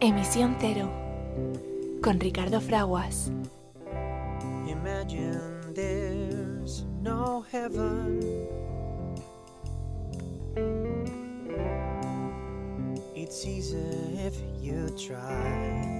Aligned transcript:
Emisión 0.00 0.56
Cero 0.60 0.88
con 2.02 2.20
Ricardo 2.20 2.60
Fraguas. 2.60 3.32
Imagine 4.68 5.74
there's 5.74 6.84
no 7.02 7.44
heaven. 7.50 8.20
It's 13.16 13.44
easy 13.44 13.76
if 14.24 14.36
you 14.62 14.88
try. 14.96 15.97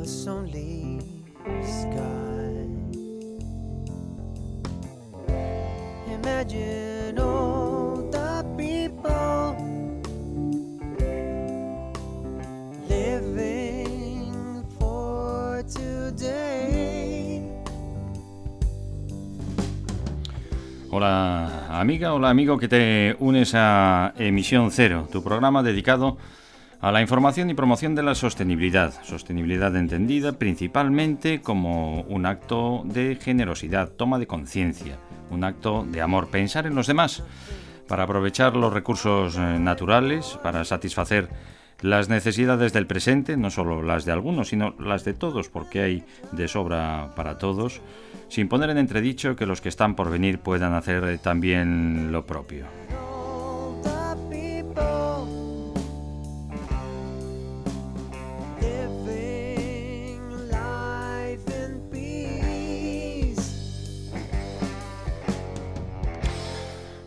Us 0.00 0.26
only 0.26 1.00
sky. 1.62 2.66
Imagine 6.06 7.18
all 7.18 8.08
the 8.10 8.44
people 8.56 9.56
living 12.88 14.64
for 14.78 15.64
today. 15.64 17.42
Hola 20.90 21.80
amiga, 21.80 22.12
hola 22.14 22.30
amigo 22.30 22.58
que 22.58 22.68
te 22.68 23.16
unes 23.20 23.54
a 23.54 24.14
Emisión 24.18 24.70
Cero, 24.70 25.08
tu 25.10 25.22
programa 25.22 25.62
dedicado 25.62 26.16
la 26.80 27.00
información 27.00 27.50
y 27.50 27.54
promoción 27.54 27.94
de 27.94 28.02
la 28.02 28.14
sostenibilidad. 28.14 28.94
Sostenibilidad 29.02 29.74
entendida 29.76 30.32
principalmente 30.32 31.40
como 31.40 32.02
un 32.02 32.24
acto 32.24 32.82
de 32.84 33.16
generosidad, 33.16 33.90
toma 33.90 34.18
de 34.18 34.26
conciencia, 34.26 34.96
un 35.30 35.44
acto 35.44 35.84
de 35.88 36.00
amor, 36.00 36.28
pensar 36.28 36.66
en 36.66 36.74
los 36.74 36.86
demás 36.86 37.22
para 37.88 38.04
aprovechar 38.04 38.54
los 38.56 38.72
recursos 38.72 39.36
eh, 39.36 39.58
naturales, 39.58 40.38
para 40.42 40.64
satisfacer 40.64 41.28
las 41.80 42.08
necesidades 42.08 42.72
del 42.72 42.86
presente, 42.86 43.36
no 43.36 43.50
solo 43.50 43.82
las 43.82 44.04
de 44.04 44.12
algunos, 44.12 44.48
sino 44.48 44.74
las 44.78 45.04
de 45.04 45.14
todos, 45.14 45.48
porque 45.48 45.80
hay 45.80 46.04
de 46.32 46.48
sobra 46.48 47.12
para 47.16 47.38
todos, 47.38 47.80
sin 48.28 48.48
poner 48.48 48.70
en 48.70 48.78
entredicho 48.78 49.36
que 49.36 49.46
los 49.46 49.60
que 49.60 49.68
están 49.68 49.94
por 49.94 50.10
venir 50.10 50.38
puedan 50.38 50.74
hacer 50.74 51.04
eh, 51.04 51.18
también 51.18 52.12
lo 52.12 52.26
propio. 52.26 52.66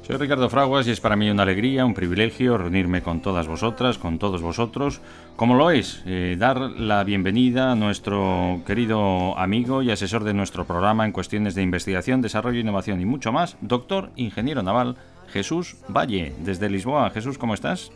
Soy 0.01 0.17
Ricardo 0.17 0.49
Fraguas 0.49 0.87
y 0.87 0.91
es 0.91 0.99
para 0.99 1.15
mí 1.15 1.29
una 1.29 1.43
alegría, 1.43 1.85
un 1.85 1.93
privilegio 1.93 2.57
reunirme 2.57 3.03
con 3.03 3.21
todas 3.21 3.47
vosotras, 3.47 3.99
con 3.99 4.17
todos 4.17 4.41
vosotros, 4.41 4.99
como 5.35 5.53
lo 5.53 5.69
es 5.69 6.01
eh, 6.07 6.35
dar 6.39 6.59
la 6.59 7.03
bienvenida 7.03 7.71
a 7.71 7.75
nuestro 7.75 8.61
querido 8.65 9.37
amigo 9.37 9.83
y 9.83 9.91
asesor 9.91 10.23
de 10.23 10.33
nuestro 10.33 10.65
programa 10.65 11.05
en 11.05 11.11
cuestiones 11.11 11.53
de 11.53 11.61
investigación, 11.61 12.21
desarrollo, 12.21 12.59
innovación 12.59 12.99
y 12.99 13.05
mucho 13.05 13.31
más, 13.31 13.57
doctor 13.61 14.09
ingeniero 14.15 14.63
naval 14.63 14.97
Jesús 15.31 15.77
Valle, 15.87 16.33
desde 16.39 16.69
Lisboa. 16.69 17.11
Jesús, 17.11 17.37
¿cómo 17.37 17.53
estás? 17.53 17.91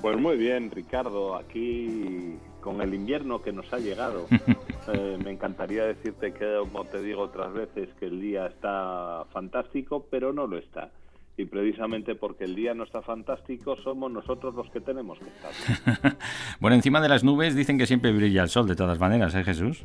Pues 0.00 0.18
muy 0.18 0.36
bien, 0.36 0.68
Ricardo, 0.72 1.36
aquí 1.36 2.38
con 2.62 2.80
el 2.80 2.94
invierno 2.94 3.42
que 3.42 3.52
nos 3.52 3.70
ha 3.74 3.78
llegado. 3.78 4.26
eh, 4.94 5.18
me 5.22 5.30
encantaría 5.32 5.84
decirte 5.84 6.32
que, 6.32 6.56
como 6.60 6.84
te 6.86 7.02
digo 7.02 7.20
otras 7.20 7.52
veces, 7.52 7.90
que 8.00 8.06
el 8.06 8.20
día 8.22 8.46
está 8.46 9.26
fantástico, 9.32 10.06
pero 10.10 10.32
no 10.32 10.46
lo 10.46 10.56
está. 10.56 10.90
Y 11.36 11.44
precisamente 11.46 12.14
porque 12.14 12.44
el 12.44 12.54
día 12.54 12.72
no 12.74 12.84
está 12.84 13.02
fantástico, 13.02 13.76
somos 13.76 14.10
nosotros 14.12 14.54
los 14.54 14.70
que 14.70 14.80
tenemos 14.80 15.18
que 15.18 15.26
estar. 15.28 16.16
bueno, 16.60 16.76
encima 16.76 17.00
de 17.00 17.08
las 17.08 17.24
nubes 17.24 17.54
dicen 17.54 17.76
que 17.78 17.86
siempre 17.86 18.12
brilla 18.12 18.42
el 18.42 18.48
sol, 18.48 18.66
de 18.66 18.76
todas 18.76 18.98
maneras, 18.98 19.34
¿eh, 19.34 19.42
Jesús? 19.44 19.84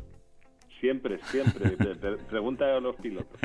Siempre, 0.80 1.18
siempre. 1.24 1.70
Pre- 1.76 1.94
pre- 1.96 2.16
Pregúntale 2.18 2.72
a 2.76 2.80
los 2.80 2.96
pilotos. 2.96 3.40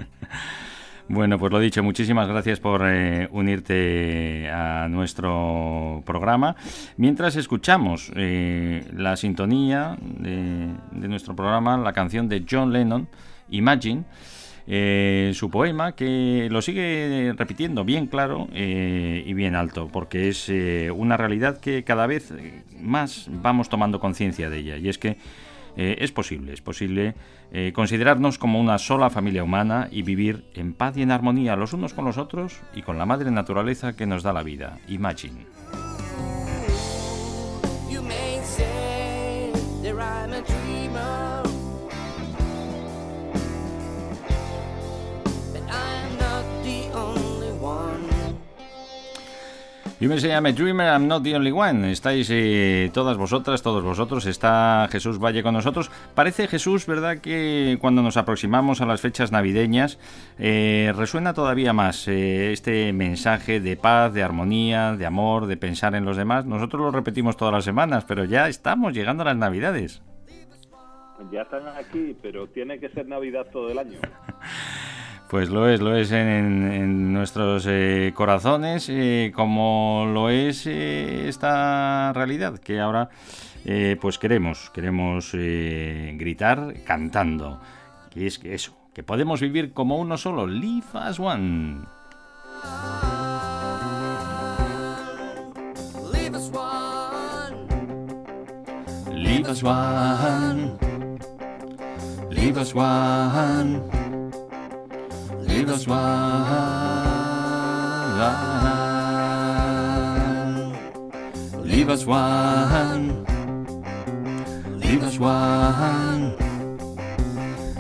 Bueno, 1.10 1.38
pues 1.38 1.52
lo 1.52 1.60
dicho, 1.60 1.84
muchísimas 1.84 2.30
gracias 2.30 2.62
por 2.62 2.82
eh, 2.86 3.28
unirte 3.32 4.50
a 4.50 4.88
nuestro 4.88 6.02
programa. 6.06 6.56
Mientras 6.96 7.36
escuchamos 7.36 8.10
eh, 8.16 8.86
la 8.96 9.18
sintonía 9.18 9.98
de, 10.00 11.08
nuestro 11.10 11.36
programa, 11.36 11.78
la 11.78 11.92
canción 11.92 12.30
de 12.30 12.46
John 12.50 12.72
Lennon, 12.72 13.10
Imagine, 13.50 14.06
eh, 14.66 15.34
su 15.36 15.52
poema, 15.52 15.92
que 15.92 16.48
lo 16.50 16.62
sigue 16.62 17.34
repitiendo 17.38 17.84
bien 17.84 18.08
claro 18.08 18.48
eh, 18.54 19.24
y 19.26 19.34
bien 19.34 19.56
alto, 19.56 19.90
porque 19.92 20.30
es 20.30 20.50
una 20.96 21.18
realidad 21.18 21.60
que 21.60 21.84
cada 21.84 22.08
vez 22.08 22.34
más 22.80 23.28
vamos 23.30 23.68
tomando 23.68 24.00
conciencia 24.00 24.50
de 24.50 24.58
ella. 24.58 24.78
Y 24.78 24.88
es 24.88 24.98
que 24.98 25.18
es 25.76 26.12
posible, 26.12 26.54
es 26.54 26.62
posible 26.62 27.16
eh, 27.56 27.72
considerarnos 27.72 28.40
como 28.40 28.60
una 28.60 28.80
sola 28.80 29.12
familia 29.12 29.44
humana 29.44 29.88
y 29.92 30.02
vivir 30.02 30.46
en 30.56 30.74
paz 30.74 30.98
y 30.98 31.04
en 31.04 31.12
armonía 31.12 31.56
los 31.56 31.74
unos 31.74 31.94
con 31.94 32.04
los 32.04 32.18
otros 32.18 32.60
y 32.74 32.82
con 32.82 32.98
la 32.98 33.06
madre 33.06 33.30
naturaleza 33.30 33.96
que 33.96 34.08
nos 34.08 34.24
da 34.24 34.34
la 34.34 34.42
vida. 34.42 34.80
Imagine. 34.88 35.46
You 50.04 50.10
may 50.10 50.20
say 50.20 50.36
I'm 50.36 50.46
a 50.46 50.52
dreamer, 50.52 50.84
I'm 50.84 51.08
not 51.08 51.24
the 51.24 51.34
only 51.34 51.54
one. 51.54 51.90
Estáis 51.90 52.28
eh, 52.30 52.92
todas 52.94 53.16
vosotras, 53.16 53.62
todos 53.62 53.82
vosotros. 53.82 54.26
Está 54.26 54.90
Jesús 54.92 55.18
Valle 55.18 55.44
con 55.44 55.54
nosotros. 55.54 55.90
Parece 56.14 56.50
Jesús, 56.50 56.86
¿verdad? 56.86 57.20
Que 57.20 57.78
cuando 57.80 58.02
nos 58.02 58.18
aproximamos 58.18 58.82
a 58.82 58.86
las 58.86 59.00
fechas 59.00 59.32
navideñas 59.32 60.00
eh, 60.38 60.92
resuena 60.94 61.34
todavía 61.34 61.72
más 61.72 62.06
eh, 62.10 62.52
este 62.52 62.92
mensaje 62.92 63.62
de 63.62 63.78
paz, 63.78 64.14
de 64.14 64.24
armonía, 64.24 64.98
de 64.98 65.06
amor, 65.06 65.46
de 65.46 65.56
pensar 65.56 65.96
en 65.96 66.04
los 66.04 66.18
demás. 66.18 66.46
Nosotros 66.46 66.82
lo 66.82 66.92
repetimos 66.92 67.38
todas 67.38 67.54
las 67.54 67.64
semanas, 67.64 68.04
pero 68.06 68.26
ya 68.26 68.50
estamos 68.50 68.94
llegando 68.94 69.22
a 69.24 69.28
las 69.28 69.38
navidades. 69.38 70.02
Ya 71.32 71.44
están 71.44 71.66
aquí, 71.78 72.14
pero 72.22 72.48
tiene 72.48 72.78
que 72.78 72.90
ser 72.90 73.08
Navidad 73.08 73.48
todo 73.54 73.72
el 73.72 73.80
año. 73.80 74.00
Pues 75.34 75.50
lo 75.50 75.68
es, 75.68 75.82
lo 75.82 75.96
es 75.96 76.12
en, 76.12 76.72
en 76.72 77.12
nuestros 77.12 77.66
eh, 77.68 78.12
corazones, 78.14 78.88
eh, 78.88 79.32
como 79.34 80.08
lo 80.14 80.30
es 80.30 80.68
eh, 80.68 81.28
esta 81.28 82.14
realidad 82.14 82.60
que 82.60 82.80
ahora 82.80 83.10
eh, 83.66 83.98
pues 84.00 84.20
queremos, 84.20 84.70
queremos 84.70 85.32
gritar 85.34 86.76
cantando. 86.86 87.60
Que 88.12 88.28
es 88.28 88.38
que 88.38 88.54
eso, 88.54 88.78
que 88.94 89.02
podemos 89.02 89.42
vivir 89.42 89.74
como 89.74 89.98
uno 89.98 90.18
solo, 90.18 90.46
live 90.46 90.86
as 90.94 91.20
one. 91.20 91.80
Leave 96.14 96.38
us 96.38 96.52
one. 96.54 97.66
Live 99.12 99.50
as 99.50 99.64
one. 99.64 100.78
Live 102.30 102.60
as 102.60 102.76
one. 102.76 102.78
Live 103.50 103.82
as 103.82 103.96
one. 103.96 104.03
Live 105.54 105.70
as 105.70 105.88
one. 105.88 106.00
Live 111.64 111.90
as 111.90 112.06
one. 112.08 113.26
Live 114.80 115.04
as 115.04 115.20
one. 115.20 116.36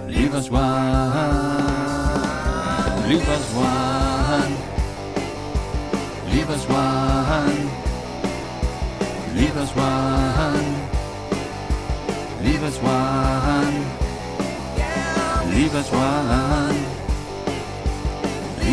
Live 0.08 0.36
as 0.36 0.50
one. 0.52 1.00
Live 3.10 3.30
as 3.30 3.48
one. 3.56 4.54
Leave 6.30 6.50
us 6.50 6.68
one. 6.68 7.70
Leave 9.36 9.58
us 9.58 9.76
one. 9.76 10.76
Leave 12.44 12.64
us 12.64 12.78
one. 12.82 13.76
Leave 15.56 15.76
us 15.76 15.92
one. 15.92 16.93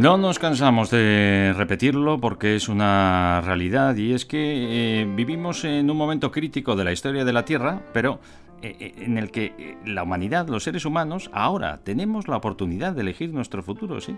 No 0.00 0.16
nos 0.16 0.38
cansamos 0.38 0.88
de 0.90 1.52
repetirlo 1.54 2.18
porque 2.18 2.56
es 2.56 2.70
una 2.70 3.42
realidad 3.44 3.94
y 3.96 4.14
es 4.14 4.24
que 4.24 5.02
eh, 5.02 5.04
vivimos 5.14 5.62
en 5.64 5.90
un 5.90 5.96
momento 5.98 6.32
crítico 6.32 6.74
de 6.74 6.84
la 6.84 6.92
historia 6.92 7.22
de 7.22 7.34
la 7.34 7.44
Tierra, 7.44 7.82
pero 7.92 8.18
eh, 8.62 8.74
eh, 8.80 8.94
en 8.96 9.18
el 9.18 9.30
que 9.30 9.76
la 9.84 10.04
humanidad, 10.04 10.48
los 10.48 10.64
seres 10.64 10.86
humanos, 10.86 11.28
ahora 11.34 11.80
tenemos 11.84 12.28
la 12.28 12.38
oportunidad 12.38 12.94
de 12.94 13.02
elegir 13.02 13.34
nuestro 13.34 13.62
futuro, 13.62 14.00
¿sí? 14.00 14.16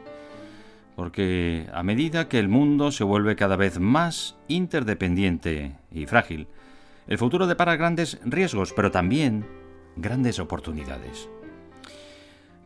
Porque 0.95 1.67
a 1.75 1.83
medida 1.83 2.29
que 2.29 2.39
el 2.39 2.49
mundo 2.49 2.93
se 2.93 3.03
vuelve 3.03 3.35
cada 3.35 3.57
vez 3.57 3.81
más 3.81 4.37
interdependiente 4.47 5.75
y 5.91 6.07
frágil, 6.07 6.47
el 7.09 7.19
futuro 7.19 7.49
depara 7.49 7.75
grandes 7.75 8.21
riesgos, 8.25 8.73
pero 8.73 8.93
también 8.93 9.45
grandes 9.97 10.39
oportunidades. 10.39 11.29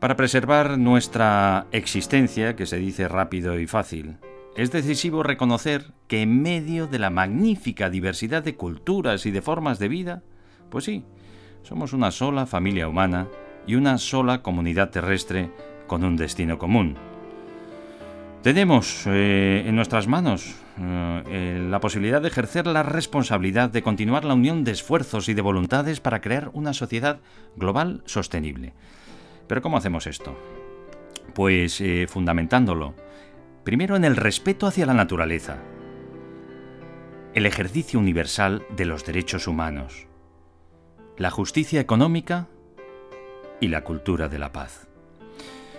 Para 0.01 0.17
preservar 0.17 0.77
nuestra 0.77 1.67
existencia, 1.73 2.55
que 2.55 2.67
se 2.67 2.77
dice 2.77 3.09
rápido 3.09 3.59
y 3.59 3.67
fácil, 3.67 4.19
es 4.55 4.71
decisivo 4.71 5.23
reconocer 5.23 5.93
que 6.07 6.21
en 6.21 6.43
medio 6.43 6.87
de 6.87 6.99
la 6.99 7.09
magnífica 7.09 7.89
diversidad 7.89 8.43
de 8.43 8.57
culturas 8.57 9.25
y 9.25 9.31
de 9.31 9.41
formas 9.41 9.79
de 9.79 9.89
vida, 9.89 10.23
pues 10.71 10.85
sí, 10.85 11.05
somos 11.63 11.95
una 11.95 12.11
sola 12.11 12.45
familia 12.45 12.89
humana 12.89 13.29
y 13.67 13.75
una 13.75 13.97
sola 13.97 14.43
comunidad 14.43 14.91
terrestre 14.91 15.51
con 15.87 16.05
un 16.05 16.17
destino 16.17 16.59
común. 16.59 16.97
Tenemos 18.43 19.05
eh, 19.07 19.65
en 19.67 19.77
nuestras 19.77 20.07
manos 20.07 20.57
eh, 20.79 21.67
la 21.71 21.81
posibilidad 21.81 22.21
de 22.21 22.29
ejercer 22.29 22.67
la 22.67 22.83
responsabilidad 22.83 23.71
de 23.71 23.83
continuar 23.83 24.27
la 24.27 24.35
unión 24.35 24.63
de 24.63 24.73
esfuerzos 24.73 25.31
y 25.31 25.35
de 25.35 25.43
voluntades 25.43 26.01
para 26.01 26.21
crear 26.21 26.51
una 26.53 26.75
sociedad 26.75 27.19
global 27.57 28.03
sostenible. 28.05 28.75
Pero 29.47 29.63
¿cómo 29.63 29.77
hacemos 29.77 30.07
esto? 30.07 30.37
Pues 31.35 31.81
eh, 31.81 32.07
fundamentándolo, 32.09 32.95
primero 33.65 33.97
en 33.97 34.05
el 34.05 34.17
respeto 34.17 34.67
hacia 34.67 34.87
la 34.87 34.95
naturaleza, 34.95 35.59
el 37.35 37.47
ejercicio 37.47 37.99
universal 37.99 38.65
de 38.77 38.87
los 38.87 39.05
derechos 39.05 39.47
humanos, 39.47 40.07
la 41.19 41.31
justicia 41.31 41.81
económica 41.81 42.49
y 43.61 43.69
la 43.69 43.85
cultura 43.85 44.29
de 44.29 44.39
la 44.39 44.53
paz. 44.53 44.89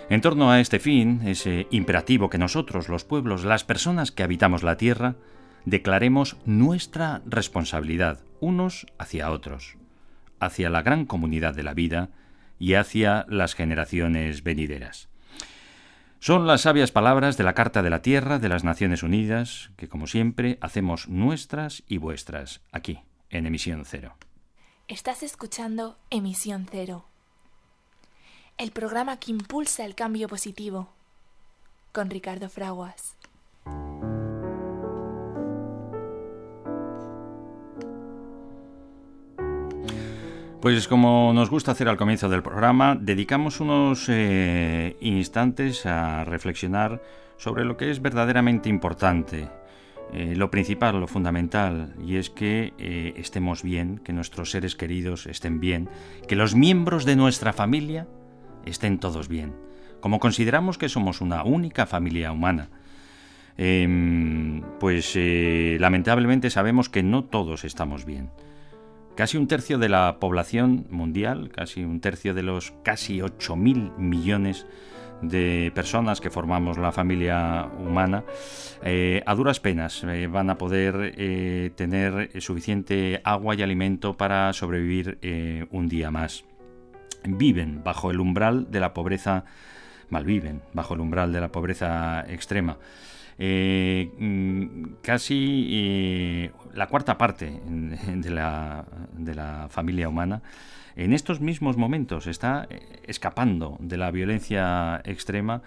En 0.08 0.20
torno 0.20 0.50
a 0.50 0.60
este 0.60 0.78
fin, 0.78 1.20
ese 1.26 1.66
imperativo 1.70 2.30
que 2.30 2.38
nosotros, 2.38 2.88
los 2.88 3.04
pueblos, 3.04 3.44
las 3.44 3.64
personas 3.64 4.10
que 4.10 4.22
habitamos 4.22 4.62
la 4.62 4.76
tierra, 4.76 5.16
declaremos 5.64 6.38
nuestra 6.46 7.20
responsabilidad 7.26 8.20
unos 8.40 8.86
hacia 8.98 9.30
otros, 9.30 9.76
hacia 10.40 10.70
la 10.70 10.82
gran 10.82 11.04
comunidad 11.04 11.54
de 11.54 11.62
la 11.62 11.74
vida 11.74 12.10
y 12.58 12.74
hacia 12.74 13.26
las 13.28 13.54
generaciones 13.54 14.42
venideras. 14.42 15.08
Son 16.20 16.46
las 16.46 16.62
sabias 16.62 16.90
palabras 16.90 17.36
de 17.36 17.44
la 17.44 17.54
Carta 17.54 17.82
de 17.82 17.90
la 17.90 18.02
Tierra 18.02 18.38
de 18.38 18.48
las 18.48 18.64
Naciones 18.64 19.02
Unidas 19.02 19.70
que, 19.76 19.88
como 19.88 20.06
siempre, 20.06 20.58
hacemos 20.60 21.08
nuestras 21.08 21.84
y 21.86 21.98
vuestras 21.98 22.60
aquí, 22.72 23.00
en 23.30 23.46
Emisión 23.46 23.84
Cero. 23.84 24.16
Estás 24.88 25.22
escuchando 25.22 25.96
Emisión 26.10 26.66
Cero, 26.68 27.04
el 28.56 28.72
programa 28.72 29.18
que 29.18 29.30
impulsa 29.30 29.84
el 29.84 29.94
cambio 29.94 30.28
positivo, 30.28 30.88
con 31.92 32.10
Ricardo 32.10 32.48
Fraguas. 32.48 33.17
Pues 40.60 40.88
como 40.88 41.32
nos 41.32 41.50
gusta 41.50 41.70
hacer 41.70 41.88
al 41.88 41.96
comienzo 41.96 42.28
del 42.28 42.42
programa, 42.42 42.98
dedicamos 43.00 43.60
unos 43.60 44.06
eh, 44.08 44.96
instantes 45.00 45.86
a 45.86 46.24
reflexionar 46.24 47.00
sobre 47.36 47.64
lo 47.64 47.76
que 47.76 47.92
es 47.92 48.02
verdaderamente 48.02 48.68
importante, 48.68 49.48
eh, 50.12 50.34
lo 50.34 50.50
principal, 50.50 50.98
lo 50.98 51.06
fundamental, 51.06 51.94
y 52.04 52.16
es 52.16 52.28
que 52.28 52.72
eh, 52.76 53.14
estemos 53.16 53.62
bien, 53.62 53.98
que 53.98 54.12
nuestros 54.12 54.50
seres 54.50 54.74
queridos 54.74 55.26
estén 55.26 55.60
bien, 55.60 55.88
que 56.26 56.34
los 56.34 56.56
miembros 56.56 57.04
de 57.04 57.14
nuestra 57.14 57.52
familia 57.52 58.08
estén 58.66 58.98
todos 58.98 59.28
bien, 59.28 59.54
como 60.00 60.18
consideramos 60.18 60.76
que 60.76 60.88
somos 60.88 61.20
una 61.20 61.44
única 61.44 61.86
familia 61.86 62.32
humana. 62.32 62.68
Em, 63.56 64.62
pues 64.80 65.16
lamentablemente 65.16 66.50
sabemos 66.50 66.88
que 66.88 67.04
no 67.04 67.24
todos 67.24 67.64
estamos 67.64 68.04
bien. 68.04 68.30
Casi 69.18 69.36
un 69.36 69.48
tercio 69.48 69.78
de 69.78 69.88
la 69.88 70.20
población 70.20 70.86
mundial, 70.90 71.50
casi 71.50 71.82
un 71.82 71.98
tercio 71.98 72.34
de 72.34 72.44
los 72.44 72.72
casi 72.84 73.18
8.000 73.18 73.96
millones 73.98 74.64
de 75.22 75.72
personas 75.74 76.20
que 76.20 76.30
formamos 76.30 76.78
la 76.78 76.92
familia 76.92 77.68
humana, 77.80 78.22
eh, 78.84 79.24
a 79.26 79.34
duras 79.34 79.58
penas 79.58 80.04
eh, 80.04 80.28
van 80.28 80.50
a 80.50 80.56
poder 80.56 81.14
eh, 81.16 81.72
tener 81.74 82.30
suficiente 82.40 83.20
agua 83.24 83.56
y 83.56 83.62
alimento 83.62 84.16
para 84.16 84.52
sobrevivir 84.52 85.18
un 85.72 85.88
día 85.88 86.12
más. 86.12 86.44
Viven 87.24 87.82
bajo 87.82 88.12
el 88.12 88.20
umbral 88.20 88.70
de 88.70 88.78
la 88.78 88.94
pobreza, 88.94 89.44
malviven 90.10 90.62
bajo 90.74 90.94
el 90.94 91.00
umbral 91.00 91.32
de 91.32 91.40
la 91.40 91.50
pobreza 91.50 92.24
extrema. 92.28 92.78
Eh, 93.40 94.10
mm, 94.18 94.96
casi 95.00 95.68
eh, 95.70 96.50
la 96.74 96.88
cuarta 96.88 97.16
parte 97.16 97.60
de 97.68 98.30
la, 98.30 98.84
de 99.12 99.34
la 99.34 99.68
familia 99.70 100.08
humana 100.08 100.42
en 100.98 101.12
estos 101.12 101.40
mismos 101.40 101.76
momentos 101.76 102.26
está 102.26 102.66
eh, 102.68 102.80
escapando 103.06 103.76
de 103.78 103.96
la 103.96 104.10
violencia 104.10 105.00
extrema 105.04 105.62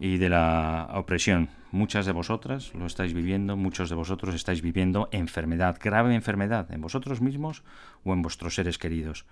y 0.00 0.16
de 0.16 0.30
la 0.30 0.88
opresión. 0.94 1.50
Muchas 1.70 2.06
de 2.06 2.12
vosotras 2.12 2.72
lo 2.72 2.86
estáis 2.86 3.12
viviendo, 3.12 3.58
muchos 3.58 3.90
de 3.90 3.94
vosotros 3.94 4.34
estáis 4.34 4.62
viviendo 4.62 5.10
enfermedad, 5.12 5.76
grave 5.78 6.14
enfermedad, 6.14 6.72
en 6.72 6.80
vosotros 6.80 7.20
mismos 7.20 7.62
o 8.04 8.14
en 8.14 8.22
vuestros 8.22 8.54
seres 8.54 8.78
queridos. 8.78 9.26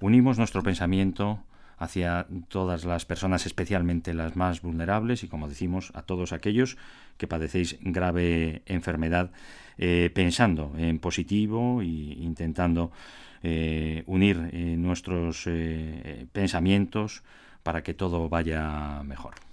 Unimos 0.00 0.38
nuestro 0.38 0.62
pensamiento 0.62 1.40
hacia 1.80 2.26
todas 2.48 2.84
las 2.84 3.06
personas, 3.06 3.46
especialmente 3.46 4.12
las 4.12 4.36
más 4.36 4.60
vulnerables 4.60 5.24
y, 5.24 5.28
como 5.28 5.48
decimos, 5.48 5.90
a 5.94 6.02
todos 6.02 6.32
aquellos 6.32 6.76
que 7.16 7.26
padecéis 7.26 7.78
grave 7.80 8.62
enfermedad, 8.66 9.32
eh, 9.78 10.10
pensando 10.14 10.74
en 10.76 10.98
positivo 10.98 11.80
e 11.80 11.86
intentando 11.86 12.92
eh, 13.42 14.04
unir 14.06 14.50
eh, 14.52 14.76
nuestros 14.76 15.48
pensamientos 16.32 17.22
para 17.62 17.82
que 17.82 17.94
todo 17.94 18.28
vaya 18.28 19.02
mejor. 19.02 19.49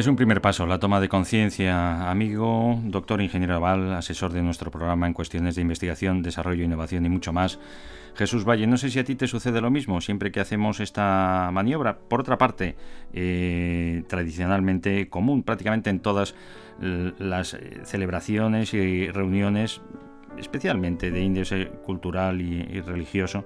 Es 0.00 0.06
un 0.06 0.16
primer 0.16 0.40
paso, 0.40 0.66
la 0.66 0.78
toma 0.78 0.98
de 0.98 1.10
conciencia. 1.10 2.10
Amigo, 2.10 2.80
doctor 2.84 3.20
ingeniero 3.20 3.56
Aval, 3.56 3.92
asesor 3.92 4.32
de 4.32 4.40
nuestro 4.40 4.70
programa 4.70 5.06
en 5.06 5.12
cuestiones 5.12 5.56
de 5.56 5.60
investigación, 5.60 6.22
desarrollo, 6.22 6.64
innovación 6.64 7.04
y 7.04 7.10
mucho 7.10 7.34
más. 7.34 7.58
Jesús 8.14 8.48
Valle, 8.48 8.66
no 8.66 8.78
sé 8.78 8.88
si 8.88 8.98
a 8.98 9.04
ti 9.04 9.14
te 9.14 9.26
sucede 9.26 9.60
lo 9.60 9.70
mismo 9.70 10.00
siempre 10.00 10.32
que 10.32 10.40
hacemos 10.40 10.80
esta 10.80 11.50
maniobra. 11.52 11.98
Por 11.98 12.20
otra 12.20 12.38
parte, 12.38 12.76
eh, 13.12 14.02
tradicionalmente 14.08 15.10
común 15.10 15.42
prácticamente 15.42 15.90
en 15.90 16.00
todas 16.00 16.34
las 16.80 17.52
eh, 17.52 17.82
celebraciones 17.84 18.72
y 18.72 19.10
reuniones, 19.10 19.82
especialmente 20.38 21.10
de 21.10 21.20
índice 21.20 21.66
cultural 21.84 22.40
y 22.40 22.80
religioso, 22.80 23.44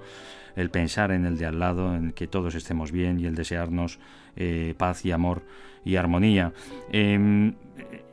el 0.57 0.71
pensar 0.71 1.11
en 1.11 1.27
el 1.27 1.37
de 1.37 1.47
al 1.47 1.59
lado, 1.59 1.95
en 1.95 2.13
que 2.13 2.27
todos 2.27 2.55
estemos 2.55 2.93
bien 2.93 3.19
y 3.19 3.27
el 3.27 3.35
desearnos 3.35 3.99
eh, 4.37 4.75
paz 4.77 5.05
y 5.05 5.13
amor 5.13 5.43
y 5.85 5.97
armonía. 5.97 6.53
Em, 6.91 7.55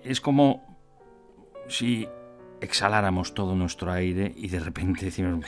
es 0.04 0.22
como 0.22 0.78
si 1.68 2.08
exhaláramos 2.60 3.34
todo 3.34 3.56
nuestro 3.56 3.92
aire 3.92 4.34
y 4.36 4.50
de 4.50 4.60
repente 4.60 5.06
decimos, 5.06 5.46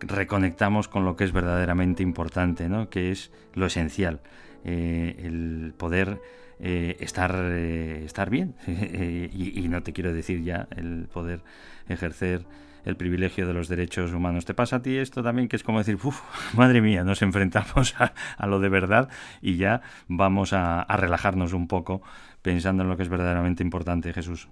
reconectamos 0.00 0.88
con 0.88 1.04
lo 1.04 1.16
que 1.16 1.24
es 1.24 1.32
verdaderamente 1.32 2.02
importante, 2.02 2.68
¿no? 2.68 2.88
que 2.88 3.10
es 3.10 3.30
lo 3.54 3.66
esencial, 3.66 4.20
eh, 4.64 5.16
el 5.24 5.74
poder 5.76 6.20
eh, 6.60 6.96
estar, 7.00 7.34
estar 7.34 8.30
bien. 8.30 8.54
y, 8.66 9.68
no 9.68 9.82
te 9.82 9.92
quiero 9.92 10.12
decir 10.12 10.42
ya 10.42 10.68
el 10.76 11.08
poder 11.12 11.40
ejercer 11.88 12.44
el 12.84 12.96
privilegio 12.96 13.46
de 13.46 13.54
los 13.54 13.68
derechos 13.68 14.12
humanos. 14.12 14.44
¿Te 14.44 14.54
pasa 14.54 14.76
a 14.76 14.82
ti 14.82 14.96
esto 14.96 15.22
también 15.22 15.48
que 15.48 15.56
es 15.56 15.62
como 15.62 15.78
decir, 15.78 15.96
uff, 15.96 16.20
madre 16.56 16.80
mía, 16.80 17.04
nos 17.04 17.22
enfrentamos 17.22 17.94
a, 17.98 18.46
lo 18.46 18.60
de 18.60 18.68
verdad 18.68 19.08
y 19.40 19.56
ya 19.56 19.82
vamos 20.08 20.52
a, 20.52 20.84
relajarnos 20.96 21.52
un 21.52 21.68
poco 21.68 22.02
pensando 22.42 22.82
en 22.82 22.88
lo 22.88 22.96
que 22.96 23.04
es 23.04 23.08
verdaderamente 23.08 23.62
importante, 23.62 24.12
Jesús? 24.12 24.48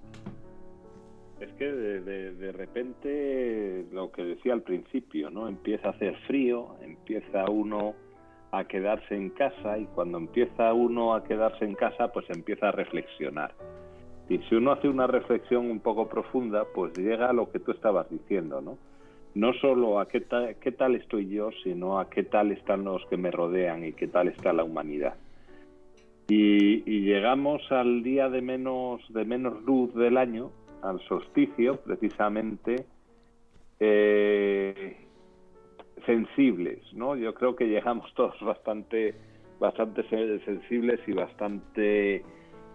Es 1.41 1.53
que 1.53 1.73
de, 1.73 2.01
de, 2.35 2.53
repente, 2.53 3.87
lo 3.93 4.13
que 4.13 4.23
decía 4.23 4.53
al 4.53 4.63
principio, 4.63 5.31
¿no? 5.31 5.49
Empieza 5.49 5.89
a 5.89 5.91
hacer 5.93 6.15
frío, 6.27 6.77
empieza 6.83 7.49
uno 7.51 7.95
a 8.53 8.65
quedarse 8.65 9.15
en 9.15 9.31
casa 9.31 9.79
y 9.79 9.87
cuando 9.87 10.19
empieza 10.19 10.73
uno 10.73 11.15
a 11.15 11.25
quedarse 11.25 11.65
en 11.65 11.75
casa, 11.75 12.13
pues 12.13 12.29
empieza 12.31 12.69
a 12.69 12.73
reflexionar. 12.73 13.55
Y 14.29 14.39
si 14.49 14.55
uno 14.55 14.73
hace 14.73 14.89
una 14.89 15.07
reflexión 15.07 15.71
un 15.71 15.81
poco 15.81 16.09
profunda, 16.09 16.65
pues 16.75 16.97
llega 16.97 17.31
a 17.31 17.33
lo 17.33 17.51
que 17.51 17.59
tú 17.59 17.73
estabas 17.73 18.09
diciendo, 18.11 18.61
¿no? 18.61 18.79
No 19.35 19.53
solo 19.55 20.01
a 20.01 20.09
qué, 20.09 20.25
qué 20.61 20.73
tal 20.73 20.97
estoy 20.97 21.29
yo, 21.29 21.51
sino 21.63 22.01
a 22.01 22.11
qué 22.11 22.25
tal 22.25 22.51
están 22.51 22.85
los 22.85 23.05
que 23.07 23.17
me 23.17 23.31
rodean 23.31 23.85
y 23.85 23.93
qué 23.93 24.09
tal 24.09 24.29
está 24.29 24.53
la 24.53 24.65
humanidad. 24.65 25.15
Y, 26.31 26.83
llegamos 27.03 27.61
al 27.73 28.05
día 28.05 28.29
de 28.29 28.41
menos, 28.41 29.01
de 29.09 29.25
menos 29.25 29.65
luz 29.65 29.93
del 29.95 30.17
año, 30.17 30.53
al 30.81 31.01
solsticio, 31.09 31.81
precisamente, 31.81 32.87
eh, 33.81 34.97
sensibles, 36.07 36.81
¿no? 36.93 37.17
Yo 37.17 37.35
creo 37.35 37.57
que 37.57 37.67
llegamos 37.69 38.13
todos 38.15 38.39
bastante, 38.41 39.15
bastante 39.59 40.03
sensibles 40.09 41.01
y 41.07 41.13
bastante, 41.13 42.23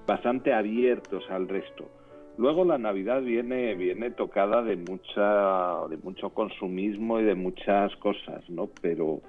bastante 0.05 0.53
abiertos 0.53 1.23
al 1.29 1.47
resto. 1.47 1.89
Luego 2.37 2.65
la 2.65 2.77
Navidad 2.77 3.21
viene, 3.21 3.75
viene 3.75 4.11
tocada 4.11 4.61
de 4.61 4.75
mucha, 4.75 5.87
de 5.89 5.97
mucho 5.97 6.31
consumismo 6.31 7.19
y 7.19 7.23
de 7.23 7.35
muchas 7.35 7.95
cosas, 7.97 8.49
¿no? 8.49 8.69
Pero, 8.81 9.21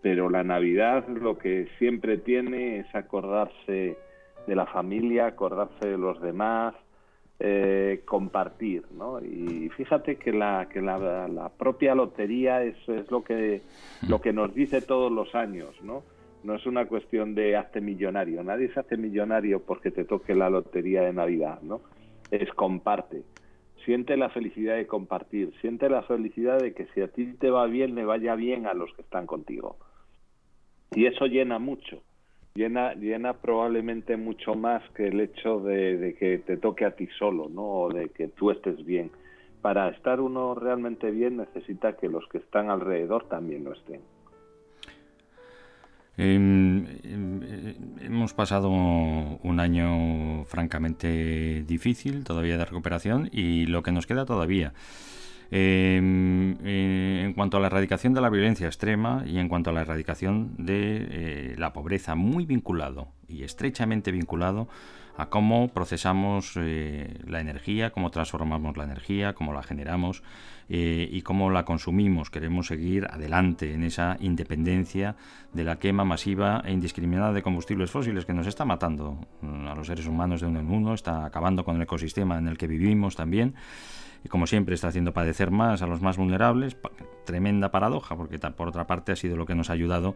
pero 0.00 0.30
la 0.30 0.42
Navidad 0.44 1.06
lo 1.08 1.36
que 1.36 1.68
siempre 1.78 2.16
tiene 2.16 2.78
es 2.78 2.94
acordarse 2.94 3.98
de 4.46 4.54
la 4.54 4.66
familia, 4.66 5.26
acordarse 5.26 5.86
de 5.86 5.98
los 5.98 6.20
demás, 6.22 6.74
eh, 7.40 8.02
compartir, 8.04 8.84
¿no? 8.96 9.20
Y 9.20 9.68
fíjate 9.76 10.16
que 10.16 10.32
la 10.32 10.68
que 10.72 10.80
la, 10.80 11.50
propia 11.58 11.94
lotería 11.94 12.62
es, 12.62 12.76
lo 13.10 13.24
que 13.24 13.62
lo 14.08 14.20
que 14.20 14.32
nos 14.32 14.54
dice 14.54 14.80
todos 14.80 15.10
los 15.10 15.34
años, 15.34 15.74
¿no? 15.82 16.04
No 16.44 16.54
es 16.54 16.66
una 16.66 16.86
cuestión 16.86 17.34
de 17.34 17.56
hazte 17.56 17.80
millonario, 17.80 18.44
nadie 18.44 18.72
se 18.72 18.80
hace 18.80 18.96
millonario 18.96 19.62
porque 19.62 19.90
te 19.90 20.04
toque 20.04 20.34
la 20.34 20.50
lotería 20.50 21.02
de 21.02 21.12
Navidad, 21.12 21.60
¿no? 21.62 21.80
Es 22.30 22.48
comparte. 22.50 23.22
Siente 23.84 24.16
la 24.16 24.30
felicidad 24.30 24.76
de 24.76 24.86
compartir, 24.86 25.52
siente 25.60 25.90
la 25.90 26.02
felicidad 26.02 26.58
de 26.58 26.72
que 26.72 26.86
si 26.94 27.02
a 27.02 27.08
ti 27.08 27.34
te 27.34 27.50
va 27.50 27.66
bien, 27.66 27.94
le 27.94 28.04
vaya 28.04 28.34
bien 28.34 28.66
a 28.66 28.74
los 28.74 28.94
que 28.94 29.02
están 29.02 29.26
contigo. 29.26 29.76
Y 30.94 31.06
eso 31.06 31.26
llena 31.26 31.58
mucho 31.58 32.00
llena, 32.54 32.94
llena 32.94 33.34
probablemente 33.34 34.16
mucho 34.16 34.54
más 34.54 34.82
que 34.94 35.08
el 35.08 35.20
hecho 35.20 35.58
de, 35.60 36.16
que 36.18 36.38
te 36.38 36.56
toque 36.56 36.84
a 36.84 36.92
ti 36.92 37.08
solo, 37.18 37.48
¿no? 37.48 37.62
O 37.62 37.92
de 37.92 38.10
que 38.10 38.28
tú 38.28 38.50
estés 38.50 38.84
bien. 38.84 39.10
Para 39.60 39.88
estar 39.88 40.20
uno 40.20 40.54
realmente 40.54 41.10
bien 41.10 41.38
necesita 41.38 41.96
que 41.96 42.08
los 42.08 42.26
que 42.28 42.38
están 42.38 42.70
alrededor 42.70 43.28
también 43.28 43.64
lo 43.64 43.72
estén. 43.72 44.00
Em, 46.16 46.86
em, 47.02 47.40
hemos 48.00 48.34
pasado 48.34 48.70
un 48.70 49.58
año 49.58 50.44
francamente 50.44 51.64
difícil, 51.64 52.22
todavía 52.22 52.56
de 52.56 52.64
recuperación, 52.64 53.28
y 53.32 53.66
lo 53.66 53.82
que 53.82 53.90
nos 53.90 54.06
queda 54.06 54.24
todavía. 54.24 54.74
Eh, 55.50 55.96
en 57.24 57.32
cuanto 57.34 57.56
a 57.56 57.60
la 57.60 57.66
erradicación 57.66 58.14
de 58.14 58.20
la 58.20 58.30
violencia 58.30 58.66
extrema 58.66 59.24
y 59.26 59.38
en 59.38 59.48
cuanto 59.48 59.70
a 59.70 59.72
la 59.72 59.82
erradicación 59.82 60.54
de 60.58 61.06
eh, 61.10 61.54
la 61.58 61.72
pobreza, 61.72 62.14
muy 62.14 62.46
vinculado 62.46 63.08
y 63.28 63.42
estrechamente 63.42 64.10
vinculado 64.10 64.68
a 65.16 65.28
cómo 65.28 65.68
procesamos 65.68 66.54
eh, 66.56 67.20
la 67.26 67.40
energía, 67.40 67.90
cómo 67.90 68.10
transformamos 68.10 68.76
la 68.76 68.84
energía, 68.84 69.34
cómo 69.34 69.52
la 69.52 69.62
generamos 69.62 70.22
y 70.66 71.20
cómo 71.20 71.50
la 71.50 71.66
consumimos. 71.66 72.30
Queremos 72.30 72.68
seguir 72.68 73.06
adelante 73.10 73.74
en 73.74 73.84
esa 73.84 74.16
independencia 74.18 75.14
de 75.52 75.62
la 75.62 75.78
quema 75.78 76.06
masiva 76.06 76.62
e 76.64 76.72
indiscriminada 76.72 77.34
de 77.34 77.42
combustibles 77.42 77.90
fósiles 77.90 78.24
que 78.24 78.32
nos 78.32 78.46
está 78.46 78.64
matando 78.64 79.18
mm, 79.42 79.66
a 79.68 79.74
los 79.74 79.86
seres 79.86 80.06
humanos 80.06 80.40
de 80.40 80.46
uno 80.46 80.60
en 80.60 80.70
uno, 80.70 80.94
está 80.94 81.26
acabando 81.26 81.66
con 81.66 81.76
el 81.76 81.82
ecosistema 81.82 82.38
en 82.38 82.48
el 82.48 82.56
que 82.56 82.66
vivimos 82.66 83.14
también 83.14 83.54
y 84.24 84.28
como 84.28 84.46
siempre 84.46 84.74
está 84.74 84.88
haciendo 84.88 85.12
padecer 85.12 85.50
más 85.50 85.82
a 85.82 85.86
los 85.86 86.00
más 86.00 86.16
vulnerables. 86.16 86.76
Tremenda 87.24 87.70
paradoja, 87.70 88.16
porque 88.16 88.38
por 88.38 88.68
otra 88.68 88.86
parte 88.86 89.12
ha 89.12 89.16
sido 89.16 89.36
lo 89.36 89.46
que 89.46 89.54
nos 89.54 89.70
ha 89.70 89.74
ayudado 89.74 90.14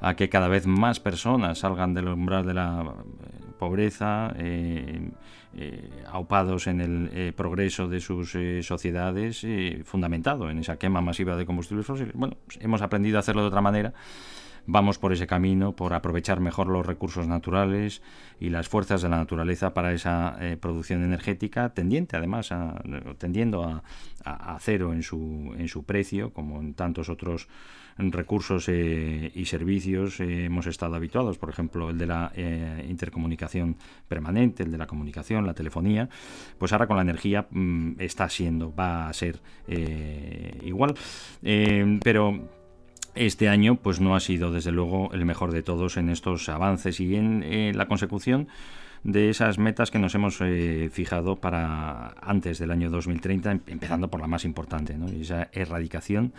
a 0.00 0.14
que 0.14 0.28
cada 0.28 0.48
vez 0.48 0.66
más 0.66 1.00
personas 1.00 1.58
salgan 1.58 1.94
del 1.94 2.08
umbral 2.08 2.46
de 2.46 2.54
la 2.54 2.82
eh, 2.82 3.42
pobreza, 3.58 4.32
eh, 4.36 5.10
eh, 5.56 5.90
aupados 6.10 6.66
en 6.66 6.80
el 6.80 7.32
progreso 7.34 7.88
de 7.88 8.00
sus 8.00 8.36
sociedades, 8.62 9.46
fundamentado 9.84 10.50
en 10.50 10.58
esa 10.58 10.78
quema 10.78 11.00
masiva 11.00 11.36
de 11.36 11.46
combustibles 11.46 11.86
fósiles. 11.86 12.14
Bueno, 12.14 12.36
pues 12.46 12.58
hemos 12.62 12.82
aprendido 12.82 13.16
a 13.16 13.20
hacerlo 13.20 13.42
de 13.42 13.48
otra 13.48 13.62
manera 13.62 13.94
vamos 14.68 14.98
por 14.98 15.14
ese 15.14 15.26
camino, 15.26 15.72
por 15.72 15.94
aprovechar 15.94 16.40
mejor 16.40 16.68
los 16.68 16.84
recursos 16.84 17.26
naturales 17.26 18.02
y 18.38 18.50
las 18.50 18.68
fuerzas 18.68 19.00
de 19.00 19.08
la 19.08 19.16
naturaleza 19.16 19.72
para 19.72 19.94
esa 19.94 20.36
eh, 20.40 20.58
producción 20.60 21.02
energética, 21.02 21.70
tendiente 21.70 22.18
además, 22.18 22.52
a, 22.52 22.80
tendiendo 23.16 23.64
a, 23.64 24.58
cero 24.60 24.92
en 24.92 25.02
su, 25.02 25.54
en 25.56 25.68
su 25.68 25.84
precio, 25.84 26.34
como 26.34 26.60
en 26.60 26.74
tantos 26.74 27.08
otros 27.08 27.48
recursos 27.96 28.68
eh, 28.68 29.32
y 29.34 29.46
servicios 29.46 30.20
eh, 30.20 30.44
hemos 30.44 30.66
estado 30.66 30.96
habituados, 30.96 31.38
por 31.38 31.48
ejemplo, 31.48 31.88
el 31.88 31.96
de 31.96 32.06
la 32.06 32.30
intercomunicación 32.86 33.76
permanente, 34.06 34.64
el 34.64 34.70
de 34.70 34.78
la 34.78 34.86
comunicación, 34.86 35.46
la 35.46 35.54
telefonía, 35.54 36.10
pues 36.58 36.72
ahora 36.72 36.86
con 36.86 36.96
la 36.96 37.02
energía 37.02 37.46
mm, 37.50 37.92
está 37.98 38.28
siendo, 38.28 38.74
va 38.74 39.08
a 39.08 39.12
ser 39.14 39.40
igual. 40.62 40.94
pero 42.04 42.57
este 43.18 43.48
año 43.48 43.76
pues 43.76 44.00
no 44.00 44.14
ha 44.14 44.20
sido 44.20 44.52
desde 44.52 44.72
luego 44.72 45.10
el 45.12 45.24
mejor 45.24 45.52
de 45.52 45.62
todos 45.62 45.96
en 45.96 46.08
estos 46.08 46.48
avances 46.48 47.00
y 47.00 47.16
en 47.16 47.42
eh, 47.42 47.72
la 47.74 47.86
consecución 47.86 48.48
de 49.04 49.30
esas 49.30 49.58
metas 49.58 49.90
que 49.90 49.98
nos 49.98 50.14
hemos 50.14 50.38
eh, 50.40 50.88
fijado 50.92 51.36
para 51.36 52.14
antes 52.20 52.58
del 52.58 52.70
año 52.70 52.90
2030, 52.90 53.50
em, 53.50 53.60
empezando 53.66 54.08
por 54.08 54.20
la 54.20 54.26
más 54.26 54.44
importante, 54.44 54.96
¿no? 54.96 55.08
esa 55.08 55.48
erradicación 55.52 56.32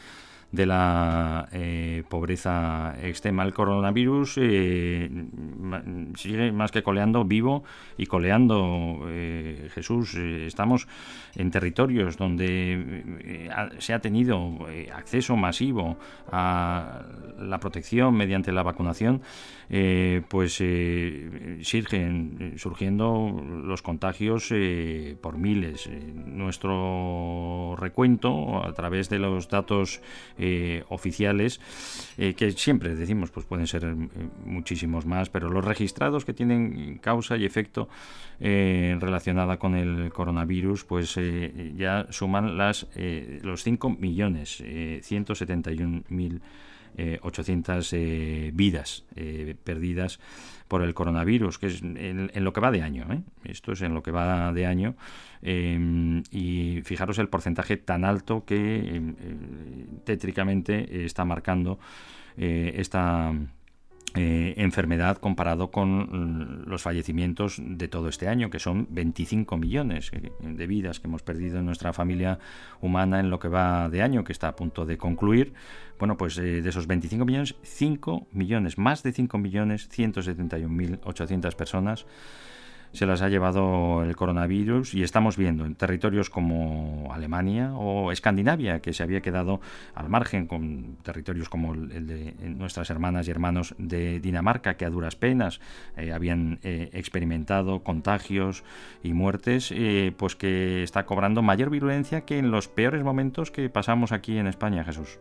de 0.52 0.66
la 0.66 1.48
eh, 1.52 2.04
pobreza 2.10 2.96
extrema. 3.02 3.44
El 3.44 3.54
coronavirus 3.54 4.38
eh, 4.38 5.10
sigue 6.16 6.52
más 6.52 6.72
que 6.72 6.82
coleando 6.82 7.24
vivo 7.24 7.64
y 7.98 8.06
coleando. 8.08 9.06
Eh, 9.08 9.70
Jesús, 9.74 10.16
estamos 10.16 10.88
en 11.36 11.52
territorios 11.52 12.18
donde 12.18 13.04
se 13.78 13.94
ha 13.94 14.00
tenido 14.00 14.68
acceso 14.94 15.36
masivo 15.36 15.98
a 16.32 17.04
la 17.38 17.60
protección 17.60 18.16
mediante 18.16 18.52
la 18.52 18.64
vacunación, 18.64 19.22
pues 20.28 20.54
siguen 21.62 22.54
surgiendo 22.58 23.44
los 23.64 23.82
contagios 23.82 24.52
por 25.22 25.38
miles. 25.38 25.90
nuestro 26.26 27.76
recuento, 27.78 28.64
a 28.66 28.74
través 28.74 29.10
de 29.10 29.20
los 29.20 29.48
datos 29.48 30.02
eh, 30.42 30.86
oficiales, 30.88 31.60
eh, 32.18 32.34
que 32.34 32.52
siempre 32.52 32.96
decimos, 32.96 33.30
pues 33.30 33.46
pueden 33.46 33.68
ser 33.68 33.84
eh, 33.84 33.94
muchísimos 34.46 35.06
más, 35.06 35.30
pero 35.30 35.50
los 35.50 35.66
registrados 35.66 36.24
que 36.24 36.34
tienen 36.34 36.98
causa 37.00 37.36
y 37.36 37.44
efecto 37.44 37.90
relacionada 38.40 39.60
con 39.60 39.76
el 39.76 40.14
coronavirus, 40.14 40.86
pues 40.86 41.20
ya 41.76 42.08
suman 42.10 42.58
las 42.58 42.88
los 43.42 43.64
5 43.64 43.90
millones 43.90 44.64
171 45.02 46.04
mil 46.08 46.42
800 47.22 47.94
vidas 48.54 49.04
perdidas 49.66 50.22
por 50.70 50.84
el 50.84 50.94
coronavirus, 50.94 51.58
que 51.58 51.68
es 51.68 51.82
en, 51.82 52.30
lo 52.36 52.54
que 52.54 52.62
va 52.62 52.72
de 52.72 52.84
año. 52.84 53.06
¿eh? 53.12 53.22
Esto 53.44 53.74
es 53.74 53.82
en 53.82 53.94
lo 53.94 54.04
que 54.04 54.12
va 54.12 54.54
de 54.54 54.66
año. 54.66 54.96
Em, 55.42 56.24
y 56.32 56.82
fijaros 56.84 57.18
el 57.18 57.28
porcentaje 57.28 57.76
tan 57.76 58.06
alto 58.06 58.46
que 58.46 58.96
em, 58.96 59.16
eh, 59.20 59.88
tétricamente 60.06 61.06
está 61.06 61.26
marcando 61.26 61.80
eh, 62.38 62.74
esta 62.78 63.34
eh, 64.16 64.54
enfermedad 64.58 65.18
comparado 65.18 65.72
con 65.72 66.64
los 66.66 66.82
fallecimientos 66.82 67.62
de 67.64 67.88
todo 67.88 68.10
este 68.10 68.28
año, 68.28 68.50
que 68.50 68.60
son 68.60 68.88
25 68.90 69.58
millones 69.58 70.12
eh, 70.14 70.32
de 70.42 70.68
vidas 70.68 71.00
que 71.00 71.08
hemos 71.08 71.22
perdido 71.22 71.60
en 71.60 71.66
nuestra 71.66 71.94
familia 71.94 72.40
humana 72.82 73.20
en 73.20 73.30
lo 73.30 73.40
que 73.40 73.48
va 73.48 73.90
de 73.90 74.02
año, 74.02 74.24
que 74.24 74.32
está 74.32 74.48
a 74.48 74.56
punto 74.56 74.86
de 74.86 74.98
concluir. 74.98 75.54
Bueno, 76.00 76.18
pues 76.18 76.38
eh, 76.38 76.62
de 76.62 76.70
esos 76.70 76.88
25 76.88 77.26
millones, 77.26 77.56
5 77.62 78.28
millones, 78.32 78.78
más 78.78 79.04
de 79.04 79.12
5 79.12 79.38
millones, 79.38 79.90
171.800 79.92 81.56
personas 81.56 82.06
se 82.94 83.06
las 83.06 83.22
ha 83.22 83.30
llevado 83.30 84.04
el 84.04 84.16
coronavirus 84.16 84.94
y 84.94 85.04
estamos 85.04 85.38
viendo 85.38 85.66
en 85.66 85.76
territorios 85.76 86.30
como 86.30 87.10
Alemania 87.14 87.74
o 87.76 88.12
Escandinavia, 88.12 88.82
que 88.82 88.94
se 88.94 89.04
había 89.04 89.22
quedado 89.22 89.62
al 89.96 90.10
margen 90.10 90.48
con 90.48 90.98
territorios 91.04 91.50
como 91.50 91.74
el 91.74 92.08
de 92.08 92.34
nuestras 92.50 92.90
hermanas 92.90 93.28
y 93.28 93.32
hermanos 93.32 93.76
de 93.78 94.20
Dinamarca, 94.20 94.76
que 94.76 94.86
a 94.86 94.90
duras 94.90 95.16
penas 95.16 95.60
eh, 95.98 96.12
habían 96.12 96.60
eh, 96.64 96.90
experimentado 96.94 97.84
contagios 97.84 98.64
y 99.04 99.14
muertes, 99.14 99.72
eh, 99.72 100.14
pues 100.18 100.36
que 100.36 100.84
está 100.84 101.06
cobrando 101.06 101.42
mayor 101.42 101.70
virulencia 101.70 102.22
que 102.22 102.38
en 102.38 102.52
los 102.52 102.68
peores 102.68 103.04
momentos 103.04 103.52
que 103.52 103.70
pasamos 103.70 104.12
aquí 104.12 104.38
en 104.38 104.48
España, 104.48 104.84
Jesús. 104.84 105.20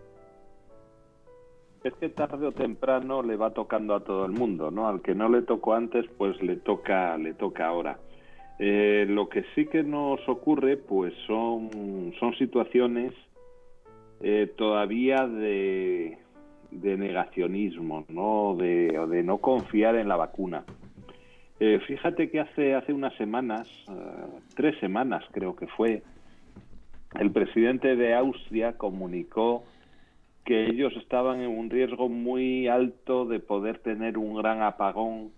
Es 1.88 1.94
que 1.94 2.10
tarde 2.10 2.46
o 2.46 2.52
temprano 2.52 3.22
le 3.22 3.36
va 3.36 3.54
tocando 3.54 3.94
a 3.94 4.00
todo 4.00 4.26
el 4.26 4.32
mundo, 4.32 4.70
¿no? 4.70 4.88
Al 4.88 5.00
que 5.00 5.14
no 5.14 5.30
le 5.30 5.40
tocó 5.40 5.72
antes, 5.72 6.04
pues 6.18 6.40
le 6.42 6.56
toca, 6.56 7.16
le 7.16 7.32
toca 7.32 7.66
ahora. 7.66 7.98
Eh, 8.58 9.06
lo 9.08 9.30
que 9.30 9.44
sí 9.54 9.64
que 9.64 9.82
nos 9.82 10.20
ocurre, 10.28 10.76
pues 10.76 11.14
son, 11.26 12.12
son 12.20 12.34
situaciones 12.34 13.14
eh, 14.20 14.52
todavía 14.58 15.26
de, 15.26 16.18
negacionismo, 16.70 18.04
¿no? 18.10 18.54
De, 18.54 19.06
de 19.08 19.22
no 19.22 19.38
confiar 19.38 19.96
en 19.96 20.08
la 20.08 20.16
vacuna. 20.16 20.64
Eh, 21.58 21.80
fíjate 21.86 22.30
que 22.30 22.40
hace, 22.40 22.74
hace 22.74 22.92
unas 22.92 23.16
semanas, 23.16 23.66
tres 24.54 24.78
semanas 24.78 25.24
creo 25.32 25.56
que 25.56 25.68
fue, 25.68 26.02
el 27.18 27.30
presidente 27.30 27.96
de 27.96 28.14
Austria 28.14 28.76
comunicó 28.76 29.64
que 30.48 30.64
ellos 30.64 30.94
estaban 30.96 31.42
en 31.42 31.50
un 31.50 31.68
riesgo 31.68 32.08
muy 32.08 32.68
alto 32.68 33.26
de 33.26 33.38
poder 33.38 33.80
tener 33.80 34.16
un 34.16 34.34
gran 34.34 34.62
apagón 34.62 35.30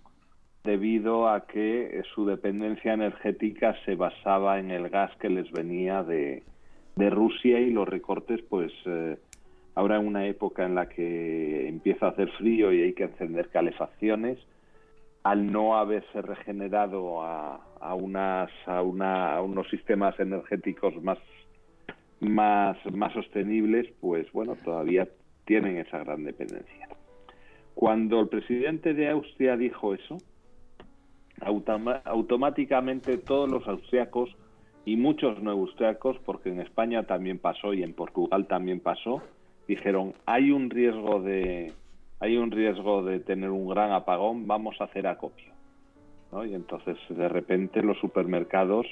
debido 0.62 1.28
a 1.28 1.48
que 1.48 1.98
eh, 1.98 2.02
su 2.14 2.26
dependencia 2.26 2.92
energética 2.92 3.74
se 3.84 3.96
basaba 3.96 4.60
en 4.60 4.70
el 4.70 4.88
gas 4.88 5.10
que 5.16 5.28
les 5.28 5.50
venía 5.50 6.04
de, 6.04 6.44
Rusia 6.96 7.58
y 7.58 7.72
los 7.72 7.88
recortes, 7.88 8.40
pues 8.48 8.70
eh, 8.84 9.16
ahora 9.74 9.96
en 9.96 10.06
una 10.06 10.26
época 10.26 10.64
en 10.64 10.76
la 10.76 10.88
que 10.88 11.66
empieza 11.66 12.06
a 12.06 12.10
hacer 12.10 12.30
frío 12.38 12.72
y 12.72 12.82
hay 12.82 12.92
que 12.92 13.04
encender 13.04 13.48
calefacciones, 13.48 14.38
al 15.24 15.50
no 15.50 15.76
haberse 15.76 16.22
regenerado 16.22 17.20
a, 17.22 17.56
a, 17.80 17.94
unas, 17.94 18.50
a, 18.66 18.82
una, 18.82 19.34
a 19.34 19.42
unos 19.42 19.68
sistemas 19.70 20.20
energéticos 20.20 21.02
más 21.02 21.18
más, 22.20 22.76
más 22.92 23.12
sostenibles, 23.12 23.88
pues 24.00 24.30
bueno, 24.32 24.56
todavía 24.56 25.08
tienen 25.44 25.78
esa 25.78 25.98
gran 25.98 26.24
dependencia. 26.24 26.88
Cuando 27.74 28.20
el 28.20 28.28
presidente 28.28 28.94
de 28.94 29.08
Austria 29.08 29.56
dijo 29.56 29.94
eso, 29.94 30.18
automáticamente 32.04 33.16
todos 33.18 33.50
los 33.50 33.66
austriacos 33.66 34.36
y 34.84 34.96
muchos 34.96 35.42
no 35.42 35.52
austriacos, 35.52 36.18
porque 36.24 36.50
en 36.50 36.60
España 36.60 37.04
también 37.04 37.38
pasó 37.38 37.72
y 37.72 37.82
en 37.82 37.94
Portugal 37.94 38.46
también 38.46 38.80
pasó, 38.80 39.22
dijeron 39.66 40.14
hay 40.26 40.50
un 40.50 40.68
riesgo 40.70 41.22
de 41.22 41.72
hay 42.18 42.36
un 42.36 42.50
riesgo 42.50 43.02
de 43.02 43.20
tener 43.20 43.50
un 43.50 43.68
gran 43.68 43.92
apagón, 43.92 44.46
vamos 44.46 44.78
a 44.80 44.84
hacer 44.84 45.06
acopio. 45.06 45.52
Y 46.46 46.54
entonces 46.54 46.96
de 47.08 47.28
repente 47.28 47.82
los 47.82 47.98
supermercados 47.98 48.86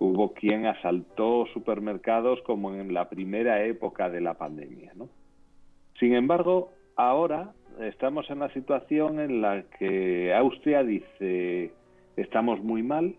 hubo 0.00 0.32
quien 0.32 0.66
asaltó 0.66 1.46
supermercados 1.52 2.40
como 2.42 2.74
en 2.74 2.92
la 2.92 3.08
primera 3.08 3.64
época 3.64 4.08
de 4.10 4.20
la 4.20 4.34
pandemia. 4.34 4.92
¿no? 4.96 5.08
Sin 6.00 6.14
embargo, 6.14 6.72
ahora 6.96 7.52
estamos 7.80 8.28
en 8.30 8.40
la 8.40 8.52
situación 8.52 9.20
en 9.20 9.42
la 9.42 9.62
que 9.78 10.34
Austria 10.34 10.82
dice 10.82 11.72
estamos 12.16 12.62
muy 12.62 12.82
mal 12.82 13.14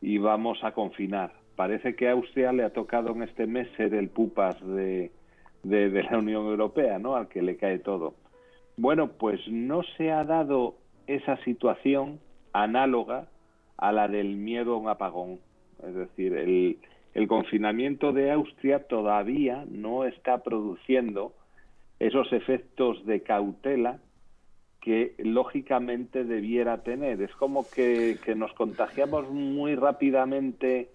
y 0.00 0.18
vamos 0.18 0.62
a 0.62 0.72
confinar. 0.72 1.32
Parece 1.56 1.96
que 1.96 2.08
a 2.08 2.12
Austria 2.12 2.52
le 2.52 2.62
ha 2.64 2.70
tocado 2.74 3.10
en 3.12 3.22
este 3.22 3.46
mes 3.46 3.66
ser 3.78 3.94
el 3.94 4.10
pupas 4.10 4.60
de, 4.66 5.10
de, 5.62 6.02
la 6.02 6.18
Unión 6.18 6.46
Europea, 6.46 6.98
¿no? 6.98 7.16
Al 7.16 7.28
que 7.28 7.40
le 7.40 7.56
cae 7.56 7.78
todo. 7.78 8.14
Bueno, 8.76 9.12
pues 9.12 9.40
no 9.48 9.82
se 9.96 10.12
ha 10.12 10.24
dado 10.24 10.76
esa 11.06 11.38
situación 11.44 12.20
análoga 12.52 13.28
a 13.78 13.92
la 13.92 14.08
del 14.08 14.36
miedo 14.36 14.74
a 14.74 14.78
un 14.78 14.88
apagón. 14.88 15.40
Es 15.86 15.94
decir, 15.94 16.34
el, 16.34 16.78
el 17.14 17.28
confinamiento 17.28 18.12
de 18.12 18.30
Austria 18.30 18.80
todavía 18.80 19.64
no 19.68 20.04
está 20.04 20.42
produciendo 20.42 21.32
esos 21.98 22.32
efectos 22.32 23.04
de 23.06 23.22
cautela 23.22 23.98
que 24.80 25.14
lógicamente 25.18 26.24
debiera 26.24 26.82
tener. 26.82 27.20
Es 27.20 27.32
como 27.32 27.68
que, 27.68 28.18
que, 28.24 28.34
nos 28.34 28.52
contagiamos 28.52 29.28
muy 29.30 29.74
rápidamente 29.74 30.90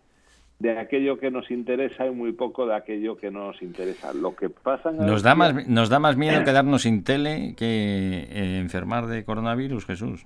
de 0.60 0.80
aquello 0.80 1.18
que 1.18 1.32
nos 1.32 1.50
interesa 1.50 2.06
y 2.06 2.12
muy 2.12 2.34
poco 2.34 2.66
de 2.68 2.76
aquello 2.76 3.18
que 3.18 3.32
no 3.32 3.48
nos 3.48 3.62
interesa. 3.62 4.14
Lo 4.14 4.36
que 4.36 4.50
pasa 4.50 4.92
nos 4.92 5.24
da 5.24 5.36
más 5.36 5.68
nos 5.68 5.90
da 5.90 6.00
más 6.00 6.16
miedo 6.16 6.44
quedarnos 6.46 6.84
sin 6.84 7.04
tele 7.04 7.56
que 7.58 8.28
eh, 8.30 8.60
enfermar 8.60 9.08
de 9.08 9.26
coronavirus, 9.26 9.86
Jesús. 9.86 10.26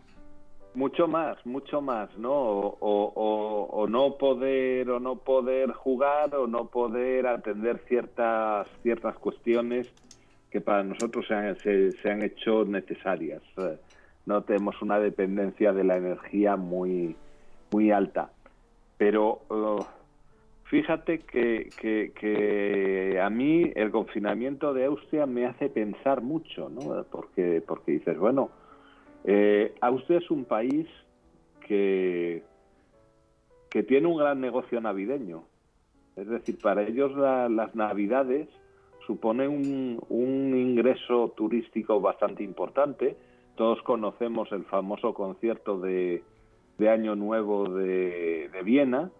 Mucho 0.75 1.07
más, 1.07 1.37
mucho 1.45 1.79
más, 1.79 2.09
¿no? 2.17 2.33
O, 2.33 3.87
no 3.87 4.17
poder 4.17 4.89
o 4.89 4.99
no 4.99 5.15
poder 5.15 5.71
jugar 5.71 6.35
o 6.35 6.47
no 6.47 6.67
poder 6.67 7.27
atender 7.27 7.79
ciertas 7.87 8.67
ciertas 8.83 9.15
cuestiones 9.17 9.87
que 10.51 10.59
para 10.59 10.83
nosotros 10.83 11.25
se 11.27 11.33
han, 11.33 11.55
se, 11.57 12.11
han 12.11 12.23
hecho 12.23 12.65
necesarias. 12.65 13.41
Eh, 13.57 13.77
no 14.25 14.41
tenemos 14.43 14.81
una 14.81 14.99
dependencia 14.99 15.71
de 15.71 15.85
la 15.85 15.95
energía 15.95 16.57
muy 16.57 17.15
muy 17.71 17.91
alta, 17.91 18.31
pero 18.97 19.43
oh, 19.47 19.87
fíjate 20.65 21.19
que, 21.19 21.69
que, 21.79 22.11
que, 22.19 23.21
a 23.21 23.29
mí 23.29 23.71
el 23.75 23.91
confinamiento 23.91 24.73
de 24.73 24.85
Austria 24.85 25.25
me 25.25 25.45
hace 25.45 25.69
pensar 25.69 26.21
mucho, 26.21 26.69
¿no? 26.69 27.05
Porque 27.09 27.63
porque 27.65 27.93
dices 27.93 28.17
bueno 28.17 28.49
eh, 29.27 29.73
Austria 29.81 30.19
es 30.19 30.29
un 30.29 30.45
país 30.45 30.87
que, 31.65 32.43
que 33.69 33.83
tiene 33.83 34.07
un 34.07 34.17
gran 34.17 34.39
negocio 34.39 34.79
navideño. 34.79 35.43
Es 36.15 36.27
decir, 36.27 36.59
para 36.61 36.83
ellos 36.83 37.11
las 37.17 37.75
navidades 37.75 38.47
suponen 39.05 39.99
un, 40.09 40.55
ingreso 40.55 41.33
turístico 41.35 41.99
bastante 41.99 42.43
importante. 42.43 43.17
Todos 43.55 43.81
conocemos 43.81 44.51
el 44.51 44.63
famoso 44.65 45.13
concierto 45.13 45.79
de, 45.79 46.23
Año 46.79 47.15
Nuevo 47.15 47.69
de, 47.69 48.49
Viena 48.63 49.11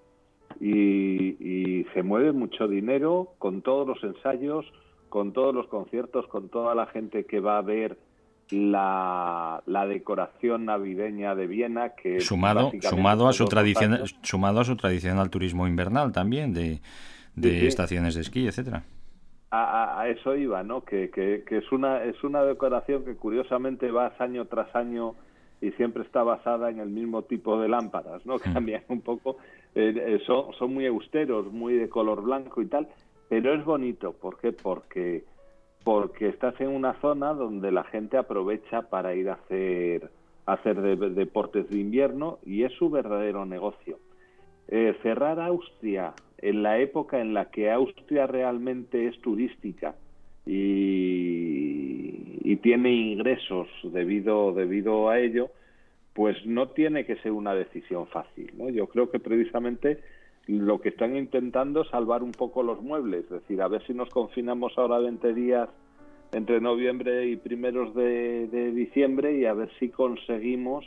y, 0.60 1.36
y, 1.40 1.84
se 1.94 2.04
mueve 2.04 2.32
mucho 2.32 2.68
dinero 2.68 3.34
con 3.40 3.62
todos 3.62 3.88
los 3.88 4.04
ensayos, 4.04 4.66
con 5.10 5.34
todos 5.34 5.54
los 5.54 5.68
conciertos, 5.68 6.28
con 6.28 6.50
toda 6.50 6.76
la 6.76 6.86
gente 6.88 7.26
que 7.26 7.40
va 7.40 7.58
a 7.58 7.62
ver 7.62 7.98
la, 8.52 9.62
la 9.66 9.88
decoración 9.88 10.66
navideña 10.66 11.36
de 11.36 11.48
Viena 11.48 11.90
que 11.90 12.22
sumado 12.22 12.72
sumado 12.82 13.28
a 13.28 13.34
su 13.34 13.46
tradición 13.46 14.04
sumado 14.22 14.60
a 14.60 14.66
su 14.66 14.76
tradicional 14.76 15.30
turismo 15.30 15.68
invernal 15.68 16.12
también 16.12 16.54
de, 16.54 16.80
de 17.36 17.68
estaciones 17.68 18.16
de 18.16 18.22
esquí 18.22 18.48
etcétera. 18.48 18.84
A, 19.52 20.02
a, 20.02 20.10
eso 20.10 20.36
iba 20.36 20.64
no 20.64 20.84
que, 20.84 21.10
que, 21.10 21.44
que, 21.48 21.58
es 21.58 21.72
una 21.72 22.04
es 22.04 22.24
una 22.24 22.44
decoración 22.44 23.06
que 23.06 23.16
curiosamente 23.16 23.90
va 23.90 24.14
año 24.20 24.46
tras 24.46 24.76
año 24.76 25.16
y 25.62 25.72
siempre 25.72 26.04
está 26.04 26.24
basada 26.24 26.70
en 26.70 26.80
el 26.80 26.90
mismo 26.90 27.24
tipo 27.24 27.60
de 27.60 27.70
lámparas 27.70 28.26
no 28.26 28.36
mm. 28.36 28.54
cambian 28.54 28.84
un 28.90 29.02
poco 29.02 29.38
eh, 29.74 29.94
eh, 29.96 30.20
son, 30.26 30.54
son 30.60 30.74
muy 30.74 30.86
austeros 30.86 31.52
muy 31.52 31.76
de 31.76 31.90
color 31.90 32.22
blanco 32.22 32.62
y 32.62 32.68
tal 32.68 32.88
pero 33.30 33.54
es 33.54 33.66
bonito. 33.66 34.14
¿por 34.14 34.38
qué? 34.38 34.52
porque 34.52 35.24
porque 35.26 35.35
estás 36.20 36.60
en 36.60 36.70
una 36.70 36.94
zona 37.02 37.34
donde 37.34 37.72
la 37.72 37.84
gente 37.84 38.18
aprovecha 38.18 38.84
para 38.84 39.16
ir 39.16 39.30
a 39.30 39.34
hacer, 39.34 40.10
hacer 40.46 40.82
deportes 40.82 41.70
de 41.70 41.80
invierno 41.80 42.40
y 42.46 42.64
es 42.64 42.74
su 42.74 42.90
verdadero 42.90 43.46
negocio. 43.46 44.00
Eh, 44.68 44.96
cerrar 45.04 45.40
Austria 45.40 46.14
en 46.40 46.64
la 46.64 46.80
época 46.80 47.22
en 47.22 47.34
la 47.34 47.52
que 47.52 47.72
Austria 47.72 48.26
realmente 48.28 49.08
es 49.08 49.20
turística 49.22 49.96
y, 50.46 52.40
y 52.44 52.56
tiene 52.58 52.92
ingresos 52.92 53.68
debido, 53.84 54.54
debido 54.54 55.10
a 55.10 55.20
ello, 55.20 55.50
pues 56.14 56.46
no 56.46 56.70
tiene 56.70 57.06
que 57.06 57.18
ser 57.18 57.32
una 57.32 57.54
decisión 57.54 58.08
fácil. 58.08 58.52
¿no? 58.58 58.70
Yo 58.70 58.88
creo 58.88 59.12
que 59.12 59.20
precisamente 59.20 60.00
lo 60.48 60.80
que 60.80 60.90
están 60.90 61.16
intentando 61.16 61.82
es 61.82 61.90
salvar 61.90 62.24
un 62.24 62.32
poco 62.32 62.64
los 62.64 62.82
muebles, 62.82 63.26
es 63.26 63.30
decir, 63.30 63.62
a 63.62 63.68
ver 63.68 63.86
si 63.86 63.94
nos 63.94 64.10
confinamos 64.10 64.74
ahora 64.78 65.00
20 65.00 65.34
días 65.34 65.70
entre 66.32 66.60
noviembre 66.62 67.28
y 67.28 67.36
primeros 67.36 67.94
de, 67.96 68.48
diciembre 68.74 69.38
y 69.38 69.46
a 69.46 69.54
ver 69.54 69.70
si 69.80 69.90
conseguimos 69.90 70.86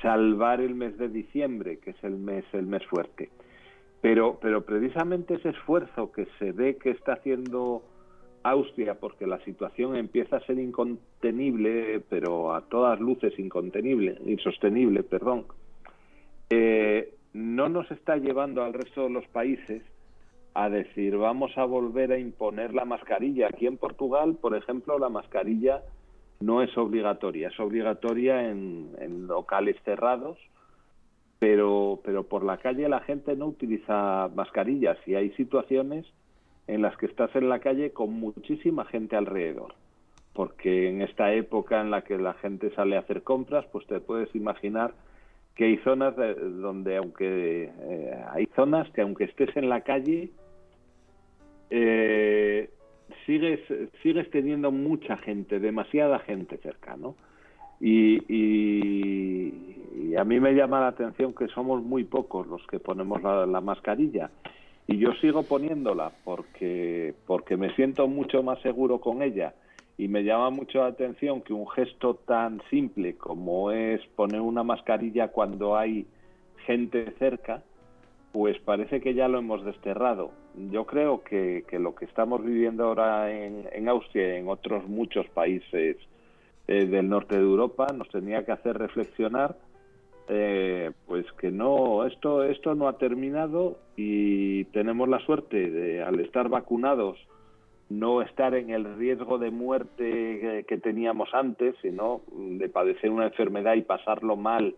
salvar 0.00 0.60
el 0.60 0.74
mes 0.74 0.96
de 0.96 1.08
diciembre, 1.08 1.78
que 1.78 1.90
es 1.90 2.04
el 2.04 2.16
mes 2.16 2.44
el 2.52 2.66
mes 2.66 2.84
fuerte. 2.86 3.30
Pero 4.00 4.38
pero 4.40 4.64
precisamente 4.64 5.34
ese 5.34 5.50
esfuerzo 5.50 6.12
que 6.12 6.26
se 6.38 6.52
ve 6.52 6.76
que 6.76 6.90
está 6.90 7.14
haciendo 7.14 7.82
Austria 8.42 8.94
porque 8.94 9.26
la 9.26 9.42
situación 9.44 9.96
empieza 9.96 10.36
a 10.36 10.46
ser 10.46 10.58
incontenible, 10.58 12.00
pero 12.08 12.54
a 12.54 12.62
todas 12.62 13.00
luces 13.00 13.38
incontenible, 13.38 14.18
insostenible, 14.24 15.02
perdón 15.02 15.46
eh, 16.50 17.14
no 17.34 17.68
nos 17.68 17.90
está 17.90 18.16
llevando 18.16 18.62
al 18.62 18.72
resto 18.72 19.02
de 19.02 19.10
los 19.10 19.26
países 19.26 19.82
a 20.54 20.70
decir 20.70 21.16
vamos 21.16 21.50
a 21.58 21.64
volver 21.64 22.12
a 22.12 22.18
imponer 22.18 22.72
la 22.72 22.84
mascarilla. 22.84 23.48
Aquí 23.48 23.66
en 23.66 23.76
Portugal, 23.76 24.38
por 24.40 24.56
ejemplo, 24.56 24.98
la 24.98 25.08
mascarilla 25.08 25.82
no 26.40 26.62
es 26.62 26.76
obligatoria, 26.78 27.48
es 27.48 27.58
obligatoria 27.58 28.48
en, 28.48 29.26
locales 29.26 29.76
cerrados, 29.84 30.38
pero, 31.40 32.00
pero 32.04 32.22
por 32.22 32.44
la 32.44 32.58
calle 32.58 32.88
la 32.88 33.00
gente 33.00 33.34
no 33.34 33.46
utiliza 33.46 34.30
mascarillas 34.34 34.96
y 35.06 35.16
hay 35.16 35.30
situaciones 35.30 36.06
en 36.68 36.82
las 36.82 36.96
que 36.96 37.06
estás 37.06 37.34
en 37.34 37.48
la 37.48 37.58
calle 37.58 37.92
con 37.92 38.12
muchísima 38.12 38.84
gente 38.84 39.16
alrededor. 39.16 39.74
Porque 40.32 40.88
en 40.88 41.02
esta 41.02 41.32
época 41.32 41.80
en 41.80 41.90
la 41.90 42.02
que 42.02 42.16
la 42.16 42.34
gente 42.34 42.72
sale 42.74 42.96
a 42.96 43.00
hacer 43.00 43.22
compras, 43.22 43.64
pues 43.72 43.86
te 43.86 44.00
puedes 44.00 44.32
imaginar 44.34 44.94
que 45.54 45.64
hay 45.64 45.76
zonas 45.78 46.14
donde 46.16 46.96
aunque 46.96 47.70
eh, 47.72 48.24
hay 48.32 48.46
zonas 48.56 48.90
que 48.90 49.02
aunque 49.02 49.24
estés 49.24 49.56
en 49.56 49.68
la 49.68 49.82
calle 49.82 50.30
eh, 51.70 52.70
sigues 53.24 53.60
sigues 54.02 54.30
teniendo 54.30 54.70
mucha 54.70 55.16
gente, 55.18 55.60
demasiada 55.60 56.18
gente 56.20 56.58
cerca, 56.58 56.96
¿no? 56.96 57.14
Y, 57.80 58.22
y, 58.32 60.16
a 60.16 60.24
mí 60.24 60.38
me 60.38 60.54
llama 60.54 60.80
la 60.80 60.88
atención 60.88 61.34
que 61.34 61.48
somos 61.48 61.82
muy 61.82 62.04
pocos 62.04 62.46
los 62.46 62.64
que 62.68 62.78
ponemos 62.78 63.20
la, 63.22 63.46
la 63.46 63.60
mascarilla 63.60 64.30
y 64.86 64.98
yo 64.98 65.12
sigo 65.14 65.42
poniéndola 65.42 66.12
porque 66.24 67.14
porque 67.26 67.56
me 67.56 67.74
siento 67.74 68.06
mucho 68.06 68.42
más 68.42 68.60
seguro 68.60 69.00
con 69.00 69.22
ella 69.22 69.54
y 69.96 70.08
me 70.08 70.24
llama 70.24 70.50
mucho 70.50 70.78
la 70.78 70.86
atención 70.86 71.42
que 71.42 71.52
un 71.52 71.68
gesto 71.68 72.14
tan 72.14 72.60
simple 72.70 73.16
como 73.16 73.70
es 73.70 74.04
poner 74.16 74.40
una 74.40 74.62
mascarilla 74.62 75.28
cuando 75.28 75.76
hay 75.76 76.06
gente 76.66 77.12
cerca 77.18 77.62
pues 78.34 78.58
parece 78.58 79.00
que 79.00 79.14
ya 79.14 79.28
lo 79.28 79.38
hemos 79.38 79.64
desterrado. 79.64 80.32
Yo 80.72 80.86
creo 80.86 81.22
que, 81.22 81.64
que 81.68 81.78
lo 81.78 81.94
que 81.94 82.04
estamos 82.04 82.44
viviendo 82.44 82.82
ahora 82.82 83.30
en, 83.30 83.88
Austria 83.88 84.34
y 84.34 84.40
en 84.40 84.48
otros 84.48 84.88
muchos 84.88 85.24
países 85.28 85.96
eh, 86.66 86.86
del 86.86 87.08
norte 87.08 87.36
de 87.36 87.42
Europa 87.42 87.86
nos 87.96 88.08
tenía 88.08 88.44
que 88.44 88.50
hacer 88.50 88.76
reflexionar 88.76 89.56
eh, 90.26 90.90
pues 91.06 91.26
que 91.38 91.52
no 91.52 92.04
esto 92.06 92.42
esto 92.42 92.74
no 92.74 92.88
ha 92.88 92.98
terminado 92.98 93.78
y 93.94 94.64
tenemos 94.66 95.08
la 95.08 95.20
suerte 95.20 95.70
de 95.70 96.02
al 96.02 96.18
estar 96.18 96.48
vacunados 96.48 97.18
no 97.90 98.22
estar 98.22 98.54
en 98.54 98.70
el 98.70 98.96
riesgo 98.96 99.38
de 99.38 99.50
muerte 99.50 99.94
que, 100.10 100.64
que 100.66 100.78
teníamos 100.78 101.28
antes 101.34 101.74
sino 101.82 102.22
de 102.32 102.68
padecer 102.68 103.10
una 103.10 103.26
enfermedad 103.26 103.74
y 103.74 103.82
pasarlo 103.82 104.36
mal 104.36 104.74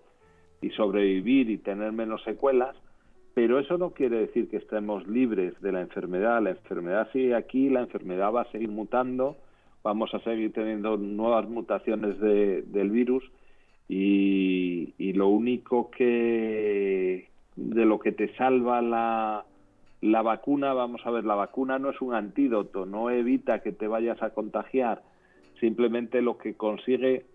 y 0.60 0.70
sobrevivir 0.70 1.50
y 1.50 1.58
tener 1.58 1.92
menos 1.92 2.22
secuelas. 2.24 2.76
Pero 3.34 3.58
eso 3.58 3.76
no 3.76 3.90
quiere 3.90 4.20
decir 4.20 4.48
que 4.48 4.56
estemos 4.56 5.06
libres 5.06 5.60
de 5.60 5.72
la 5.72 5.82
enfermedad. 5.82 6.42
La 6.42 6.50
enfermedad 6.50 7.08
sigue 7.12 7.34
aquí 7.34 7.68
la 7.68 7.80
enfermedad 7.80 8.32
va 8.32 8.42
a 8.42 8.50
seguir 8.50 8.70
mutando. 8.70 9.36
Vamos 9.82 10.12
a 10.14 10.20
seguir 10.20 10.52
teniendo 10.52 10.96
nuevas 10.96 11.48
mutaciones 11.48 12.18
de, 12.18 12.62
del 12.62 12.90
virus. 12.90 13.22
Y, 13.88 14.94
y, 14.98 15.12
lo 15.12 15.28
único 15.28 15.90
que 15.92 17.28
de 17.54 17.84
lo 17.84 18.00
que 18.00 18.10
te 18.10 18.34
salva 18.34 18.82
la, 18.82 19.44
la 20.06 20.22
vacuna, 20.22 20.72
vamos 20.72 21.00
a 21.04 21.10
ver, 21.10 21.24
la 21.24 21.34
vacuna 21.34 21.78
no 21.78 21.90
es 21.90 22.00
un 22.00 22.14
antídoto, 22.14 22.86
no 22.86 23.10
evita 23.10 23.60
que 23.60 23.72
te 23.72 23.88
vayas 23.88 24.22
a 24.22 24.30
contagiar, 24.30 25.02
simplemente 25.60 26.22
lo 26.22 26.38
que 26.38 26.54
consigue 26.54 27.26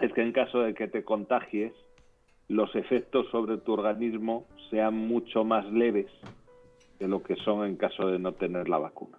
es 0.00 0.12
que 0.12 0.22
en 0.22 0.32
caso 0.32 0.60
de 0.60 0.74
que 0.74 0.88
te 0.88 1.04
contagies, 1.04 1.72
los 2.48 2.74
efectos 2.76 3.26
sobre 3.30 3.58
tu 3.58 3.72
organismo 3.72 4.46
sean 4.70 4.94
mucho 4.94 5.44
más 5.44 5.64
leves 5.72 6.06
de 6.98 7.08
lo 7.08 7.22
que 7.22 7.36
son 7.36 7.66
en 7.66 7.76
caso 7.76 8.08
de 8.08 8.18
no 8.18 8.32
tener 8.32 8.68
la 8.68 8.78
vacuna. 8.78 9.18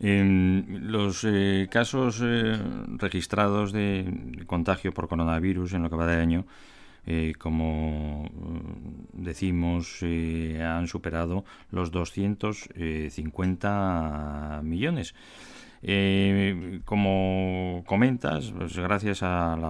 Los 0.00 1.24
eh, 1.24 1.68
casos 1.70 2.20
eh, 2.22 2.58
registrados 2.98 3.72
de 3.72 4.44
contagio 4.46 4.92
por 4.92 5.08
coronavirus 5.08 5.74
en 5.74 5.82
lo 5.82 5.90
que 5.90 5.96
va 5.96 6.06
de 6.06 6.20
año, 6.20 6.44
eh, 7.06 7.34
como 7.38 8.24
mm, 8.24 9.22
decimos, 9.22 9.98
eh, 10.02 10.60
han 10.62 10.88
superado 10.88 11.44
los 11.70 11.90
250 11.90 14.60
millones. 14.62 15.14
Eh, 15.82 16.80
como 16.86 17.84
comentas, 17.86 18.54
pues 18.56 18.78
gracias 18.78 19.22
a 19.22 19.54
la, 19.56 19.68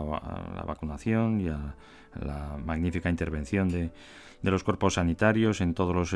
vacunación 0.64 1.40
y 1.40 1.49
a 1.49 1.75
la 2.23 2.57
magnífica 2.64 3.11
intervención 3.11 3.68
de, 3.68 3.90
de 4.40 4.51
los 4.51 4.62
cuerpos 4.62 4.94
sanitarios 4.94 5.61
en 5.61 5.75
todos 5.75 5.92
los 5.94 6.11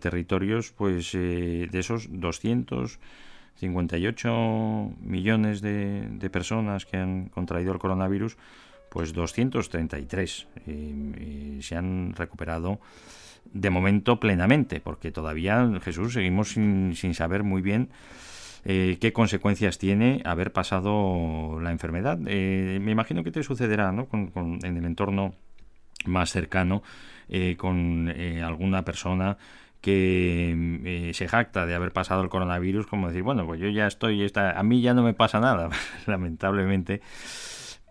territorios, 0.00 0.72
pues 0.72 1.12
de 1.12 1.68
esos 1.72 2.08
200 2.10 2.98
58 3.56 4.96
millones 5.00 5.60
de, 5.60 6.08
de, 6.08 6.28
personas 6.28 6.86
que 6.86 6.96
han 6.96 7.28
contraído 7.28 7.72
el 7.72 7.78
coronavirus, 7.78 8.36
pues 8.94 9.12
233 9.12 10.46
y, 10.66 10.70
y 10.70 11.58
se 11.62 11.76
han 11.76 12.14
recuperado 12.14 12.80
de 13.52 13.68
momento 13.68 14.20
plenamente, 14.20 14.80
porque 14.80 15.12
todavía, 15.12 15.68
Jesús, 15.82 16.14
seguimos 16.14 16.50
sin, 16.50 16.94
sin 16.96 17.12
saber 17.12 17.42
muy 17.42 17.60
bien 17.60 17.90
eh, 18.64 18.96
qué 19.00 19.12
consecuencias 19.12 19.78
tiene 19.78 20.22
haber 20.24 20.52
pasado 20.52 21.60
la 21.60 21.72
enfermedad. 21.72 22.18
Eh, 22.26 22.78
me 22.80 22.92
imagino 22.92 23.22
que 23.24 23.30
te 23.30 23.42
sucederá 23.42 23.92
¿no? 23.92 24.06
con, 24.06 24.60
en 24.62 24.76
el 24.76 24.84
entorno 24.84 25.34
más 26.06 26.30
cercano, 26.30 26.82
eh, 27.28 27.56
con 27.58 28.12
eh, 28.14 28.42
alguna 28.42 28.84
persona 28.84 29.36
que 29.80 30.80
eh, 30.84 31.10
se 31.12 31.28
jacta 31.28 31.66
de 31.66 31.74
haber 31.74 31.92
pasado 31.92 32.22
el 32.22 32.30
coronavirus, 32.30 32.86
como 32.86 33.08
decir, 33.08 33.22
bueno, 33.22 33.44
pues 33.44 33.60
yo 33.60 33.68
ya 33.68 33.86
estoy, 33.86 34.22
está, 34.22 34.58
a 34.58 34.62
mí 34.62 34.80
ya 34.80 34.94
no 34.94 35.02
me 35.02 35.12
pasa 35.12 35.40
nada, 35.40 35.68
lamentablemente 36.06 37.02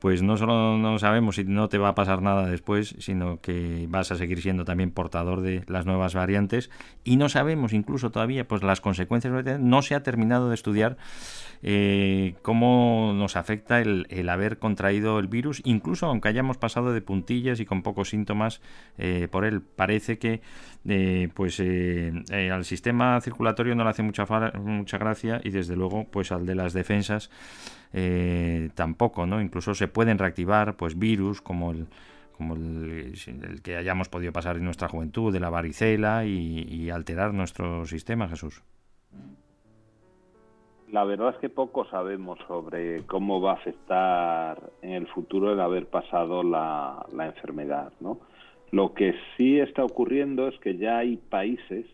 pues 0.03 0.21
no 0.21 0.35
solo 0.35 0.77
no 0.77 0.99
sabemos 0.99 1.37
si 1.37 1.45
no 1.45 1.69
te 1.69 1.77
va 1.77 1.87
a 1.87 1.95
pasar 1.95 2.21
nada 2.21 2.45
después, 2.49 2.93
sino 2.99 3.39
que 3.39 3.85
vas 3.87 4.11
a 4.11 4.17
seguir 4.17 4.41
siendo 4.41 4.65
también 4.65 4.91
portador 4.91 5.39
de 5.39 5.63
las 5.67 5.85
nuevas 5.85 6.13
variantes 6.13 6.69
y 7.05 7.15
no 7.15 7.29
sabemos 7.29 7.71
incluso 7.71 8.11
todavía 8.11 8.45
pues 8.45 8.63
las 8.63 8.81
consecuencias 8.81 9.61
no 9.61 9.81
se 9.81 9.95
ha 9.95 10.03
terminado 10.03 10.49
de 10.49 10.55
estudiar 10.55 10.97
eh, 11.61 12.35
cómo 12.41 13.13
nos 13.15 13.37
afecta 13.37 13.79
el, 13.79 14.27
haber 14.27 14.59
contraído 14.59 15.19
el 15.19 15.29
virus, 15.29 15.61
incluso 15.63 16.07
aunque 16.07 16.27
hayamos 16.27 16.57
pasado 16.57 16.91
de 16.91 16.99
puntillas 16.99 17.61
y 17.61 17.65
con 17.65 17.81
pocos 17.81 18.09
síntomas 18.09 18.59
eh, 18.97 19.29
por 19.31 19.45
él. 19.45 19.61
Parece 19.61 20.19
que 20.19 20.41
eh, 20.85 21.29
pues 21.33 21.61
al 21.61 22.65
sistema 22.65 23.21
circulatorio 23.21 23.73
no 23.73 23.85
le 23.85 23.91
hace 23.91 24.03
mucha, 24.03 24.25
mucha 24.59 24.97
gracia 24.97 25.39
y 25.41 25.51
desde 25.51 25.77
luego 25.77 26.05
pues 26.11 26.33
al 26.33 26.45
de 26.45 26.55
las 26.55 26.73
defensas 26.73 27.29
eh, 27.93 28.69
tampoco, 28.75 29.25
¿no? 29.25 29.41
Incluso 29.41 29.75
se 29.75 29.87
pueden 29.87 30.17
reactivar 30.17 30.75
pues 30.75 30.97
virus 30.97 31.41
como 31.41 31.71
el 31.71 31.87
como 32.35 32.55
el, 32.55 33.13
que 33.63 33.77
hayamos 33.77 34.09
podido 34.09 34.33
pasar 34.33 34.57
en 34.57 34.65
nuestra 34.65 34.89
juventud, 34.89 35.31
de 35.31 35.39
la 35.39 35.51
varicela 35.51 36.25
y, 36.25 36.65
y 36.67 36.89
alterar 36.89 37.31
nuestro 37.31 37.85
sistema, 37.85 38.27
Jesús. 38.27 38.63
La 40.91 41.03
verdad 41.05 41.29
es 41.29 41.37
que 41.37 41.49
poco 41.49 41.85
sabemos 41.85 42.37
sobre 42.47 43.03
cómo 43.05 43.41
va 43.41 43.51
a 43.51 43.55
afectar 43.55 44.61
en 44.81 44.91
el 44.91 45.07
futuro 45.07 45.51
el 45.51 45.59
haber 45.59 45.87
pasado 45.87 46.43
la, 46.43 47.05
la 47.13 47.25
enfermedad, 47.25 47.93
¿no? 47.99 48.19
Lo 48.71 48.93
que 48.93 49.15
sí 49.35 49.59
está 49.59 49.83
ocurriendo 49.83 50.47
es 50.47 50.59
que 50.59 50.77
ya 50.77 50.97
hay 50.97 51.17
países 51.17 51.85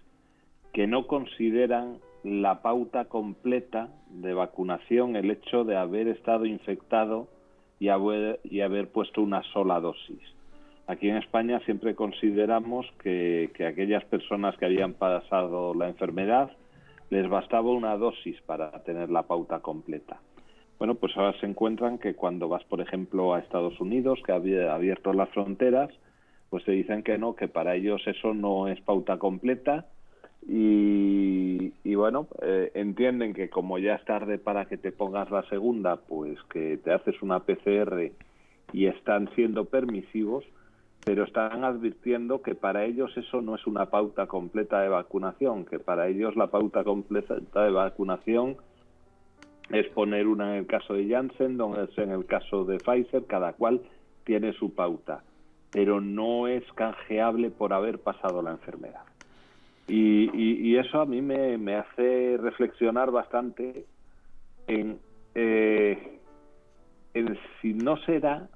que 0.73 0.87
no 0.87 1.07
consideran 1.07 1.99
la 2.23 2.61
pauta 2.61 3.05
completa 3.05 3.89
de 4.09 4.33
vacunación 4.33 5.15
el 5.15 5.31
hecho 5.31 5.63
de 5.63 5.77
haber 5.77 6.07
estado 6.07 6.45
infectado 6.45 7.27
y 7.79 7.89
haber, 7.89 8.39
y 8.43 8.61
haber 8.61 8.89
puesto 8.89 9.21
una 9.21 9.43
sola 9.53 9.79
dosis. 9.79 10.21
Aquí 10.87 11.09
en 11.09 11.17
España 11.17 11.59
siempre 11.65 11.95
consideramos 11.95 12.85
que, 13.01 13.51
que 13.53 13.65
aquellas 13.65 14.03
personas 14.05 14.57
que 14.57 14.65
habían 14.65 14.93
pasado 14.93 15.73
la 15.73 15.87
enfermedad 15.87 16.51
les 17.09 17.27
bastaba 17.29 17.71
una 17.71 17.95
dosis 17.95 18.39
para 18.41 18.71
tener 18.83 19.09
la 19.09 19.23
pauta 19.23 19.59
completa. 19.59 20.19
Bueno, 20.77 20.95
pues 20.95 21.15
ahora 21.17 21.37
se 21.39 21.45
encuentran 21.45 21.97
que 21.97 22.15
cuando 22.15 22.47
vas, 22.47 22.63
por 22.63 22.81
ejemplo, 22.81 23.33
a 23.33 23.39
Estados 23.39 23.79
Unidos, 23.81 24.19
que 24.25 24.31
ha 24.31 24.73
abierto 24.73 25.13
las 25.13 25.29
fronteras, 25.29 25.89
pues 26.49 26.63
te 26.63 26.71
dicen 26.71 27.03
que 27.03 27.17
no, 27.17 27.35
que 27.35 27.47
para 27.47 27.75
ellos 27.75 28.01
eso 28.05 28.33
no 28.33 28.67
es 28.67 28.79
pauta 28.81 29.17
completa, 29.17 29.87
y, 30.51 31.93
bueno, 31.93 32.27
eh, 32.41 32.71
entienden 32.73 33.33
que 33.33 33.49
como 33.49 33.77
ya 33.77 33.95
es 33.95 34.05
tarde 34.05 34.39
para 34.39 34.65
que 34.65 34.77
te 34.77 34.91
pongas 34.91 35.29
la 35.29 35.43
segunda, 35.43 35.97
pues 35.97 36.41
que 36.51 36.77
te 36.77 36.91
haces 36.91 37.21
una 37.21 37.41
PCR 37.41 38.11
y 38.73 38.87
están 38.87 39.29
siendo 39.35 39.65
permisivos, 39.65 40.43
pero 41.05 41.23
están 41.23 41.63
advirtiendo 41.63 42.41
que 42.41 42.55
para 42.55 42.85
ellos 42.85 43.15
eso 43.15 43.41
no 43.41 43.55
es 43.55 43.67
una 43.67 43.91
pauta 43.91 44.25
completa 44.25 44.81
de 44.81 44.89
vacunación, 44.89 45.65
que 45.65 45.77
para 45.77 46.07
ellos 46.07 46.35
la 46.35 46.47
pauta 46.47 46.83
completa 46.83 47.35
de 47.35 47.71
vacunación 47.71 48.57
es 49.69 49.87
poner 49.89 50.25
una 50.25 50.53
en 50.53 50.59
el 50.61 50.67
caso 50.67 50.95
de 50.95 51.07
Janssen, 51.07 51.57
donde 51.57 51.83
es 51.83 51.97
en 51.99 52.09
el 52.09 52.25
caso 52.25 52.65
de 52.65 52.77
Pfizer, 52.77 53.25
cada 53.27 53.53
cual 53.53 53.81
tiene 54.23 54.53
su 54.53 54.73
pauta. 54.73 55.23
pero 55.71 56.01
no 56.01 56.47
es 56.47 56.63
canjeable 56.73 57.51
por 57.51 57.73
haber 57.73 57.99
pasado 57.99 58.41
la 58.41 58.49
enfermedad. 58.49 59.03
Y, 59.89 60.75
eso 60.77 61.01
a 61.01 61.05
mí 61.05 61.21
me, 61.21 61.75
hace 61.75 62.37
reflexionar 62.37 63.11
bastante 63.11 63.85
en, 64.67 64.99
eh, 65.35 66.19
si 67.61 67.73
no 67.73 67.97
será 67.97 68.47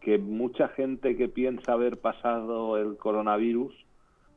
que 0.00 0.18
mucha 0.18 0.68
gente 0.68 1.16
que 1.16 1.28
piensa 1.28 1.72
haber 1.72 1.98
pasado 1.98 2.78
el 2.78 2.96
coronavirus, 2.96 3.74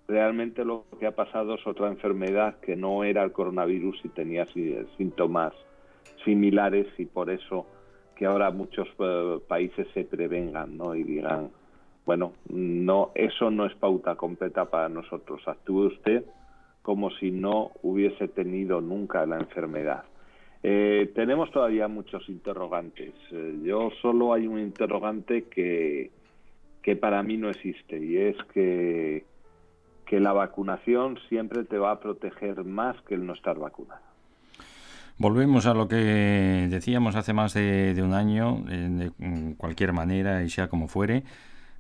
realmente 0.08 0.66
lo 0.66 0.86
que 1.00 1.08
ha 1.08 1.16
pasado 1.16 1.56
es 1.56 1.66
otra 1.66 1.88
enfermedad 1.88 2.60
que 2.60 2.76
no 2.76 3.04
era 3.04 3.24
el 3.24 3.32
coronavirus 3.32 4.04
y 4.04 4.10
tenía 4.10 4.46
síntomas 4.98 5.54
similares 6.26 6.88
y 6.98 7.06
por 7.06 7.30
eso 7.30 7.66
que 8.16 8.26
ahora 8.26 8.52
muchos 8.52 8.88
eh, 9.00 9.40
países 9.48 9.88
se 9.94 10.04
prevengan 10.04 10.78
¿no? 10.78 10.96
y 10.96 11.04
digan, 11.04 11.52
bueno, 12.06 12.34
no, 12.50 13.12
eso 13.16 13.50
no 13.50 13.66
es 13.66 13.74
pauta 13.76 14.16
completa 14.16 14.66
para 14.66 14.90
nosotros. 14.90 15.42
Actúe 15.48 15.88
usted 15.88 16.26
como 16.82 17.12
si 17.12 17.32
no 17.32 17.72
hubiese 17.82 18.28
tenido 18.28 18.82
nunca 18.82 19.26
la 19.26 19.38
enfermedad. 19.38 20.04
Eh, 20.62 21.12
tenemos 21.16 21.50
todavía 21.52 21.88
muchos 21.88 22.28
interrogantes. 22.30 23.14
Eh, 23.32 23.60
yo 23.64 23.90
solo 24.02 24.34
hay 24.34 24.48
un 24.48 24.60
interrogante 24.60 25.44
que, 25.46 26.12
que 26.82 26.96
para 26.96 27.24
mí 27.24 27.38
no 27.38 27.50
existe 27.50 27.98
y 27.98 28.18
es 28.18 28.36
que, 28.54 29.26
que 30.06 30.20
la 30.20 30.34
vacunación 30.34 31.20
siempre 31.30 31.64
te 31.64 31.78
va 31.78 31.92
a 31.92 32.00
proteger 32.00 32.64
más 32.66 33.02
que 33.04 33.16
el 33.16 33.26
no 33.26 33.34
estar 33.34 33.58
vacunado. 33.58 34.02
Volvemos 35.18 35.68
a 35.68 35.74
lo 35.74 35.88
que 35.88 36.68
decíamos 36.70 37.16
hace 37.16 37.34
más 37.34 37.54
de, 37.54 38.02
un 38.04 38.14
año, 38.14 38.64
de 38.66 39.12
cualquier 39.58 39.94
manera 39.94 40.44
y 40.44 40.50
sea 40.50 40.70
como 40.70 40.88
fuere, 40.88 41.24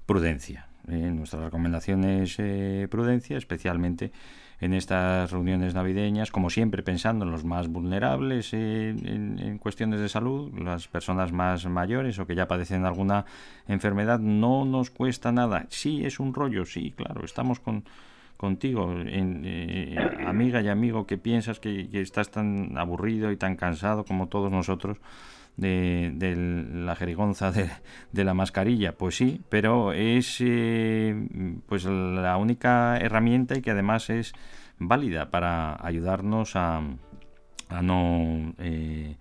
prudencia. 0.06 0.68
Eh, 0.88 1.12
nuestra 1.12 1.46
recomendación 1.46 2.04
es 2.04 2.36
eh, 2.40 2.88
prudencia, 2.92 3.38
especialmente 3.38 4.12
en 4.60 4.74
estas 4.74 5.32
reuniones 5.32 5.74
navideñas, 5.74 6.32
como 6.32 6.50
siempre 6.50 6.84
pensando 6.84 7.26
en 7.26 7.32
los 7.32 7.44
más 7.44 7.68
vulnerables 7.68 8.54
eh, 8.54 8.90
en, 8.90 9.58
cuestiones 9.60 10.00
de 10.00 10.10
salud, 10.10 10.54
las 10.58 10.88
personas 10.88 11.32
más 11.32 11.66
mayores 11.66 12.20
o 12.20 12.28
que 12.28 12.36
ya 12.36 12.48
padecen 12.48 12.86
alguna 12.86 13.26
enfermedad, 13.68 14.20
no 14.20 14.66
nos 14.66 14.90
cuesta 14.90 15.32
nada. 15.32 15.66
Sí, 15.70 16.06
es 16.06 16.20
un 16.20 16.34
rollo, 16.34 16.66
sí, 16.66 16.92
claro, 16.92 17.24
estamos 17.24 17.60
con, 17.60 17.86
contigo, 18.36 18.92
en, 18.92 19.98
amiga 20.26 20.62
y 20.62 20.68
amigo, 20.68 21.08
que 21.08 21.18
piensas 21.18 21.60
que, 21.60 21.90
que 21.90 22.02
estás 22.02 22.30
tan 22.30 22.78
aburrido 22.78 23.32
y 23.32 23.38
tan 23.38 23.56
cansado 23.56 24.04
como 24.06 24.28
todos 24.28 24.52
nosotros 24.52 25.00
de, 25.58 26.72
la 26.74 26.96
jerigonza 26.96 27.52
de, 27.52 27.70
de, 28.12 28.24
la 28.24 28.34
mascarilla. 28.34 28.94
Pues 28.94 29.18
sí, 29.18 29.42
pero 29.50 29.94
es 29.94 30.38
eh, 30.40 31.16
pues 31.68 31.86
la 31.86 32.38
única 32.38 32.98
herramienta 32.98 33.58
y 33.58 33.62
que 33.62 33.72
además 33.72 34.10
es 34.10 34.34
válida 34.80 35.30
para 35.30 35.78
ayudarnos 35.86 36.56
a, 36.56 36.82
a 37.70 37.82
no 37.82 38.54
eh, 38.58 39.16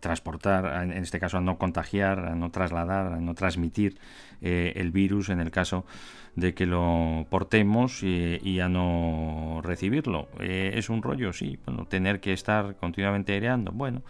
transportar, 0.00 0.82
en 0.82 0.92
este 0.92 1.18
caso 1.18 1.38
a 1.38 1.40
no 1.40 1.56
contagiar, 1.56 2.18
a 2.26 2.34
no 2.34 2.50
trasladar, 2.50 3.14
a 3.14 3.20
no 3.20 3.34
transmitir 3.34 3.98
eh, 4.42 4.74
el 4.76 4.90
virus 4.90 5.30
en 5.30 5.40
el 5.40 5.50
caso 5.50 5.86
de 6.34 6.52
que 6.52 6.66
lo 6.66 7.26
portemos 7.30 8.02
y, 8.02 8.60
a 8.60 8.68
no 8.68 9.62
recibirlo. 9.62 10.28
es 10.38 10.90
un 10.90 11.00
rollo, 11.00 11.32
sí, 11.32 11.58
bueno, 11.64 11.86
tener 11.86 12.20
que 12.20 12.34
estar 12.34 12.76
continuamente 12.76 13.32
aireando. 13.32 13.72
Bueno, 13.72 14.02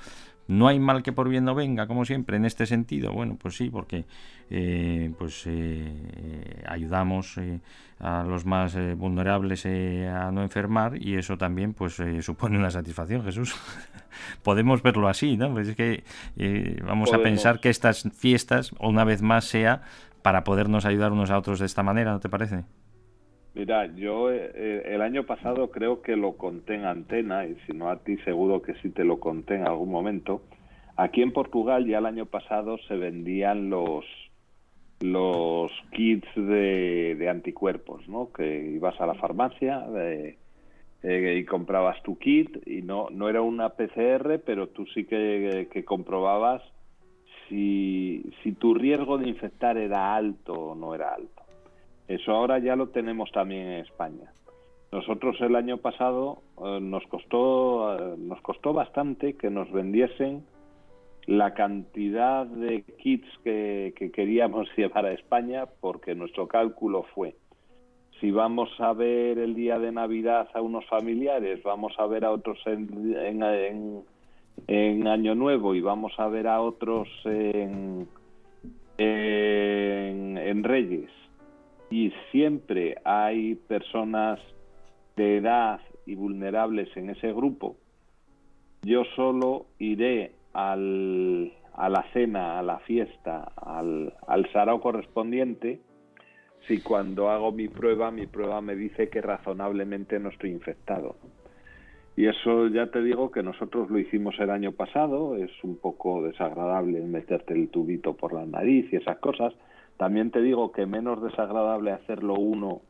no 0.49 0.69
hay 0.69 0.79
mal 0.79 1.03
que 1.03 1.13
por 1.13 1.29
bien 1.29 1.45
no 1.45 1.55
venga, 1.55 1.87
como 1.87 2.05
siempre, 2.05 2.37
en 2.37 2.45
este 2.45 2.67
sentido. 2.67 3.13
Bueno, 3.13 3.37
pues 3.41 3.57
sí, 3.57 3.71
porque 3.71 4.05
eh, 4.51 5.13
pues 5.19 5.43
eh, 5.47 6.63
ayudamos 6.69 7.37
eh, 7.39 7.61
a 7.99 8.23
los 8.23 8.47
más 8.47 8.77
vulnerables 8.97 9.67
a 9.67 10.31
no 10.31 10.43
enfermar 10.43 11.03
y 11.03 11.17
eso 11.17 11.37
también 11.37 11.75
pues 11.75 12.01
supone 12.21 12.59
una 12.59 12.71
satisfacción, 12.71 13.25
Jesús. 13.25 13.55
Podemos 14.43 14.83
verlo 14.83 15.09
así, 15.09 15.37
¿no? 15.37 15.53
Pues 15.53 15.69
es 15.69 15.77
que 15.77 16.05
vamos 16.85 17.13
a 17.13 17.19
pensar 17.19 17.61
que 17.61 17.69
estas 17.69 18.09
fiestas, 18.15 18.73
una 18.79 19.05
vez 19.05 19.23
más, 19.23 19.45
sea 19.45 19.83
para 20.23 20.45
podernos 20.45 20.85
ayudar 20.85 21.13
unos 21.13 21.31
a 21.31 21.39
otros 21.39 21.59
de 21.59 21.67
esta 21.67 21.83
manera, 21.83 22.13
¿no 22.13 22.21
te 22.21 22.29
parece? 22.29 22.65
Mira, 23.57 23.87
yo 23.87 24.31
eh, 24.31 24.83
el 24.85 25.01
año 25.01 25.25
pasado 25.25 25.71
creo 25.71 26.03
que 26.03 26.15
lo 26.15 26.37
conté 26.37 26.75
en 26.75 26.85
antena, 26.85 27.47
y 27.47 27.57
si 27.67 27.73
no 27.73 27.89
a 27.89 28.01
ti 28.01 28.19
seguro 28.19 28.61
que 28.61 28.75
sí 28.83 28.91
te 28.91 29.03
lo 29.03 29.19
conté 29.19 29.55
en 29.55 29.67
algún 29.67 29.91
momento. 29.91 30.43
Aquí 30.99 31.23
en 31.23 31.33
Portugal 31.33 31.87
ya 31.87 31.97
el 31.97 32.05
año 32.05 32.27
pasado 32.27 32.77
se 32.87 32.97
vendían 32.97 33.71
los 33.71 34.05
los 35.01 35.73
kits 35.93 36.29
de, 36.37 37.27
anticuerpos, 37.31 38.07
¿no? 38.09 38.31
Que 38.31 38.73
ibas 38.75 39.01
a 39.01 39.07
la 39.07 39.15
farmacia 39.15 39.87
eh, 39.97 40.37
y 41.03 41.45
comprabas 41.47 42.03
tu 42.03 42.19
kit 42.19 42.59
y 42.67 42.83
no 42.83 43.09
no 43.11 43.31
era 43.31 43.41
una 43.41 43.71
PCR, 43.71 44.39
pero 44.45 44.69
tú 44.69 44.85
sí 44.85 45.05
que, 45.05 45.69
que 45.73 45.83
comprobabas 45.83 46.63
si, 47.49 48.23
si 48.43 48.53
tu 48.53 48.75
riesgo 48.75 49.17
de 49.17 49.31
infectar 49.31 49.79
era 49.79 50.15
alto 50.15 50.53
o 50.53 50.75
no 50.75 50.95
era 50.95 51.15
alto. 51.15 51.36
Eso 52.09 52.33
ahora 52.33 52.59
ya 52.59 52.77
lo 52.77 52.89
tenemos 52.89 53.31
también 53.33 53.67
en 53.67 53.81
España. 53.85 54.33
Nosotros 54.93 55.37
el 55.41 55.57
año 55.57 55.79
pasado 55.79 56.43
eh, 56.65 56.79
nos 56.81 57.05
costó 57.09 57.97
eh, 57.99 58.15
nos 58.19 58.41
costó 58.41 58.73
bastante 58.73 59.35
que 59.35 59.51
nos 59.51 59.71
vendiesen 59.73 60.45
la 61.27 61.55
cantidad 61.55 62.47
de 62.47 62.85
kits 63.03 63.27
que, 63.43 63.93
queríamos 64.15 64.69
llevar 64.77 65.07
a 65.07 65.13
España 65.13 65.67
porque 65.81 66.15
nuestro 66.15 66.47
cálculo 66.47 67.05
fue 67.15 67.35
si 68.21 68.31
vamos 68.31 68.71
a 68.79 68.93
ver 68.95 69.39
el 69.39 69.55
día 69.55 69.79
de 69.79 69.93
Navidad 69.93 70.49
a 70.55 70.63
unos 70.63 70.87
familiares, 70.87 71.63
vamos 71.63 71.93
a 71.99 72.07
ver 72.07 72.25
a 72.25 72.31
otros 72.31 72.59
en, 72.65 74.07
Año 75.07 75.35
Nuevo 75.35 75.75
y 75.75 75.83
vamos 75.83 76.15
a 76.17 76.27
ver 76.29 76.47
a 76.47 76.63
otros 76.63 77.09
en 77.27 78.09
Reyes 80.65 81.11
y 81.91 82.13
siempre 82.31 82.97
hay 83.05 83.55
personas 83.55 84.41
de 85.17 85.39
edad 85.39 85.81
y 86.05 86.15
vulnerables 86.15 86.95
en 86.97 87.11
ese 87.11 87.33
grupo, 87.33 87.77
yo 88.83 89.05
solo 89.17 89.67
iré 89.79 90.33
al, 90.53 91.53
a 91.75 91.89
la 91.89 92.05
cena, 92.13 92.59
a 92.59 92.63
la 92.63 92.79
fiesta, 92.81 93.53
al, 93.57 94.15
al 94.27 94.51
sarao 94.53 94.81
correspondiente, 94.81 95.81
si 96.67 96.81
cuando 96.81 97.31
hago 97.31 97.53
mi 97.53 97.69
prueba, 97.69 98.11
mi 98.11 98.27
prueba 98.27 98.61
me 98.61 98.75
dice 98.75 99.09
que 99.09 99.21
razonablemente 99.21 100.19
no 100.19 100.31
estoy 100.31 100.51
infectado. 100.51 101.17
Y 102.17 102.27
eso 102.27 102.69
ya 102.69 102.91
te 102.91 103.03
digo 103.03 103.31
que 103.31 103.43
nosotros 103.43 103.91
lo 103.91 103.99
hicimos 103.99 104.35
el 104.41 104.51
año 104.51 104.73
pasado, 104.73 105.37
es 105.37 105.51
un 105.63 105.77
poco 105.77 106.23
desagradable 106.23 107.01
meterte 107.03 107.53
el 107.55 107.69
tubito 107.69 108.15
por 108.15 108.33
la 108.33 108.47
nariz 108.47 108.91
y 108.91 108.97
esas 108.97 109.19
cosas, 109.19 109.53
también 109.97 110.31
te 110.31 110.43
digo 110.43 110.73
que 110.73 110.87
menos 110.87 111.23
desagradable 111.23 111.93
hacerlo 111.93 112.35
uno 112.35 112.83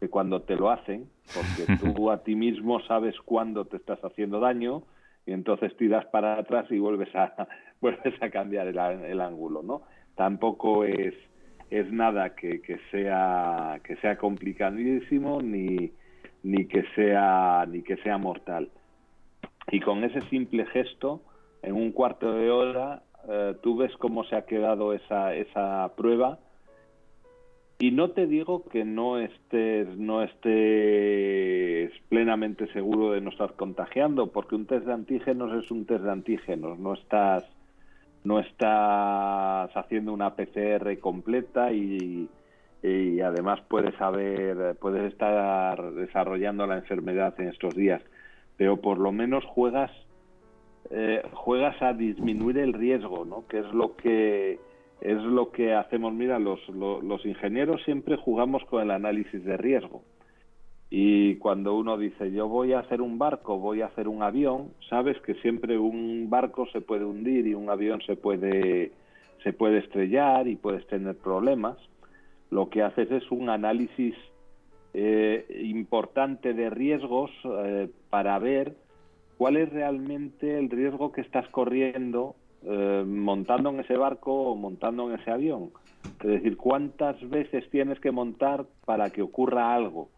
que 0.00 0.08
cuando 0.08 0.42
te 0.42 0.56
lo 0.56 0.70
hacen, 0.70 1.08
porque 1.34 1.76
tú 1.76 2.10
a 2.10 2.22
ti 2.22 2.34
mismo 2.34 2.80
sabes 2.82 3.14
cuándo 3.24 3.64
te 3.64 3.76
estás 3.76 4.00
haciendo 4.00 4.40
daño 4.40 4.82
y 5.26 5.32
entonces 5.32 5.76
tiras 5.76 6.04
para 6.06 6.38
atrás 6.38 6.66
y 6.70 6.78
vuelves 6.78 7.14
a 7.14 7.46
vuelves 7.80 8.20
a 8.22 8.30
cambiar 8.30 8.68
el, 8.68 9.20
ángulo, 9.20 9.62
¿no? 9.62 9.82
Tampoco 10.14 10.84
es 10.84 11.14
es 11.70 11.90
nada 11.90 12.34
que, 12.34 12.60
que 12.60 12.78
sea 12.90 13.80
que 13.84 13.96
sea 13.96 14.16
complicadísimo 14.18 15.40
ni 15.40 15.92
ni 16.42 16.66
que 16.66 16.84
sea 16.94 17.64
ni 17.68 17.82
que 17.82 17.96
sea 17.98 18.18
mortal. 18.18 18.70
Y 19.70 19.80
con 19.80 20.02
ese 20.02 20.20
simple 20.22 20.66
gesto, 20.66 21.22
en 21.62 21.74
un 21.74 21.92
cuarto 21.92 22.32
de 22.32 22.50
hora, 22.50 23.02
eh, 23.28 23.54
tú 23.62 23.76
ves 23.76 23.96
cómo 23.98 24.24
se 24.24 24.34
ha 24.36 24.46
quedado 24.46 24.92
esa 24.92 25.34
esa 25.34 25.92
prueba 25.96 26.40
y 27.78 27.90
no 27.90 28.10
te 28.10 28.26
digo 28.26 28.64
que 28.64 28.84
no 28.84 29.18
estés, 29.18 29.88
no 29.96 30.22
estés 30.22 31.92
plenamente 32.08 32.72
seguro 32.72 33.12
de 33.12 33.20
no 33.20 33.30
estar 33.30 33.54
contagiando, 33.54 34.28
porque 34.28 34.54
un 34.54 34.66
test 34.66 34.86
de 34.86 34.92
antígenos 34.92 35.64
es 35.64 35.70
un 35.70 35.84
test 35.84 36.04
de 36.04 36.12
antígenos, 36.12 36.78
no 36.78 36.94
estás, 36.94 37.44
no 38.24 38.38
estás 38.38 39.76
haciendo 39.76 40.12
una 40.12 40.36
PCR 40.36 40.98
completa 41.00 41.72
y, 41.72 42.28
además 43.20 43.60
puedes 43.68 43.94
saber, 43.96 44.76
puedes 44.80 45.12
estar 45.12 45.92
desarrollando 45.92 46.66
la 46.66 46.76
enfermedad 46.76 47.34
en 47.40 47.48
estos 47.48 47.74
días, 47.74 48.02
pero 48.56 48.76
por 48.76 48.98
lo 48.98 49.10
menos 49.10 49.44
juegas, 49.44 49.90
eh, 50.90 51.22
juegas 51.32 51.80
a 51.82 51.92
disminuir 51.94 52.58
el 52.58 52.72
riesgo, 52.74 53.24
¿no? 53.24 53.46
Que 53.48 53.58
es 53.58 53.72
lo 53.72 53.96
que 53.96 54.60
es 55.02 55.20
lo 55.20 55.50
que 55.50 55.74
hacemos. 55.74 56.14
Mira, 56.14 56.38
los, 56.38 56.60
los, 56.68 57.26
ingenieros 57.26 57.82
siempre 57.82 58.16
jugamos 58.16 58.64
con 58.66 58.82
el 58.82 58.90
análisis 58.92 59.44
de 59.44 59.56
riesgo. 59.56 60.02
Y 60.90 61.36
cuando 61.36 61.74
uno 61.74 61.98
dice, 61.98 62.30
yo 62.32 62.48
voy 62.48 62.72
a 62.72 62.80
hacer 62.80 63.00
un 63.00 63.18
barco, 63.18 63.58
voy 63.58 63.80
a 63.80 63.86
hacer 63.86 64.06
un 64.06 64.22
avión, 64.22 64.68
sabes 64.88 65.20
que 65.22 65.34
siempre 65.36 65.78
un 65.78 66.28
barco 66.28 66.66
se 66.66 66.82
puede 66.82 67.04
hundir 67.04 67.46
y 67.46 67.54
un 67.54 67.70
avión 67.70 68.00
se 68.02 68.14
puede, 68.14 68.92
se 69.42 69.52
puede 69.52 69.78
estrellar 69.78 70.46
y 70.46 70.56
puedes 70.56 70.86
tener 70.86 71.16
problemas. 71.16 71.78
lo 72.50 72.68
que 72.68 72.82
haces 72.82 73.10
es 73.10 73.30
un 73.30 73.48
análisis 73.48 74.14
eh, 74.92 75.62
importante 75.64 76.52
de 76.52 76.68
riesgos 76.68 77.30
eh, 77.44 77.88
para 78.10 78.38
ver 78.38 78.76
cuál 79.38 79.56
es 79.56 79.72
realmente 79.72 80.58
el 80.58 80.68
riesgo 80.68 81.10
que 81.10 81.22
estás 81.22 81.48
corriendo 81.48 82.36
eh, 82.64 83.04
montando 83.06 83.70
en 83.70 83.80
ese 83.80 83.96
barco 83.96 84.32
o 84.32 84.56
montando 84.56 85.10
en 85.10 85.20
ese 85.20 85.30
avión. 85.30 85.70
Es 86.20 86.28
decir, 86.28 86.56
cuántas 86.56 87.18
veces 87.28 87.68
tienes 87.70 88.00
que 88.00 88.10
montar 88.10 88.66
para 88.84 89.10
que 89.10 89.22
ocurra 89.22 89.74
algo 89.74 90.08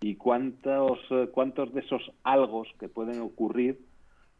y 0.00 0.16
cuántos, 0.16 0.98
cuántos 1.32 1.72
de 1.74 1.80
esos 1.80 2.12
algos 2.22 2.68
que 2.78 2.88
pueden 2.88 3.20
ocurrir 3.20 3.78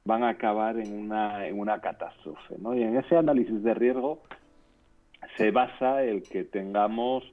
van 0.05 0.23
a 0.23 0.31
acabar 0.31 0.79
en 0.79 0.93
una, 0.93 1.47
en 1.47 1.59
una 1.59 1.81
catástrofe. 1.81 2.57
¿no? 2.59 2.75
Y 2.75 2.83
en 2.83 2.97
ese 2.97 3.17
análisis 3.17 3.63
de 3.63 3.75
riesgo 3.75 4.23
se 5.37 5.51
basa 5.51 6.03
el 6.03 6.23
que 6.23 6.45
tengamos 6.45 7.25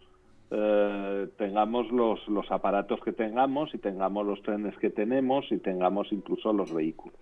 eh, 0.49 1.27
tengamos 1.37 1.91
los, 1.91 2.25
los 2.29 2.49
aparatos 2.51 3.01
que 3.01 3.11
tengamos 3.11 3.73
y 3.73 3.79
tengamos 3.79 4.25
los 4.25 4.41
trenes 4.43 4.77
que 4.77 4.89
tenemos 4.89 5.45
y 5.51 5.57
tengamos 5.57 6.07
incluso 6.13 6.53
los 6.53 6.73
vehículos, 6.73 7.19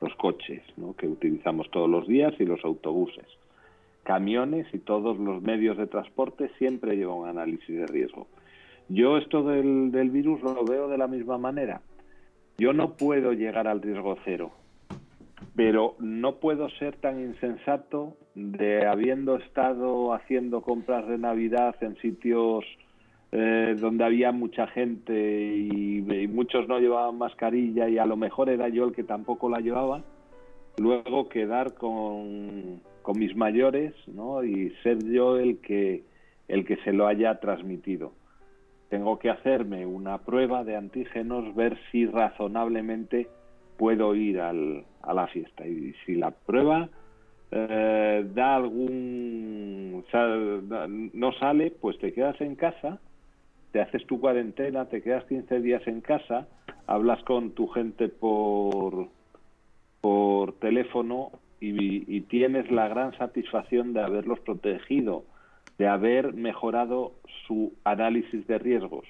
los 0.00 0.14
coches 0.16 0.62
¿no? 0.76 0.94
que 0.94 1.06
utilizamos 1.06 1.70
todos 1.70 1.88
los 1.88 2.06
días 2.06 2.34
y 2.38 2.44
los 2.44 2.64
autobuses. 2.64 3.26
Camiones 4.04 4.66
y 4.72 4.78
todos 4.78 5.18
los 5.18 5.42
medios 5.42 5.76
de 5.76 5.86
transporte 5.86 6.50
siempre 6.58 6.96
llevan 6.96 7.18
un 7.18 7.28
análisis 7.28 7.76
de 7.76 7.86
riesgo. 7.86 8.26
Yo 8.88 9.18
esto 9.18 9.42
del, 9.42 9.90
del 9.92 10.10
virus 10.10 10.40
lo 10.42 10.64
veo 10.64 10.88
de 10.88 10.96
la 10.96 11.08
misma 11.08 11.36
manera. 11.36 11.82
Yo 12.56 12.72
no 12.72 12.94
puedo 12.94 13.32
llegar 13.32 13.68
al 13.68 13.82
riesgo 13.82 14.16
cero, 14.24 14.52
pero 15.54 15.94
no 15.98 16.36
puedo 16.36 16.70
ser 16.70 16.96
tan 16.96 17.20
insensato 17.20 18.16
de 18.34 18.86
habiendo 18.86 19.36
estado 19.36 20.14
haciendo 20.14 20.62
compras 20.62 21.06
de 21.06 21.18
Navidad 21.18 21.76
en 21.82 21.96
sitios 21.96 22.64
eh, 23.32 23.76
donde 23.78 24.04
había 24.04 24.32
mucha 24.32 24.66
gente 24.68 25.56
y, 25.56 26.02
muchos 26.28 26.68
no 26.68 26.78
llevaban 26.78 27.18
mascarilla 27.18 27.88
y 27.88 27.98
a 27.98 28.06
lo 28.06 28.16
mejor 28.16 28.48
era 28.48 28.68
yo 28.68 28.84
el 28.84 28.94
que 28.94 29.04
tampoco 29.04 29.48
la 29.48 29.60
llevaba, 29.60 30.02
luego 30.78 31.28
quedar 31.28 31.74
con, 31.74 32.80
con 33.02 33.18
mis 33.18 33.34
mayores 33.36 33.92
¿no? 34.06 34.44
y 34.44 34.70
ser 34.82 35.04
yo 35.04 35.38
el 35.38 35.58
que, 35.58 36.04
el 36.46 36.64
que 36.64 36.76
se 36.78 36.92
lo 36.92 37.06
haya 37.06 37.40
transmitido 37.40 38.12
tengo 38.88 39.18
que 39.18 39.30
hacerme 39.30 39.86
una 39.86 40.18
prueba 40.18 40.64
de 40.64 40.76
antígenos, 40.76 41.54
ver 41.54 41.78
si 41.90 42.06
razonablemente 42.06 43.28
puedo 43.76 44.14
ir 44.14 44.40
al, 44.40 44.84
a 45.02 45.14
la 45.14 45.26
fiesta. 45.26 45.66
Y 45.66 45.94
si 46.04 46.14
la 46.14 46.30
prueba 46.30 46.88
eh, 47.50 48.26
da 48.34 48.56
algún. 48.56 50.04
no 51.12 51.32
sale, 51.34 51.70
pues 51.70 51.98
te 51.98 52.12
quedas 52.12 52.40
en 52.40 52.56
casa, 52.56 53.00
te 53.72 53.80
haces 53.80 54.06
tu 54.06 54.20
cuarentena, 54.20 54.86
te 54.86 55.02
quedas 55.02 55.24
15 55.24 55.60
días 55.60 55.86
en 55.86 56.00
casa, 56.00 56.48
hablas 56.86 57.22
con 57.24 57.52
tu 57.52 57.68
gente 57.68 58.08
por, 58.08 59.08
por 60.00 60.52
teléfono 60.58 61.30
y, 61.60 62.16
y 62.16 62.20
tienes 62.22 62.70
la 62.70 62.88
gran 62.88 63.16
satisfacción 63.18 63.92
de 63.92 64.02
haberlos 64.02 64.40
protegido 64.40 65.24
de 65.78 65.86
haber 65.86 66.34
mejorado 66.34 67.14
su 67.46 67.72
análisis 67.84 68.46
de 68.46 68.58
riesgos, 68.58 69.06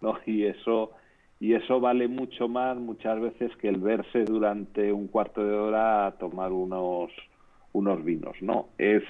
¿no? 0.00 0.18
Y 0.26 0.44
eso 0.44 0.92
y 1.40 1.54
eso 1.54 1.78
vale 1.78 2.08
mucho 2.08 2.48
más 2.48 2.76
muchas 2.76 3.20
veces 3.20 3.54
que 3.58 3.68
el 3.68 3.78
verse 3.78 4.24
durante 4.24 4.92
un 4.92 5.06
cuarto 5.06 5.44
de 5.44 5.54
hora 5.54 6.06
a 6.06 6.12
tomar 6.12 6.50
unos 6.50 7.12
unos 7.72 8.02
vinos, 8.04 8.36
¿no? 8.40 8.68
Es 8.78 9.02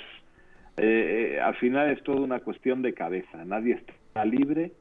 eh, 0.77 1.35
eh, 1.37 1.41
al 1.41 1.55
final 1.57 1.91
es 1.91 2.03
toda 2.03 2.21
una 2.21 2.41
cuestión 2.41 2.83
de 2.83 2.95
cabeza. 2.95 3.45
Nadie 3.45 3.75
está 3.75 3.95
libre 4.25 4.73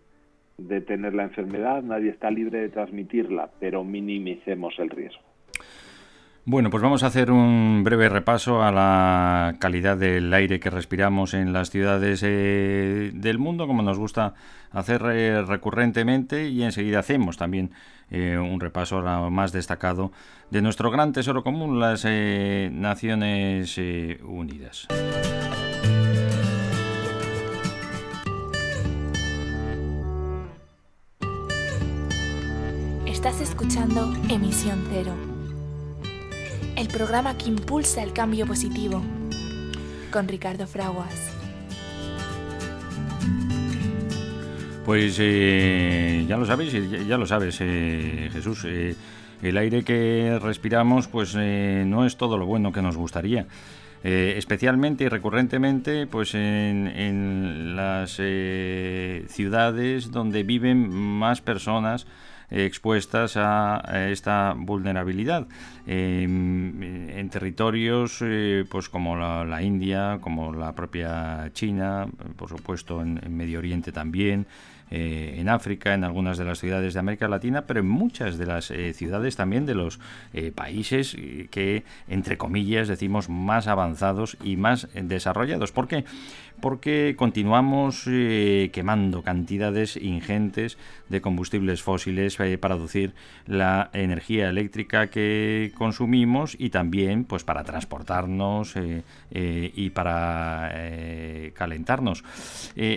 de 0.57 0.81
tener 0.81 1.13
la 1.13 1.23
enfermedad, 1.23 1.83
nadie 1.83 2.09
está 2.09 2.31
libre 2.31 2.61
de 2.61 2.69
transmitirla, 2.69 3.49
pero 3.59 3.83
minimicemos 3.83 4.73
el 4.79 4.89
riesgo. 4.89 5.21
Bueno, 6.49 6.69
pues 6.69 6.81
vamos 6.81 7.03
a 7.03 7.07
hacer 7.07 7.29
un 7.29 7.83
breve 7.83 8.07
repaso 8.07 8.63
a 8.63 8.71
la 8.71 9.55
calidad 9.59 9.97
del 9.97 10.33
aire 10.33 10.61
que 10.61 10.69
respiramos 10.69 11.33
en 11.33 11.51
las 11.51 11.71
ciudades 11.71 12.23
eh, 12.23 13.11
del 13.13 13.37
mundo, 13.37 13.67
como 13.67 13.81
nos 13.81 13.99
gusta 13.99 14.33
hacer 14.71 15.01
eh, 15.07 15.41
recurrentemente, 15.41 16.47
y 16.47 16.63
enseguida 16.63 16.99
hacemos 16.99 17.35
también 17.35 17.71
eh, 18.11 18.37
un 18.37 18.61
repaso 18.61 18.99
a 18.99 19.23
lo 19.23 19.29
más 19.29 19.51
destacado 19.51 20.13
de 20.49 20.61
nuestro 20.61 20.89
gran 20.89 21.11
tesoro 21.11 21.43
común, 21.43 21.81
las 21.81 22.05
Naciones 22.05 23.77
Unidas. 24.23 24.87
Estás 33.27 33.49
escuchando 33.49 34.13
Emisión 34.29 34.87
Cero 34.89 35.13
el 36.77 36.87
programa 36.87 37.37
que 37.37 37.49
impulsa 37.49 38.01
el 38.01 38.13
cambio 38.13 38.47
positivo, 38.47 39.03
con 40.13 40.29
Ricardo 40.29 40.65
Fraguas. 40.65 41.33
Pues 44.85 45.17
eh, 45.19 46.23
ya 46.25 46.37
lo 46.37 46.45
sabéis, 46.45 46.71
ya, 47.05 47.17
lo 47.17 47.25
sabes, 47.25 47.57
eh, 47.59 48.29
Jesús. 48.31 48.63
Eh, 48.65 48.95
el 49.41 49.57
aire 49.57 49.83
que 49.83 50.39
respiramos, 50.41 51.09
pues 51.09 51.35
no 51.35 52.05
es 52.05 52.15
todo 52.15 52.37
lo 52.37 52.45
bueno 52.45 52.71
que 52.71 52.81
nos 52.81 52.95
gustaría. 52.95 53.45
especialmente 54.03 55.03
y 55.03 55.09
recurrentemente, 55.09 56.07
pues 56.07 56.33
en 56.33 57.75
las 57.75 58.21
ciudades 59.27 60.11
donde 60.11 60.43
viven 60.43 60.89
más 60.89 61.41
personas 61.41 62.07
expuestas 62.49 63.35
a, 63.35 64.09
esta 64.09 64.53
vulnerabilidad 64.57 65.47
en 65.85 67.29
territorios 67.31 68.19
eh, 68.21 68.65
pues 68.69 68.89
como 68.89 69.15
la, 69.15 69.61
India, 69.61 70.19
como 70.21 70.53
la 70.53 70.73
propia 70.73 71.49
China, 71.53 72.07
por 72.35 72.49
supuesto 72.49 73.01
en 73.01 73.19
Medio 73.35 73.59
Oriente 73.59 73.91
también, 73.91 74.47
eh, 74.89 75.35
en 75.39 75.49
África, 75.49 75.93
en 75.93 76.05
algunas 76.05 76.37
de 76.37 76.45
las 76.45 76.59
ciudades 76.59 76.93
de 76.93 76.99
América 77.01 77.27
Latina, 77.27 77.63
pero 77.63 77.81
en 77.81 77.89
muchas 77.89 78.37
de 78.37 78.45
las 78.45 78.71
eh, 78.71 78.93
ciudades 78.93 79.35
también 79.35 79.65
de 79.65 79.75
los 79.75 79.99
eh, 80.33 80.53
países 80.55 81.17
que, 81.51 81.83
entre 82.07 82.37
comillas, 82.37 82.87
decimos 82.87 83.27
más 83.27 83.67
avanzados 83.67 84.37
y 84.41 84.55
más 84.55 84.87
desarrollados. 84.93 85.73
¿Por 85.73 85.89
qué? 85.89 86.05
Porque 86.61 87.15
continuamos 87.17 88.03
quemando 88.71 89.21
cantidades 89.21 89.95
ingentes 89.97 90.77
de 91.09 91.21
combustibles 91.21 91.83
fósiles 91.83 92.37
para 92.37 92.57
producir 92.77 93.13
la 93.45 93.89
energía 93.93 94.49
eléctrica 94.49 95.07
que 95.07 95.71
consumimos 95.77 96.55
y 96.59 96.69
también 96.69 97.25
pues 97.25 97.43
para 97.43 97.63
transportarnos 97.63 98.73
y 99.31 99.89
para 99.91 100.73
calentarnos. 101.53 102.23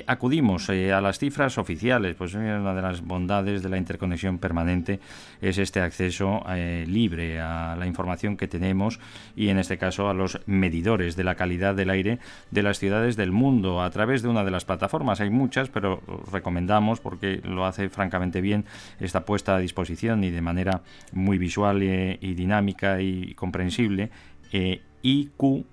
acudimos 0.07 0.71
a 0.71 1.01
las 1.01 1.19
cifras 1.19 1.59
oficiales 1.59 2.17
pues 2.17 2.35
una 2.35 2.75
de 2.75 2.83
las 2.83 3.03
bondades 3.03 3.63
de 3.63 3.69
la 3.69 3.79
interconexión 3.79 4.39
permanente 4.39 5.01
es 5.41 5.59
este 5.59 5.81
acceso 5.81 6.43
eh, 6.49 6.85
libre 6.89 7.41
a 7.41 7.77
la 7.77 7.87
información 7.87 8.37
que 8.37 8.49
tenemos 8.49 9.01
y 9.37 9.49
en 9.49 9.59
este 9.59 9.79
caso 9.79 10.09
a 10.09 10.15
los 10.15 10.41
medidores 10.47 11.17
de 11.17 11.25
la 11.25 11.35
calidad 11.35 11.75
del 11.75 11.91
aire 11.91 12.19
de 12.51 12.63
las 12.63 12.79
ciudades 12.79 13.17
del 13.17 13.33
mundo 13.33 13.50
a 13.81 13.91
través 13.91 14.23
de 14.23 14.29
una 14.29 14.45
de 14.45 14.51
las 14.51 14.65
plataformas. 14.65 15.21
Hay 15.21 15.31
muchas, 15.31 15.69
pero 15.69 16.01
recomendamos 16.31 17.01
porque 17.01 17.41
lo 17.45 17.67
hace 17.67 17.89
francamente 17.89 18.41
bien, 18.41 18.65
está 19.01 19.25
puesta 19.25 19.57
a 19.57 19.59
disposición 19.59 20.25
y 20.25 20.31
de 20.31 20.41
manera 20.41 20.83
muy 21.13 21.39
visual 21.39 21.83
eh, 21.83 22.19
y, 22.21 22.35
dinámica 22.35 23.01
y 23.01 23.35
comprensible. 23.35 24.11
Eh, 24.53 24.83
IQ 25.03 25.65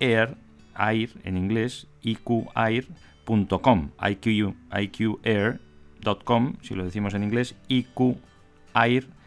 Air, 0.00 0.36
Air 0.78 1.10
en 1.24 1.36
inglés, 1.36 1.86
IQ 2.02 2.50
Air 2.54 2.86
.com, 3.24 3.90
IQ, 3.98 4.54
IQair.com, 4.70 6.52
si 6.60 6.74
lo 6.74 6.84
decimos 6.84 7.14
en 7.14 7.24
inglés, 7.24 7.56
IQair.com. 7.68 9.23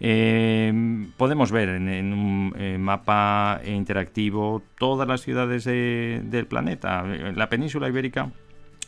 Eh, 0.00 0.72
podemos 1.16 1.52
ver 1.52 1.68
en, 1.68 2.12
un 2.12 2.54
eh, 2.58 2.78
mapa 2.78 3.60
interactivo 3.64 4.62
todas 4.78 5.06
las 5.06 5.20
ciudades 5.20 5.64
del 5.64 6.46
planeta. 6.46 7.04
La 7.04 7.48
península 7.48 7.88
ibérica 7.88 8.30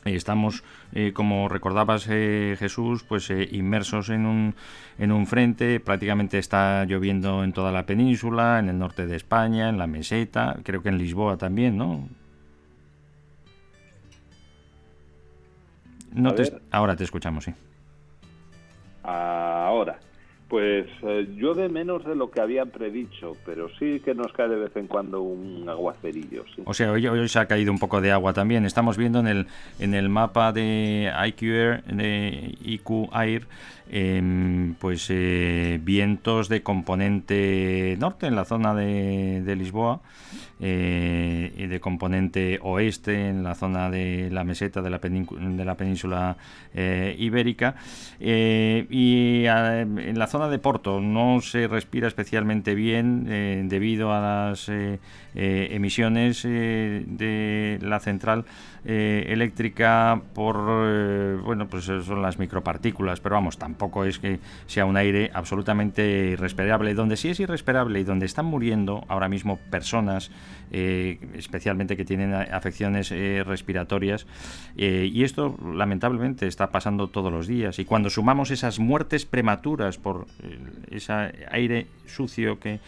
Estamos, 0.05 0.65
eh, 0.93 1.13
como 1.13 1.49
recordabas 1.49 2.07
Jesús, 2.07 3.05
pues 3.05 3.31
inmersos 3.31 4.09
en 4.09 4.27
un, 4.27 4.55
en 4.99 5.13
un 5.13 5.27
frente. 5.29 5.79
Prácticamente 5.79 6.39
está 6.39 6.85
lloviendo 6.87 7.45
en 7.45 7.53
toda 7.53 7.71
la 7.71 7.87
península, 7.87 8.59
en 8.59 8.69
el 8.69 8.79
norte 8.79 9.07
de 9.07 9.15
España, 9.15 9.69
en 9.69 9.79
la 9.79 9.87
meseta, 9.87 10.57
creo 10.65 10.83
que 10.83 10.89
en 10.89 10.99
Lisboa 10.99 11.37
también, 11.37 11.77
¿no? 11.77 12.09
No 16.13 16.35
te, 16.35 16.53
ahora 16.73 16.97
te 16.97 17.05
escuchamos, 17.05 17.45
sí. 17.45 17.55
Ahora. 19.03 19.99
Pues 20.53 20.87
eh, 21.01 21.27
llueve 21.35 21.71
menos 21.71 22.05
de 22.05 22.15
lo 22.15 22.31
que 22.31 22.43
habían 22.43 22.69
predicho, 22.69 23.39
pero 23.47 23.71
sí 23.79 24.01
que 24.05 24.15
nos 24.15 24.35
cae 24.35 24.51
de 24.51 24.57
vez 24.57 24.77
en 24.77 24.87
cuando 24.87 25.23
un 25.23 25.67
aguacerillo. 25.67 26.45
O 26.67 26.75
sea, 26.75 26.93
hoy, 26.93 27.07
hoy 27.07 27.27
se 27.31 27.39
ha 27.39 27.47
caído 27.47 27.73
un 27.73 27.79
poco 27.79 28.03
de 28.03 28.13
agua 28.13 28.35
también. 28.35 28.67
Estamos 28.67 28.99
viendo 28.99 29.19
en 29.21 29.29
el, 29.29 29.47
en 29.79 29.95
el 29.95 30.11
mapa 30.11 30.53
de 30.53 31.11
IQ 31.27 31.43
Air, 31.43 31.85
de 31.85 32.55
IQ 32.61 33.09
Air 33.15 33.47
em, 33.89 34.75
pues 34.75 35.07
eh, 35.09 35.81
vientos 35.83 36.51
de 36.51 36.63
componente 36.63 37.97
norte 37.99 38.27
en 38.27 38.37
la 38.37 38.45
zona 38.45 38.75
de, 38.75 39.41
de 39.41 39.57
Lisboa 39.57 40.03
eh, 40.61 41.53
y 41.57 41.67
de 41.67 41.81
componente 41.81 42.59
oeste 42.63 43.29
en 43.29 43.43
la 43.43 43.55
zona 43.55 43.91
de 43.91 44.29
la 44.31 44.45
meseta 44.45 44.81
de 44.81 44.91
la, 44.91 44.99
de 44.99 45.65
la 45.65 45.77
península 45.77 46.37
eh, 46.75 47.17
ibérica 47.19 47.75
y 48.21 49.47
a, 49.47 49.81
en 49.81 50.19
la 50.19 50.27
zona 50.27 50.42
de 50.49 50.59
Porto 50.59 51.01
no 51.01 51.41
se 51.41 51.69
respira 51.69 52.09
especialmente 52.09 52.75
bien 52.75 53.27
eh, 53.29 53.63
debido 53.65 54.13
a 54.13 54.21
las 54.21 54.69
eh, 54.69 54.99
eh, 55.35 55.69
emisiones 55.73 56.43
de 56.43 57.79
la 57.81 58.01
central 58.01 58.45
eléctrica 58.85 60.21
por 60.35 60.57
bueno 61.43 61.69
pues 61.69 61.85
son 61.85 62.21
las 62.21 62.39
micropartículas 62.39 63.21
pero 63.21 63.37
vamos 63.37 63.57
tampoco 63.57 64.05
es 64.05 64.19
que 64.19 64.41
sea 64.67 64.87
un 64.87 64.97
aire 64.97 65.31
absolutamente 65.35 66.31
irrespirable. 66.33 66.95
Donde 66.95 67.17
sí 67.17 67.29
es 67.31 67.41
irrespirable 67.41 68.01
y 68.01 68.05
donde 68.05 68.27
están 68.27 68.47
muriendo 68.47 69.05
ahora 69.09 69.29
mismo 69.29 69.59
personas 69.71 70.31
especialmente 70.71 71.97
que 71.97 72.05
tienen 72.05 72.35
afecciones 72.35 73.11
respiratorias 73.47 74.27
y 74.75 75.23
esto 75.23 75.57
lamentablemente 75.75 76.47
está 76.47 76.71
pasando 76.71 77.09
todos 77.09 77.33
los 77.33 77.47
días. 77.47 77.79
Y 77.79 77.85
cuando 77.85 78.11
sumamos 78.11 78.51
esas 78.51 78.79
muertes 78.79 79.27
prematuras 79.27 79.99
por 79.99 80.27
ese 80.91 81.13
aire 81.51 81.87
sucio 82.07 82.59
que, 82.59 82.81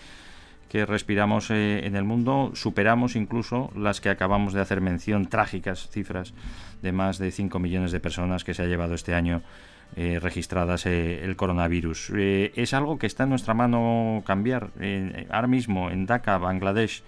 que 0.75 0.87
respiramos 0.87 1.53
eh, 1.53 1.87
en 1.87 1.95
el 1.95 2.03
mundo, 2.03 2.51
superamos 2.55 3.15
incluso 3.15 3.71
las 3.77 4.01
que 4.01 4.09
acabamos 4.09 4.53
de 4.53 4.61
hacer 4.61 4.81
mención, 4.81 5.27
trágicas 5.27 5.89
cifras 5.89 6.35
de 6.83 6.91
más 6.91 7.19
de 7.19 7.31
5 7.31 7.61
millones 7.61 7.93
de 7.93 8.01
personas 8.01 8.43
que 8.43 8.55
se 8.55 8.65
ha 8.65 8.67
llevado 8.67 8.95
este 8.95 9.15
año 9.15 9.43
eh, 9.95 10.19
registradas 10.21 10.87
eh, 10.87 11.23
el 11.23 11.37
coronavirus. 11.37 12.11
Es 12.17 12.75
algo 12.75 12.99
que 12.99 13.07
está 13.07 13.23
en 13.23 13.31
nuestra 13.31 13.55
mano 13.55 14.25
cambiar. 14.27 14.71
Ahora 15.31 15.47
mismo 15.47 15.93
en 15.93 16.07
Dhaka, 16.07 16.39
Bangladesh, 16.39 17.05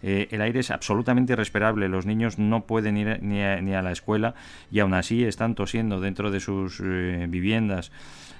el 0.00 0.40
aire 0.40 0.60
es 0.60 0.70
absolutamente 0.70 1.34
irrespirable, 1.34 1.90
los 1.90 2.06
niños 2.06 2.38
no 2.38 2.64
pueden 2.64 2.96
ir 2.96 3.22
ni 3.22 3.42
a, 3.42 3.60
ni 3.60 3.74
a 3.74 3.82
la 3.82 3.92
escuela 3.92 4.34
y 4.70 4.80
aún 4.80 4.94
así 4.94 5.24
están 5.24 5.54
tosiendo 5.54 6.00
dentro 6.00 6.30
de 6.30 6.40
sus 6.40 6.80
viviendas 6.80 7.92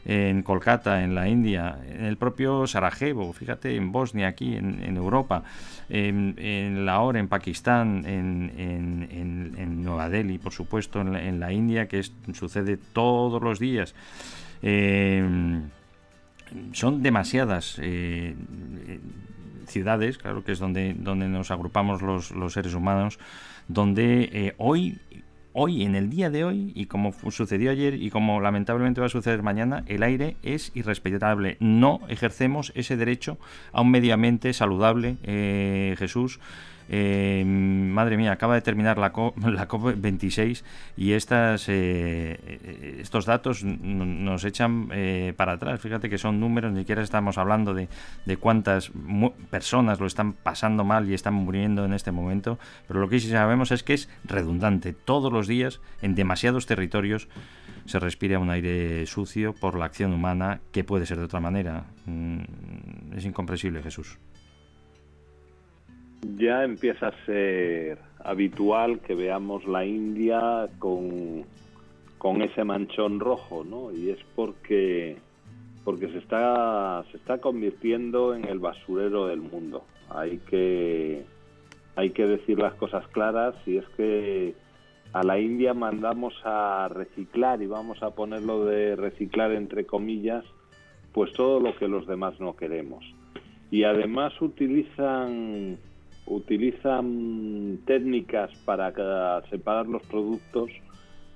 en 0.04 0.42
Kolkata, 0.42 1.02
en 1.02 1.14
la 1.14 1.28
India, 1.28 1.78
en 1.88 2.04
el 2.04 2.16
propio 2.16 2.66
Sarajevo, 2.66 3.32
fíjate, 3.32 3.76
en 3.76 3.92
Bosnia, 3.92 4.28
aquí, 4.28 4.56
en, 4.56 4.82
en 4.82 4.96
Europa, 4.96 5.42
en, 5.88 6.34
en, 6.38 6.86
Lahore, 6.86 7.20
en 7.20 7.28
Pakistán, 7.28 8.04
en, 8.06 8.52
en, 8.56 9.84
Nueva 9.84 10.08
Delhi, 10.08 10.38
por 10.38 10.52
supuesto, 10.52 11.00
en 11.00 11.12
la, 11.12 11.22
en 11.22 11.40
la 11.40 11.52
India, 11.52 11.88
que 11.88 11.98
es, 11.98 12.12
sucede 12.32 12.76
todos 12.76 13.42
los 13.42 13.58
días. 13.58 13.94
Eh, 14.62 15.60
son 16.72 17.02
demasiadas 17.02 17.78
eh, 17.80 18.34
ciudades, 19.66 20.18
claro 20.18 20.44
que 20.44 20.52
es 20.52 20.58
donde, 20.58 20.94
donde 20.94 21.28
nos 21.28 21.50
agrupamos 21.50 22.02
los, 22.02 22.30
los 22.32 22.52
seres 22.52 22.74
humanos, 22.74 23.18
donde 23.68 24.28
eh, 24.32 24.54
hoy 24.58 24.98
hoy, 25.52 25.82
en 25.82 25.94
el 25.94 26.10
día 26.10 26.30
de 26.30 26.44
hoy, 26.44 26.72
y 26.74 26.86
como 26.86 27.12
sucedió 27.30 27.70
ayer 27.70 27.94
y 27.94 28.10
como 28.10 28.40
lamentablemente 28.40 29.00
va 29.00 29.06
a 29.06 29.10
suceder 29.10 29.42
mañana, 29.42 29.84
el 29.86 30.02
aire 30.02 30.36
es 30.42 30.72
irrespetable. 30.74 31.56
No 31.60 32.00
ejercemos 32.08 32.72
ese 32.74 32.96
derecho 32.96 33.38
a 33.72 33.80
un 33.80 33.90
medio 33.90 34.14
ambiente 34.14 34.52
saludable, 34.52 35.16
eh, 35.22 35.94
Jesús. 35.98 36.40
Eh, 36.92 37.44
madre 37.46 38.16
mía, 38.16 38.32
acaba 38.32 38.56
de 38.56 38.62
terminar 38.62 38.98
la, 38.98 39.12
COP, 39.12 39.38
la 39.46 39.68
COP26 39.68 40.64
y 40.96 41.12
estas, 41.12 41.68
eh, 41.68 42.98
estos 43.00 43.26
datos 43.26 43.62
nos 43.62 44.44
echan 44.44 44.88
eh, 44.92 45.32
para 45.36 45.52
atrás. 45.52 45.80
Fíjate 45.80 46.10
que 46.10 46.18
son 46.18 46.40
números, 46.40 46.72
ni 46.72 46.80
siquiera 46.80 47.02
estamos 47.02 47.38
hablando 47.38 47.74
de, 47.74 47.88
de 48.26 48.36
cuántas 48.36 48.90
personas 49.50 50.00
lo 50.00 50.06
están 50.06 50.32
pasando 50.32 50.84
mal 50.84 51.08
y 51.08 51.14
están 51.14 51.34
muriendo 51.34 51.84
en 51.84 51.92
este 51.92 52.10
momento, 52.10 52.58
pero 52.88 52.98
lo 52.98 53.08
que 53.08 53.20
sí 53.20 53.28
sabemos 53.28 53.70
es 53.70 53.84
que 53.84 53.94
es 53.94 54.08
redundante. 54.24 54.92
Todos 54.92 55.32
los 55.32 55.46
días, 55.46 55.80
en 56.02 56.16
demasiados 56.16 56.66
territorios, 56.66 57.28
se 57.86 58.00
respira 58.00 58.40
un 58.40 58.50
aire 58.50 59.06
sucio 59.06 59.54
por 59.54 59.78
la 59.78 59.84
acción 59.84 60.12
humana 60.12 60.60
que 60.72 60.82
puede 60.82 61.06
ser 61.06 61.18
de 61.18 61.24
otra 61.24 61.40
manera. 61.40 61.84
Mm, 62.06 62.40
es 63.16 63.24
incomprensible, 63.24 63.80
Jesús 63.80 64.18
ya 66.36 66.64
empieza 66.64 67.08
a 67.08 67.26
ser 67.26 67.98
habitual 68.22 69.00
que 69.00 69.14
veamos 69.14 69.66
la 69.66 69.84
India 69.84 70.68
con, 70.78 71.44
con 72.18 72.42
ese 72.42 72.64
manchón 72.64 73.20
rojo, 73.20 73.64
¿no? 73.64 73.92
Y 73.92 74.10
es 74.10 74.18
porque 74.34 75.16
porque 75.84 76.08
se 76.08 76.18
está 76.18 77.02
se 77.10 77.16
está 77.16 77.38
convirtiendo 77.38 78.34
en 78.34 78.44
el 78.46 78.58
basurero 78.58 79.26
del 79.26 79.40
mundo. 79.40 79.84
Hay 80.10 80.38
que 80.38 81.24
hay 81.96 82.10
que 82.10 82.26
decir 82.26 82.58
las 82.58 82.74
cosas 82.74 83.06
claras 83.08 83.54
y 83.66 83.78
es 83.78 83.88
que 83.96 84.54
a 85.12 85.24
la 85.24 85.38
India 85.40 85.74
mandamos 85.74 86.34
a 86.44 86.88
reciclar 86.88 87.62
y 87.62 87.66
vamos 87.66 88.02
a 88.02 88.10
ponerlo 88.10 88.64
de 88.64 88.94
reciclar 88.94 89.52
entre 89.52 89.84
comillas, 89.84 90.44
pues 91.12 91.32
todo 91.32 91.58
lo 91.58 91.74
que 91.76 91.88
los 91.88 92.06
demás 92.06 92.38
no 92.38 92.54
queremos. 92.54 93.04
Y 93.72 93.84
además 93.84 94.32
utilizan 94.40 95.78
utilizan 96.26 97.78
técnicas 97.86 98.50
para 98.64 99.42
separar 99.50 99.86
los 99.86 100.02
productos 100.02 100.70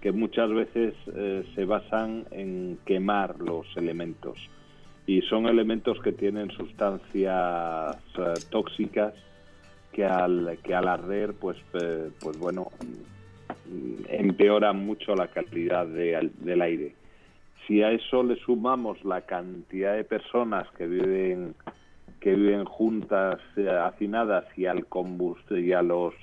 que 0.00 0.12
muchas 0.12 0.50
veces 0.52 0.94
eh, 1.14 1.44
se 1.54 1.64
basan 1.64 2.26
en 2.30 2.78
quemar 2.84 3.40
los 3.40 3.66
elementos. 3.76 4.38
Y 5.06 5.22
son 5.22 5.46
elementos 5.46 5.98
que 6.00 6.12
tienen 6.12 6.50
sustancias 6.50 7.96
eh, 8.18 8.34
tóxicas 8.50 9.14
que 9.92 10.04
al 10.04 10.58
que 10.62 10.74
al 10.74 10.88
arder 10.88 11.34
pues 11.34 11.56
eh, 11.74 12.10
pues 12.20 12.36
bueno 12.38 12.68
empeoran 14.08 14.84
mucho 14.84 15.14
la 15.14 15.28
calidad 15.28 15.86
de, 15.86 16.30
del 16.40 16.60
aire. 16.60 16.94
Si 17.66 17.82
a 17.82 17.90
eso 17.92 18.22
le 18.22 18.36
sumamos 18.36 19.02
la 19.04 19.22
cantidad 19.22 19.94
de 19.96 20.04
personas 20.04 20.68
que 20.76 20.86
viven 20.86 21.54
que 22.24 22.34
viven 22.34 22.64
juntas 22.64 23.38
eh, 23.54 23.68
hacinadas 23.68 24.46
y 24.56 24.64
al 24.64 24.86
combustible 24.86 25.60
y 25.60 25.72
a 25.74 25.82
los 25.82 26.14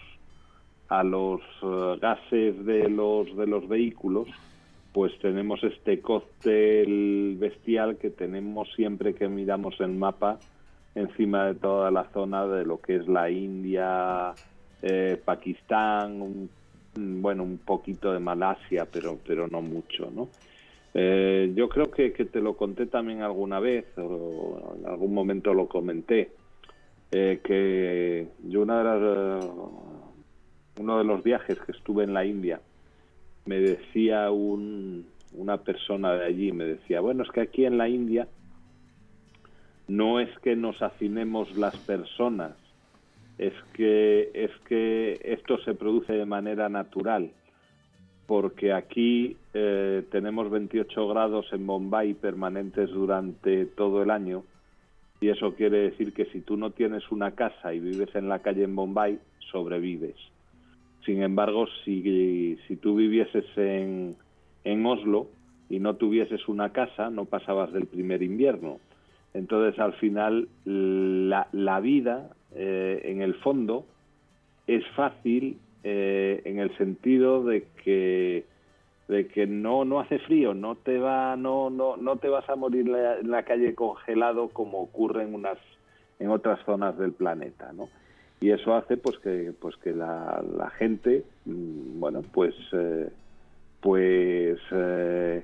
a 0.89 1.03
los 1.03 1.41
uh, 1.61 1.99
gases 2.01 2.65
de 2.65 2.89
los 2.89 3.37
de 3.37 3.45
los 3.45 3.67
vehículos 3.67 4.27
pues 4.93 5.11
tenemos 5.19 5.63
este 5.63 6.01
cóctel 6.01 7.37
bestial 7.39 7.97
que 7.97 8.09
tenemos 8.09 8.67
siempre 8.75 9.13
que 9.13 9.29
miramos 9.29 9.79
el 9.79 9.91
mapa 9.91 10.39
encima 10.95 11.45
de 11.45 11.53
toda 11.53 11.91
la 11.91 12.05
zona 12.05 12.47
de 12.47 12.65
lo 12.65 12.81
que 12.81 12.95
es 12.95 13.07
la 13.07 13.29
India 13.29 14.33
eh, 14.81 15.21
Pakistán 15.23 16.19
un, 16.19 16.49
bueno 17.21 17.43
un 17.43 17.59
poquito 17.59 18.11
de 18.11 18.19
Malasia 18.19 18.87
pero 18.91 19.19
pero 19.23 19.47
no 19.47 19.61
mucho 19.61 20.09
no 20.09 20.29
eh, 20.93 21.51
yo 21.55 21.69
creo 21.69 21.89
que, 21.89 22.09
te 22.11 22.41
lo 22.41 22.57
conté 22.57 22.85
también 22.85 23.21
alguna 23.21 23.59
vez, 23.59 23.85
o 23.97 24.75
en 24.77 24.85
algún 24.85 25.13
momento 25.13 25.53
lo 25.53 25.67
comenté, 25.67 26.31
eh, 27.11 27.39
que 27.43 28.27
yo 28.43 28.61
una 28.61 28.77
de 28.79 28.83
las, 28.83 29.45
uno 30.79 30.97
de 30.97 31.03
los 31.03 31.23
viajes 31.23 31.57
que 31.59 31.71
estuve 31.71 32.03
en 32.03 32.13
la 32.13 32.25
India, 32.25 32.61
me 33.45 33.59
decía 33.59 34.31
un, 34.31 35.07
una 35.33 35.57
persona 35.57 36.13
de 36.13 36.25
allí, 36.25 36.51
me 36.51 36.65
decía, 36.65 36.99
bueno, 36.99 37.23
es 37.23 37.31
que 37.31 37.41
aquí 37.41 37.65
en 37.65 37.77
la 37.77 37.87
India 37.87 38.27
no 39.87 40.19
es 40.19 40.29
que 40.39 40.55
nos 40.55 40.81
hacinemos 40.81 41.57
las 41.57 41.75
personas, 41.77 42.53
es 43.37 43.53
que, 43.73 44.29
es 44.33 44.51
que 44.67 45.19
esto 45.23 45.57
se 45.63 45.73
produce 45.73 46.13
de 46.13 46.25
manera 46.25 46.69
natural 46.69 47.31
porque 48.31 48.71
aquí 48.71 49.35
eh, 49.53 50.05
tenemos 50.09 50.49
28 50.49 51.05
grados 51.09 51.51
en 51.51 51.67
Bombay 51.67 52.13
permanentes 52.13 52.89
durante 52.89 53.65
todo 53.65 54.01
el 54.03 54.09
año 54.09 54.45
y 55.19 55.27
eso 55.27 55.53
quiere 55.55 55.79
decir 55.79 56.13
que 56.13 56.23
si 56.27 56.39
tú 56.39 56.55
no 56.55 56.69
tienes 56.69 57.11
una 57.11 57.31
casa 57.31 57.73
y 57.73 57.81
vives 57.81 58.15
en 58.15 58.29
la 58.29 58.39
calle 58.39 58.63
en 58.63 58.73
Bombay, 58.73 59.19
sobrevives. 59.51 60.15
Sin 61.05 61.21
embargo, 61.23 61.67
si, 61.83 62.57
si 62.69 62.77
tú 62.77 62.95
vivieses 62.95 63.43
en, 63.57 64.15
en 64.63 64.85
Oslo 64.85 65.27
y 65.69 65.79
no 65.79 65.97
tuvieses 65.97 66.47
una 66.47 66.69
casa, 66.69 67.09
no 67.09 67.25
pasabas 67.25 67.73
del 67.73 67.85
primer 67.85 68.23
invierno. 68.23 68.79
Entonces, 69.33 69.77
al 69.77 69.91
final, 69.95 70.47
la, 70.63 71.49
la 71.51 71.81
vida, 71.81 72.29
eh, 72.55 73.01
en 73.03 73.21
el 73.21 73.33
fondo, 73.33 73.85
es 74.67 74.87
fácil 74.95 75.57
eh, 75.83 76.41
en 76.45 76.59
el 76.59 76.75
sentido 76.77 77.43
de 77.43 77.65
que 77.83 78.45
de 79.07 79.27
que 79.27 79.45
no 79.47 79.83
no 79.83 79.99
hace 79.99 80.19
frío, 80.19 80.53
no 80.53 80.75
te 80.75 80.97
va 80.99 81.35
no 81.35 81.69
no 81.69 81.97
no 81.97 82.17
te 82.17 82.29
vas 82.29 82.47
a 82.49 82.55
morir 82.55 82.87
en 82.87 83.29
la 83.29 83.43
calle 83.43 83.75
congelado 83.75 84.49
como 84.49 84.81
ocurre 84.81 85.23
en 85.23 85.33
unas 85.33 85.57
en 86.19 86.29
otras 86.29 86.63
zonas 86.65 86.97
del 86.97 87.13
planeta, 87.13 87.73
¿no? 87.73 87.89
Y 88.39 88.51
eso 88.51 88.75
hace 88.75 88.97
pues 88.97 89.17
que 89.19 89.53
pues 89.59 89.75
que 89.77 89.91
la, 89.91 90.43
la 90.55 90.69
gente 90.71 91.23
mm, 91.45 91.99
bueno 91.99 92.21
pues 92.31 92.55
eh, 92.73 93.09
pues 93.81 94.59
eh, 94.71 95.43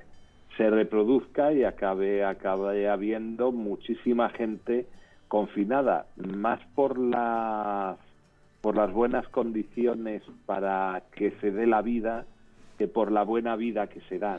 se 0.56 0.70
reproduzca 0.70 1.52
y 1.52 1.64
acabe 1.64 2.24
acabe 2.24 2.88
habiendo 2.88 3.52
muchísima 3.52 4.30
gente 4.30 4.86
confinada 5.28 6.06
más 6.16 6.60
por 6.74 6.98
las 6.98 7.98
por 8.60 8.76
las 8.76 8.92
buenas 8.92 9.28
condiciones 9.28 10.22
para 10.46 11.02
que 11.14 11.32
se 11.40 11.50
dé 11.50 11.66
la 11.66 11.82
vida 11.82 12.26
que 12.78 12.86
por 12.86 13.10
la 13.10 13.24
buena 13.24 13.56
vida 13.56 13.88
que 13.88 14.00
se 14.08 14.18
da. 14.18 14.38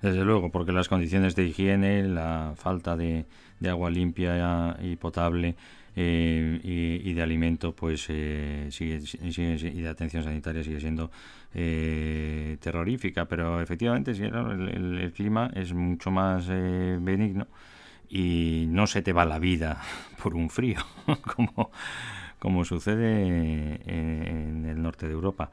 Desde 0.00 0.24
luego, 0.24 0.50
porque 0.50 0.72
las 0.72 0.88
condiciones 0.88 1.34
de 1.34 1.44
higiene, 1.44 2.04
la 2.04 2.54
falta 2.56 2.96
de, 2.96 3.26
agua 3.68 3.90
limpia 3.90 4.76
y 4.80 4.96
potable 4.96 5.54
eh, 5.94 6.60
y, 7.04 7.12
de 7.12 7.22
alimento, 7.22 7.72
pues 7.72 8.06
eh, 8.08 8.68
sigue, 8.70 9.00
y 9.20 9.80
de 9.80 9.88
atención 9.88 10.22
sanitaria 10.22 10.64
sigue 10.64 10.80
siendo 10.80 11.10
eh, 11.54 12.56
terrorífica. 12.60 13.26
Pero 13.26 13.60
efectivamente, 13.60 14.14
sí, 14.14 14.22
el, 14.24 14.98
el, 14.98 15.12
clima 15.12 15.50
es 15.54 15.72
mucho 15.72 16.10
más 16.10 16.48
benigno 16.48 17.46
y 18.08 18.66
no 18.68 18.86
se 18.86 19.02
te 19.02 19.12
va 19.12 19.24
la 19.24 19.38
vida 19.38 19.80
por 20.22 20.34
un 20.34 20.50
frío, 20.50 20.80
como, 21.36 21.70
como 22.42 22.64
sucede 22.64 23.22
en 23.86 24.66
el 24.68 24.82
norte 24.82 25.06
de 25.06 25.12
Europa. 25.12 25.52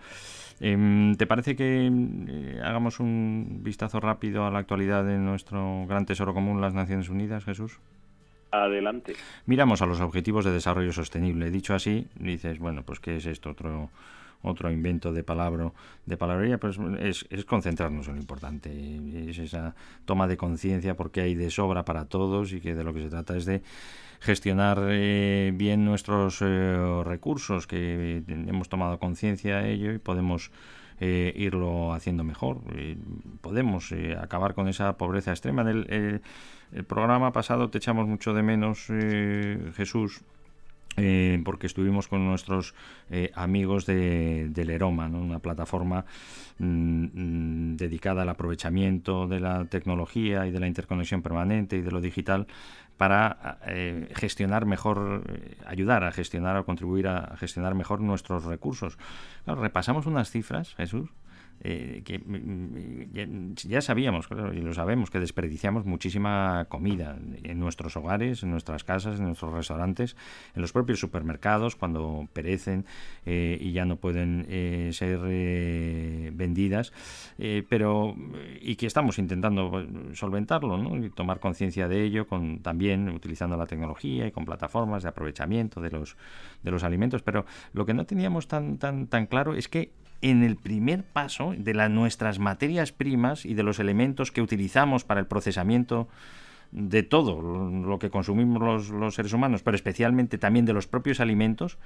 Em, 0.59 1.13
¿Te 1.17 1.27
parece 1.27 1.55
que 1.55 1.87
eh, 1.87 2.61
hagamos 2.63 2.99
un 2.99 3.59
vistazo 3.61 3.99
rápido 3.99 4.43
a 4.43 4.49
la 4.49 4.57
actualidad 4.57 5.05
de 5.05 5.19
nuestro 5.19 5.85
gran 5.87 6.07
tesoro 6.07 6.33
común, 6.33 6.61
las 6.61 6.73
Naciones 6.73 7.09
Unidas, 7.09 7.45
Jesús? 7.45 7.79
Adelante. 8.49 9.13
Miramos 9.45 9.83
a 9.83 9.85
los 9.85 10.01
Objetivos 10.01 10.45
de 10.45 10.51
Desarrollo 10.51 10.91
Sostenible. 10.91 11.51
Dicho 11.51 11.75
así, 11.75 12.07
dices, 12.15 12.57
bueno, 12.57 12.81
pues 12.81 12.99
¿qué 12.99 13.17
es 13.17 13.27
esto? 13.27 13.51
Otro 13.51 13.91
otro 14.41 14.71
invento 14.71 15.11
de 15.11 15.21
palabra 15.21 15.71
de 16.05 16.17
palabrería, 16.17 16.57
pues 16.57 16.79
es, 16.99 17.25
es 17.29 17.43
concentrarnos 17.43 18.07
en 18.07 18.15
lo 18.15 18.21
importante, 18.21 18.71
es 19.29 19.37
esa 19.37 19.75
toma 20.05 20.27
de 20.27 20.37
conciencia 20.37 20.95
porque 20.95 21.19
hay 21.19 21.35
de 21.35 21.51
sobra 21.51 21.83
para 21.83 22.05
todos 22.05 22.53
y 22.53 22.61
que 22.61 22.73
de 22.73 22.83
lo 22.85 22.93
que 22.93 23.03
se 23.03 23.09
trata 23.09 23.35
es 23.35 23.43
de 23.43 23.61
gestionar 24.19 24.79
eh, 24.89 25.51
bien 25.55 25.85
nuestros 25.85 26.41
eh, 26.41 27.01
recursos, 27.03 27.67
que 27.67 28.23
hemos 28.27 28.69
tomado 28.69 28.99
conciencia 28.99 29.59
de 29.59 29.73
ello 29.73 29.93
y 29.93 29.97
podemos 29.97 30.51
eh, 30.99 31.33
irlo 31.35 31.93
haciendo 31.93 32.23
mejor. 32.23 32.61
podemos 33.41 33.93
acabar 34.21 34.53
con 34.53 34.67
esa 34.67 34.97
pobreza 34.97 35.31
extrema. 35.31 35.61
En 35.61 35.67
el, 35.89 36.21
programa 36.85 37.31
pasado 37.31 37.69
te 37.69 37.79
echamos 37.79 38.07
mucho 38.07 38.33
de 38.33 38.43
menos, 38.43 38.87
Jesús. 39.75 40.21
porque 41.45 41.67
estuvimos 41.67 42.07
con 42.09 42.25
nuestros 42.27 42.75
amigos 43.33 43.85
de, 43.85 44.49
del 44.49 44.69
Eroma, 44.69 45.07
una 45.07 45.39
plataforma 45.39 46.05
mm, 46.59 46.65
mm, 46.65 47.77
dedicada 47.77 48.23
al 48.23 48.29
aprovechamiento 48.29 49.25
de 49.27 49.39
la 49.39 49.65
tecnología 49.65 50.45
y 50.45 50.51
de 50.51 50.59
la 50.59 50.67
interconexión 50.67 51.21
permanente 51.21 51.77
y 51.77 51.81
de 51.81 51.91
lo 51.91 52.01
digital 52.01 52.45
para 52.99 53.59
eh, 53.65 54.11
gestionar 54.13 54.65
mejor, 54.65 55.23
eh, 55.29 55.55
ayudar 55.65 56.03
a 56.03 56.11
gestionar 56.11 56.59
o 56.59 56.67
contribuir 56.67 57.07
a 57.07 57.31
gestionar 57.39 57.71
mejor 57.71 58.03
nuestros 58.03 58.43
recursos. 58.43 58.99
repasamos 59.47 60.03
unas 60.05 60.29
cifras, 60.29 60.75
Jesús, 60.75 61.07
eh, 61.61 62.03
que 62.05 62.19
mm, 62.19 63.55
ya, 63.55 63.81
sabíamos, 63.81 64.27
y 64.53 64.61
lo 64.61 64.73
sabemos, 64.73 65.09
que 65.09 65.19
desperdiciamos 65.19 65.85
muchísima 65.85 66.65
comida 66.69 67.17
en 67.43 67.59
nuestros 67.59 67.97
hogares, 67.97 68.43
en 68.43 68.51
nuestras 68.51 68.83
casas, 68.83 69.19
en 69.19 69.25
nuestros 69.25 69.53
restaurantes, 69.53 70.15
en 70.55 70.61
los 70.61 70.71
propios 70.71 70.99
supermercados, 70.99 71.75
cuando 71.75 72.27
perecen 72.33 72.85
eh, 73.25 73.57
y 73.59 73.73
ya 73.73 73.85
no 73.85 73.97
pueden 73.97 74.45
eh, 74.49 74.91
ser 74.93 75.19
vendidas, 76.33 76.93
pero 77.69 78.15
y 78.61 78.75
que 78.75 78.85
estamos 78.85 79.19
intentando 79.19 79.85
solventarlo 80.13 80.77
¿no? 80.77 81.03
y 81.03 81.09
tomar 81.09 81.39
conciencia 81.39 81.87
de 81.87 82.03
ello, 82.03 82.27
con, 82.27 82.59
también 82.59 83.09
utilizando 83.09 83.57
la 83.57 83.65
tecnología 83.65 84.27
y 84.27 84.31
con 84.31 84.45
plataformas 84.45 85.03
de 85.03 85.09
aprovechamiento 85.09 85.81
de 85.81 85.91
los, 85.91 86.15
de 86.63 86.71
los 86.71 86.83
alimentos, 86.83 87.21
pero 87.21 87.45
lo 87.73 87.85
que 87.85 87.93
no 87.93 88.05
teníamos 88.05 88.47
tan, 88.47 88.77
tan, 88.77 89.07
tan 89.07 89.25
claro 89.25 89.55
es 89.55 89.67
que 89.67 89.91
en 90.21 90.43
el 90.43 90.55
primer 90.55 91.03
paso 91.03 91.53
de 91.57 91.73
las 91.73 91.89
nuestras 91.89 92.39
materias 92.39 92.91
primas 92.91 93.45
y 93.45 93.53
de 93.53 93.63
los 93.63 93.79
elementos 93.79 94.31
que 94.31 94.41
utilizamos 94.41 95.03
para 95.03 95.19
el 95.19 95.27
procesamiento 95.27 96.07
de 96.71 97.03
todo 97.03 97.41
lo 97.41 97.99
que 97.99 98.09
consumimos 98.09 98.89
los, 98.89 99.15
seres 99.15 99.33
humanos, 99.33 99.63
pero 99.63 99.75
especialmente 99.75 100.37
también 100.37 100.65
de 100.65 100.73
los 100.73 100.87
propios 100.87 101.19
alimentos, 101.19 101.77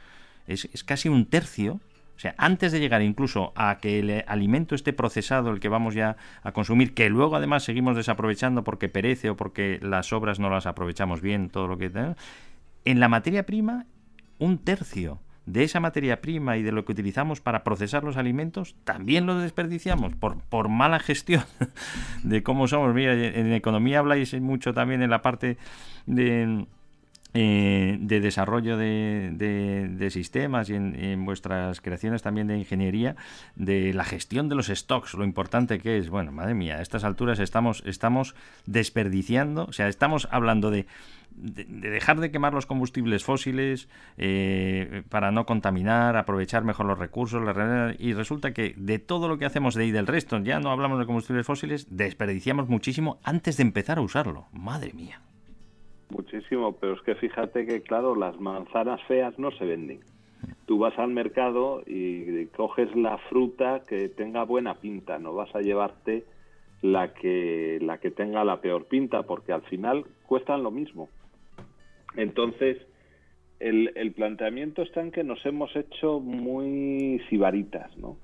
es, 0.48 0.68
casi 0.84 1.10
un 1.10 1.26
tercio. 1.26 1.80
O 2.16 2.20
sea, 2.20 2.36
antes 2.38 2.72
de 2.72 2.80
llegar 2.80 3.02
incluso 3.02 3.54
a 3.56 3.80
que 3.80 4.00
el 4.00 4.24
alimento 4.28 4.76
esté 4.76 4.94
procesado, 4.94 5.50
el 5.50 5.60
que 5.60 5.70
vamos 5.70 5.96
ya 5.96 6.16
a 6.44 6.52
consumir, 6.52 6.94
que 6.94 7.10
luego 7.10 7.36
además 7.36 7.64
seguimos 7.64 7.96
desaprovechando 7.96 8.64
porque 8.64 8.88
perece 8.88 9.32
o 9.32 9.38
porque 9.38 9.80
las 9.82 10.14
obras 10.14 10.40
no 10.40 10.50
las 10.50 10.66
aprovechamos 10.66 11.22
bien, 11.22 11.50
todo 11.50 11.68
lo 11.68 11.78
que... 11.78 11.92
En 12.86 13.00
la 13.00 13.08
materia 13.08 13.46
prima, 13.46 13.88
un 14.38 14.60
tercio 14.60 15.22
de 15.46 15.64
esa 15.64 15.80
materia 15.80 16.22
prima 16.22 16.58
y 16.58 16.64
de 16.64 16.72
lo 16.72 16.86
que 16.86 16.94
utilizamos 16.94 17.42
para 17.42 17.64
procesar 17.64 18.04
los 18.04 18.18
alimentos, 18.18 18.76
también 18.84 19.26
lo 19.26 19.38
desperdiciamos 19.38 20.16
por, 20.16 20.38
por 20.44 20.70
mala 20.70 21.00
gestión 21.00 21.44
de 22.24 22.44
cómo 22.44 22.68
somos. 22.68 22.94
Mira, 22.94 23.14
en 23.14 23.52
economía 23.54 24.00
habláis 24.00 24.40
mucho 24.40 24.74
también 24.74 25.02
en 25.02 25.10
la 25.10 25.22
parte 25.22 25.58
de... 26.06 26.66
Eh, 27.36 27.98
de 28.00 28.20
desarrollo 28.20 28.78
de, 28.78 29.32
de, 29.34 30.10
sistemas 30.12 30.70
y 30.70 30.76
en, 30.76 31.26
vuestras 31.26 31.82
creaciones 31.82 32.22
también 32.22 32.46
de 32.46 32.60
ingeniería, 32.60 33.16
de 33.56 33.92
la 33.92 34.04
gestión 34.04 34.50
de 34.50 34.56
los 34.56 34.68
stocks, 34.68 35.16
lo 35.16 35.24
importante 35.24 35.80
que 35.80 35.98
es. 35.98 36.10
Bueno, 36.10 36.32
madre 36.32 36.54
mía, 36.54 36.76
a 36.76 36.82
estas 36.82 37.04
alturas 37.04 37.40
estamos, 37.40 37.82
estamos 37.88 38.36
desperdiciando, 38.68 39.66
o 39.66 39.74
sea, 39.74 39.88
estamos 39.88 40.28
hablando 40.30 40.70
de 40.70 40.86
de, 41.36 41.66
dejar 41.66 42.20
de 42.20 42.32
quemar 42.32 42.54
los 42.54 42.66
combustibles 42.66 43.24
fósiles 43.24 43.88
eh, 44.18 45.04
para 45.10 45.32
no 45.32 45.46
contaminar, 45.46 46.16
aprovechar 46.16 46.64
mejor 46.64 46.86
los 46.86 47.00
recursos, 47.00 47.42
y 48.00 48.14
resulta 48.14 48.54
que 48.54 48.74
de 48.78 49.00
todo 49.00 49.28
lo 49.28 49.38
que 49.38 49.46
hacemos 49.46 49.76
de 49.76 49.84
ahí 49.84 49.92
del 49.92 50.08
resto, 50.08 50.38
ya 50.40 50.60
no 50.60 50.72
hablamos 50.72 51.00
de 51.00 51.06
combustibles 51.06 51.46
fósiles, 51.46 51.88
desperdiciamos 51.90 52.70
muchísimo 52.70 53.20
antes 53.24 53.58
de 53.58 53.64
empezar 53.64 53.98
a 53.98 54.02
usarlo. 54.02 54.48
Madre 54.52 54.94
mía. 54.94 55.22
Muchísimo, 56.14 56.74
pero 56.74 56.94
es 56.94 57.02
que 57.02 57.16
fíjate 57.16 57.66
que, 57.66 57.82
claro, 57.82 58.16
las 58.16 58.40
manzanas 58.40 59.02
feas 59.08 59.38
no 59.40 59.52
se 59.52 59.66
venden. 59.66 60.02
Tú 60.66 60.78
vas 60.78 60.98
al 61.00 61.10
mercado 61.10 61.82
y 61.86 62.46
coges 62.48 62.94
la 62.96 63.18
fruta 63.30 63.82
que 63.88 64.10
tenga 64.10 64.44
buena 64.44 64.76
pinta, 64.76 65.18
no 65.18 65.34
vas 65.34 65.54
a 65.56 65.62
llevarte 65.62 66.26
la 66.82 67.14
que 67.14 67.80
la 67.82 67.98
que 67.98 68.12
tenga 68.12 68.44
la 68.44 68.62
peor 68.62 68.86
pinta, 68.86 69.24
porque 69.24 69.54
al 69.54 69.64
final 69.64 70.06
cuestan 70.28 70.64
lo 70.64 70.70
mismo. 70.70 71.10
Entonces, 72.16 72.78
el, 73.60 73.92
el, 73.96 74.12
planteamiento 74.12 74.82
está 74.82 75.02
en 75.02 75.12
que 75.12 75.24
nos 75.24 75.44
hemos 75.46 75.76
hecho 75.76 76.20
muy 76.20 77.22
sibaritas, 77.30 77.98
¿no? 77.98 78.18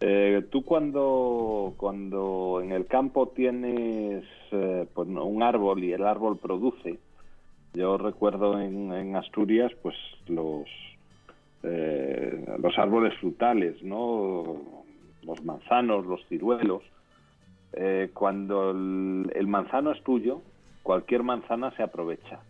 Eh, 0.00 0.44
tú 0.50 0.62
cuando, 0.62 1.74
cuando 1.76 2.60
en 2.62 2.72
el 2.72 2.86
campo 2.86 3.28
tienes 3.28 4.24
eh, 4.52 4.86
pues, 4.92 5.08
un 5.08 5.42
árbol 5.42 5.84
y 5.84 5.92
el 5.92 6.04
árbol 6.04 6.38
produce, 6.38 6.98
yo 7.76 7.98
recuerdo 7.98 8.60
en, 8.60 9.14
Asturias 9.14 9.72
pues 9.82 9.96
los, 10.26 10.66
eh, 11.62 12.44
los 12.58 12.78
árboles 12.78 13.14
frutales, 13.18 13.82
¿no? 13.82 14.56
los 15.22 15.44
manzanos, 15.44 16.06
los 16.06 16.24
ciruelos, 16.28 16.82
cuando 18.14 18.70
el, 18.70 19.46
manzano 19.46 19.92
es 19.92 20.02
tuyo, 20.02 20.40
cualquier 20.82 21.22
manzana 21.22 21.70
se 21.76 21.82
aprovecha 21.82 22.40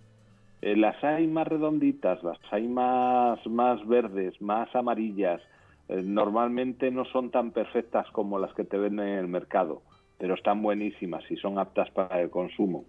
eh, 0.63 0.75
las 0.75 1.03
hay 1.05 1.27
más 1.27 1.47
redonditas, 1.47 2.23
las 2.23 2.39
hay 2.51 2.67
más, 2.67 3.45
más 3.47 3.87
verdes, 3.87 4.41
más 4.41 4.75
amarillas. 4.75 5.41
Eh, 5.89 6.03
normalmente 6.03 6.91
no 6.91 7.05
son 7.05 7.31
tan 7.31 7.53
perfectas 7.53 8.11
como 8.11 8.39
las 8.39 8.53
que 8.55 8.65
te 8.65 8.79
venden 8.79 9.07
en 9.09 9.19
el 9.19 9.29
mercado, 9.29 9.83
pero 10.19 10.35
están 10.35 10.63
buenísimas 10.63 11.23
y 11.31 11.37
son 11.37 11.59
aptas 11.59 11.91
para 11.91 12.21
el 12.21 12.31
consumo. 12.31 12.85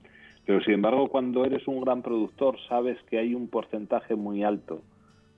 Pero 0.48 0.62
sin 0.62 0.76
embargo, 0.76 1.10
cuando 1.10 1.44
eres 1.44 1.68
un 1.68 1.82
gran 1.82 2.02
productor, 2.02 2.56
sabes 2.70 2.98
que 3.10 3.20
hay 3.20 3.36
un 3.36 3.50
porcentaje 3.50 4.16
muy 4.16 4.44
alto 4.44 4.82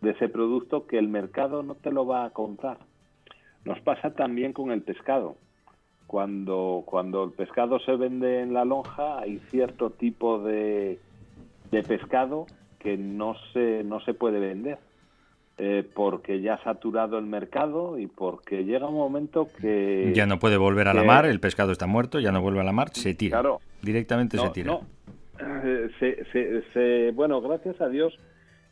de 0.01 0.12
ese 0.12 0.30
producto 0.30 0.86
que 0.86 0.99
el 0.99 1.07
mercado 1.07 1.64
no 1.64 1.74
te 1.74 1.91
lo 1.91 2.05
va 2.05 2.26
a 2.26 2.30
comprar. 2.30 2.78
Nos 3.66 3.80
pasa 3.82 4.14
también 4.14 4.53
con 4.53 4.72
el 4.72 4.84
pescado. 4.84 5.36
Cuando, 6.05 6.84
cuando 6.86 7.24
el 7.24 7.32
pescado 7.32 7.80
se 7.80 7.95
vende 7.95 8.41
en 8.41 8.53
la 8.53 8.66
lonja, 8.66 9.20
hay 9.20 9.39
cierto 9.49 9.89
tipo 9.89 10.43
de, 10.43 10.99
de 11.72 11.84
pescado 11.84 12.45
que 12.78 12.95
no 12.95 13.36
se, 13.51 13.84
no 13.84 14.01
se 14.01 14.14
puede 14.14 14.39
vender 14.39 14.78
eh, 15.62 15.84
porque 15.93 16.39
ya 16.39 16.53
ha 16.53 16.64
saturado 16.64 17.18
el 17.18 17.26
mercado 17.26 17.99
y 17.99 18.07
porque 18.07 18.64
llega 18.64 18.88
un 18.88 18.95
momento 18.95 19.49
que... 19.60 20.14
Ya 20.16 20.26
no 20.26 20.39
puede 20.39 20.55
volver 20.55 20.88
a 20.88 20.93
la 20.93 21.03
mar, 21.03 21.26
el 21.26 21.41
pescado 21.41 21.74
está 21.74 21.86
muerto, 21.86 22.22
ya 22.22 22.32
no 22.32 22.41
vuelve 22.41 22.62
a 22.62 22.64
la 22.64 22.72
mar, 22.72 22.91
se 22.93 23.14
tira. 23.14 23.41
Claro. 23.41 23.60
Directamente 23.82 24.38
se 24.38 24.49
tira. 24.51 24.72
No. 24.72 24.82
Se, 26.00 26.64
se, 26.74 27.12
bueno, 27.12 27.42
gracias 27.42 27.80
a 27.82 27.88
Dios, 27.88 28.18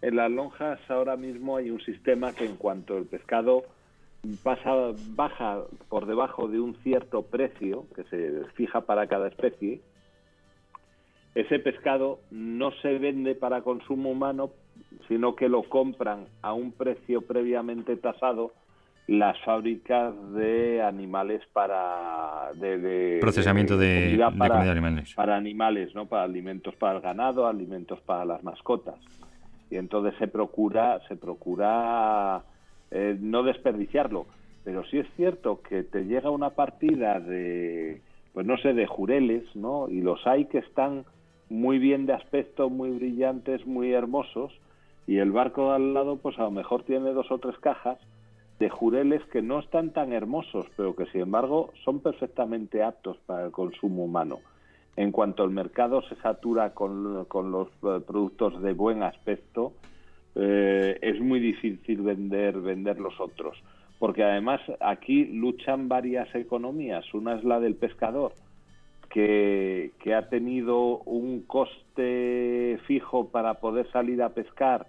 en 0.02 0.16
las 0.16 0.30
lonjas 0.30 0.80
ahora 0.90 1.16
mismo 1.16 1.58
hay 1.58 1.70
un 1.70 1.80
sistema 1.82 2.34
que 2.34 2.46
en 2.46 2.56
cuanto 2.56 2.98
el 2.98 3.06
pescado 3.06 3.64
pasa, 4.44 4.94
baja 5.10 5.64
por 5.90 6.06
debajo 6.06 6.48
de 6.48 6.60
un 6.60 6.76
cierto 6.84 7.24
precio 7.24 7.86
que 7.96 8.04
se 8.06 8.46
fija 8.56 8.82
para 8.82 9.08
cada 9.08 9.28
especie, 9.28 9.82
ese 11.36 11.60
pescado 11.60 12.20
no 12.32 12.72
se 12.82 12.98
vende 12.98 13.36
para 13.36 13.62
consumo 13.62 14.12
humano, 14.12 14.52
sino 15.08 15.36
que 15.36 15.50
lo 15.50 15.64
compran 15.64 16.26
a 16.42 16.54
un 16.54 16.72
precio 16.72 17.22
previamente 17.22 17.96
tasado 17.96 18.54
las 19.08 19.40
fábricas 19.44 20.14
de 20.34 20.82
animales 20.82 21.42
para 21.54 22.52
de, 22.56 22.78
de 22.78 23.18
procesamiento 23.22 23.78
de, 23.78 23.88
de, 23.88 24.06
comida 24.06 24.32
para, 24.32 24.64
de 24.66 24.70
animales. 24.70 25.14
para 25.16 25.38
animales 25.38 25.96
no 25.96 26.08
para 26.08 26.24
alimentos 26.24 26.76
para 26.76 26.98
el 26.98 27.02
ganado 27.02 27.48
alimentos 27.48 28.02
para 28.02 28.26
las 28.26 28.44
mascotas. 28.44 28.96
Y 29.70 29.78
entonces 29.78 30.14
se 30.20 30.28
procura 30.28 31.00
se 31.08 31.16
procura 31.16 32.44
eh, 32.92 33.18
no 33.20 33.44
desperdiciarlo. 33.44 34.26
Pero 34.66 34.84
sí 34.86 35.00
es 35.00 35.08
cierto 35.16 35.62
que 35.62 35.84
te 35.84 36.04
llega 36.04 36.30
una 36.30 36.50
partida 36.50 37.22
de 37.22 38.02
pues 38.34 38.46
no 38.46 38.58
sé 38.58 38.74
de 38.74 38.88
jureles 38.88 39.44
no 39.56 39.88
y 39.88 40.02
los 40.02 40.28
hay 40.28 40.46
que 40.46 40.58
están 40.58 41.06
muy 41.50 41.80
bien 41.80 42.06
de 42.08 42.14
aspecto 42.14 42.70
muy 42.70 42.90
brillantes 42.92 43.66
muy 43.66 43.94
hermosos. 43.94 44.52
Y 45.08 45.20
el 45.20 45.32
barco 45.32 45.70
de 45.70 45.76
al 45.76 45.94
lado 45.94 46.18
pues 46.18 46.38
a 46.40 46.44
lo 46.44 46.52
mejor 46.52 46.84
tiene 46.84 47.14
dos 47.14 47.32
o 47.32 47.38
tres 47.38 47.58
cajas 47.60 47.98
de 48.60 48.70
jureles 48.70 49.24
que 49.32 49.42
no 49.42 49.60
están 49.60 49.92
tan 49.92 50.14
hermosos, 50.14 50.66
pero 50.76 50.96
que 50.96 51.06
sin 51.08 51.22
embargo 51.22 51.72
son 51.84 52.00
perfectamente 52.00 52.84
aptos 52.84 53.18
para 53.26 53.46
el 53.46 53.52
consumo 53.52 54.06
humano. 54.06 54.40
En 54.96 55.12
cuanto 55.12 55.44
el 55.44 55.52
mercado 55.52 56.02
se 56.04 56.16
satura 56.16 56.74
con, 56.74 57.26
con 57.26 57.52
los 57.52 57.68
eh, 57.68 58.02
productos 58.06 58.62
de 58.64 58.74
buen 58.74 59.04
aspecto, 59.04 59.74
eh, 60.34 60.98
es 61.02 61.20
muy 61.20 61.40
difícil 61.40 62.02
vender, 62.02 62.60
vender 62.60 63.00
los 63.00 63.20
otros. 63.20 63.58
Porque 64.00 64.24
además 64.24 64.60
aquí 64.80 65.26
luchan 65.26 65.88
varias 65.88 66.34
economías. 66.34 67.12
Una 67.14 67.36
es 67.36 67.44
la 67.44 67.60
del 67.60 67.76
pescador, 67.76 68.34
que, 69.10 69.92
que 70.04 70.16
ha 70.16 70.30
tenido 70.30 71.00
un 71.00 71.42
coste 71.42 72.80
fijo 72.88 73.30
para 73.30 73.56
poder 73.56 73.90
salir 73.92 74.22
a 74.22 74.30
pescar 74.30 74.88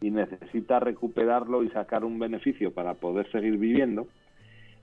y 0.00 0.10
necesita 0.10 0.80
recuperarlo 0.80 1.62
y 1.62 1.70
sacar 1.70 2.04
un 2.04 2.18
beneficio 2.18 2.72
para 2.72 2.94
poder 2.94 3.30
seguir 3.30 3.56
viviendo. 3.56 4.06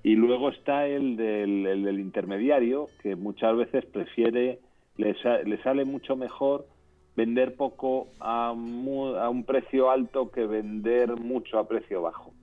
Y 0.03 0.16
luego 0.16 0.49
está 0.49 0.86
el 0.88 1.16
del, 1.18 1.66
el 1.66 1.84
del 1.84 1.99
intermediario, 1.99 2.88
que 3.01 3.16
muchas 3.16 3.55
veces 3.57 3.86
prefiere, 3.86 4.59
le, 4.97 5.16
le, 5.45 5.63
sale 5.63 5.84
mucho 5.86 6.16
mejor 6.16 6.68
vender 7.16 7.55
poco 7.55 8.09
a, 8.20 8.53
mu, 8.55 9.16
a 9.16 9.30
un 9.30 9.45
precio 9.45 9.89
alto 9.89 10.30
que 10.30 10.45
vender 10.45 11.16
mucho 11.16 11.57
a 11.57 11.68
precio 11.68 12.01
bajo. 12.01 12.34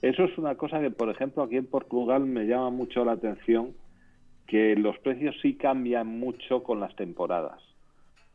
Eso 0.00 0.24
es 0.24 0.38
una 0.38 0.54
cosa 0.54 0.80
que, 0.80 0.90
por 0.90 1.10
ejemplo, 1.10 1.42
aquí 1.42 1.56
en 1.56 1.66
Portugal 1.66 2.24
me 2.24 2.46
llama 2.46 2.70
mucho 2.70 3.04
la 3.04 3.12
atención, 3.12 3.74
que 4.46 4.76
los 4.76 4.98
precios 5.00 5.34
sí 5.42 5.54
cambian 5.54 6.06
mucho 6.06 6.62
con 6.62 6.80
las 6.80 6.94
temporadas. 6.96 7.60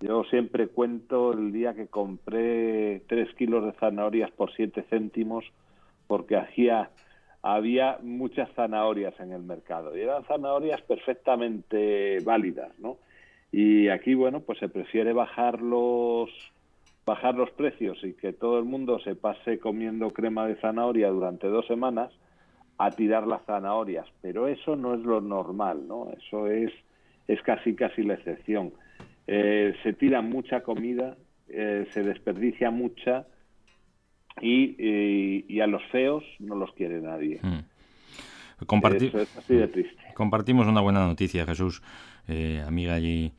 Yo 0.02 0.24
siempre 0.24 0.68
cuento 0.68 1.32
el 1.32 1.52
día 1.52 1.76
que 1.76 1.88
compré 1.88 3.04
tres 3.08 3.32
kilos 3.36 3.64
de 3.64 3.74
zanahorias 3.74 4.32
por 4.32 4.52
siete 4.54 4.84
céntimos 4.90 5.46
porque 6.08 6.38
hacía, 6.38 6.90
había 7.44 8.00
muchas 8.02 8.50
zanahorias 8.56 9.20
en 9.20 9.32
el 9.32 9.44
mercado 9.44 9.96
y 9.96 10.02
eran 10.02 10.26
zanahorias 10.26 10.82
perfectamente 10.82 12.18
válidas, 12.24 12.78
¿no? 12.80 12.98
Y 13.52 13.90
aquí, 13.90 14.16
bueno, 14.16 14.40
pues 14.40 14.58
se 14.58 14.70
prefiere 14.70 15.14
bajar 15.14 15.62
los, 15.62 16.32
bajar 17.06 17.36
los 17.36 17.52
precios 17.52 18.04
y 18.04 18.14
que 18.14 18.34
todo 18.34 18.58
el 18.58 18.66
mundo 18.66 19.00
se 19.00 19.14
pase 19.14 19.60
comiendo 19.60 20.12
crema 20.12 20.48
de 20.48 20.56
zanahoria 20.56 21.10
durante 21.10 21.48
dos 21.48 21.68
semanas 21.68 22.12
a 22.80 22.90
tirar 22.90 23.28
las 23.28 23.46
zanahorias. 23.46 24.08
Pero 24.22 24.48
eso 24.48 24.76
no 24.76 24.96
es 24.96 25.02
lo 25.02 25.22
normal, 25.22 25.88
¿no? 25.88 26.10
Eso 26.18 26.48
es, 26.48 26.72
es 27.28 27.42
casi 27.44 27.76
casi 27.76 28.02
la 28.02 28.16
excepción 28.16 28.74
eh, 29.28 29.76
se 29.84 29.94
tira 29.94 30.22
mucha 30.22 30.62
comida, 30.62 31.18
eh, 31.48 31.88
se 31.92 32.04
desperdicia 32.04 32.72
mucha 32.72 33.28
y, 34.42 34.76
y, 34.78 35.46
y, 35.48 35.60
a 35.60 35.68
los 35.68 35.84
feos 35.92 36.24
no 36.40 36.56
los 36.56 36.72
quiere 36.74 37.02
nadie. 37.02 37.40
Comparti 38.66 39.08
Eso 39.08 39.22
es 39.22 39.38
así 39.38 39.56
de 39.56 39.68
triste. 39.68 40.02
Compartimos 40.14 40.68
una 40.68 40.82
buena 40.82 41.06
noticia, 41.06 41.46
Jesús, 41.46 41.82
eh, 42.28 42.64
amiga 42.66 43.00
y, 43.00 43.34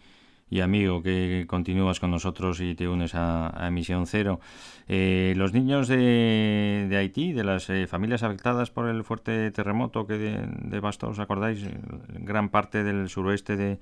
y, 0.50 0.60
amigo 0.60 1.02
que 1.02 1.46
continúas 1.48 2.00
con 2.00 2.10
nosotros 2.10 2.60
y 2.60 2.74
te 2.74 2.88
unes 2.88 3.14
a, 3.14 3.64
a 3.64 3.68
Emisión 3.68 4.06
Cero. 4.06 4.40
Los 4.88 5.54
niños 5.54 5.88
de, 5.88 6.86
de, 6.88 6.96
Haití, 6.96 7.32
de 7.32 7.44
las 7.44 7.70
eh, 7.70 7.86
familias 7.86 8.22
afectadas 8.22 8.70
por 8.70 8.88
el 8.88 9.04
fuerte 9.04 9.50
terremoto 9.50 10.06
que 10.06 10.14
devastó, 10.14 11.08
¿os 11.08 11.18
acordáis? 11.18 11.66
Gran 12.08 12.50
parte 12.50 12.84
del 12.84 13.08
suroeste 13.08 13.56
de, 13.56 13.78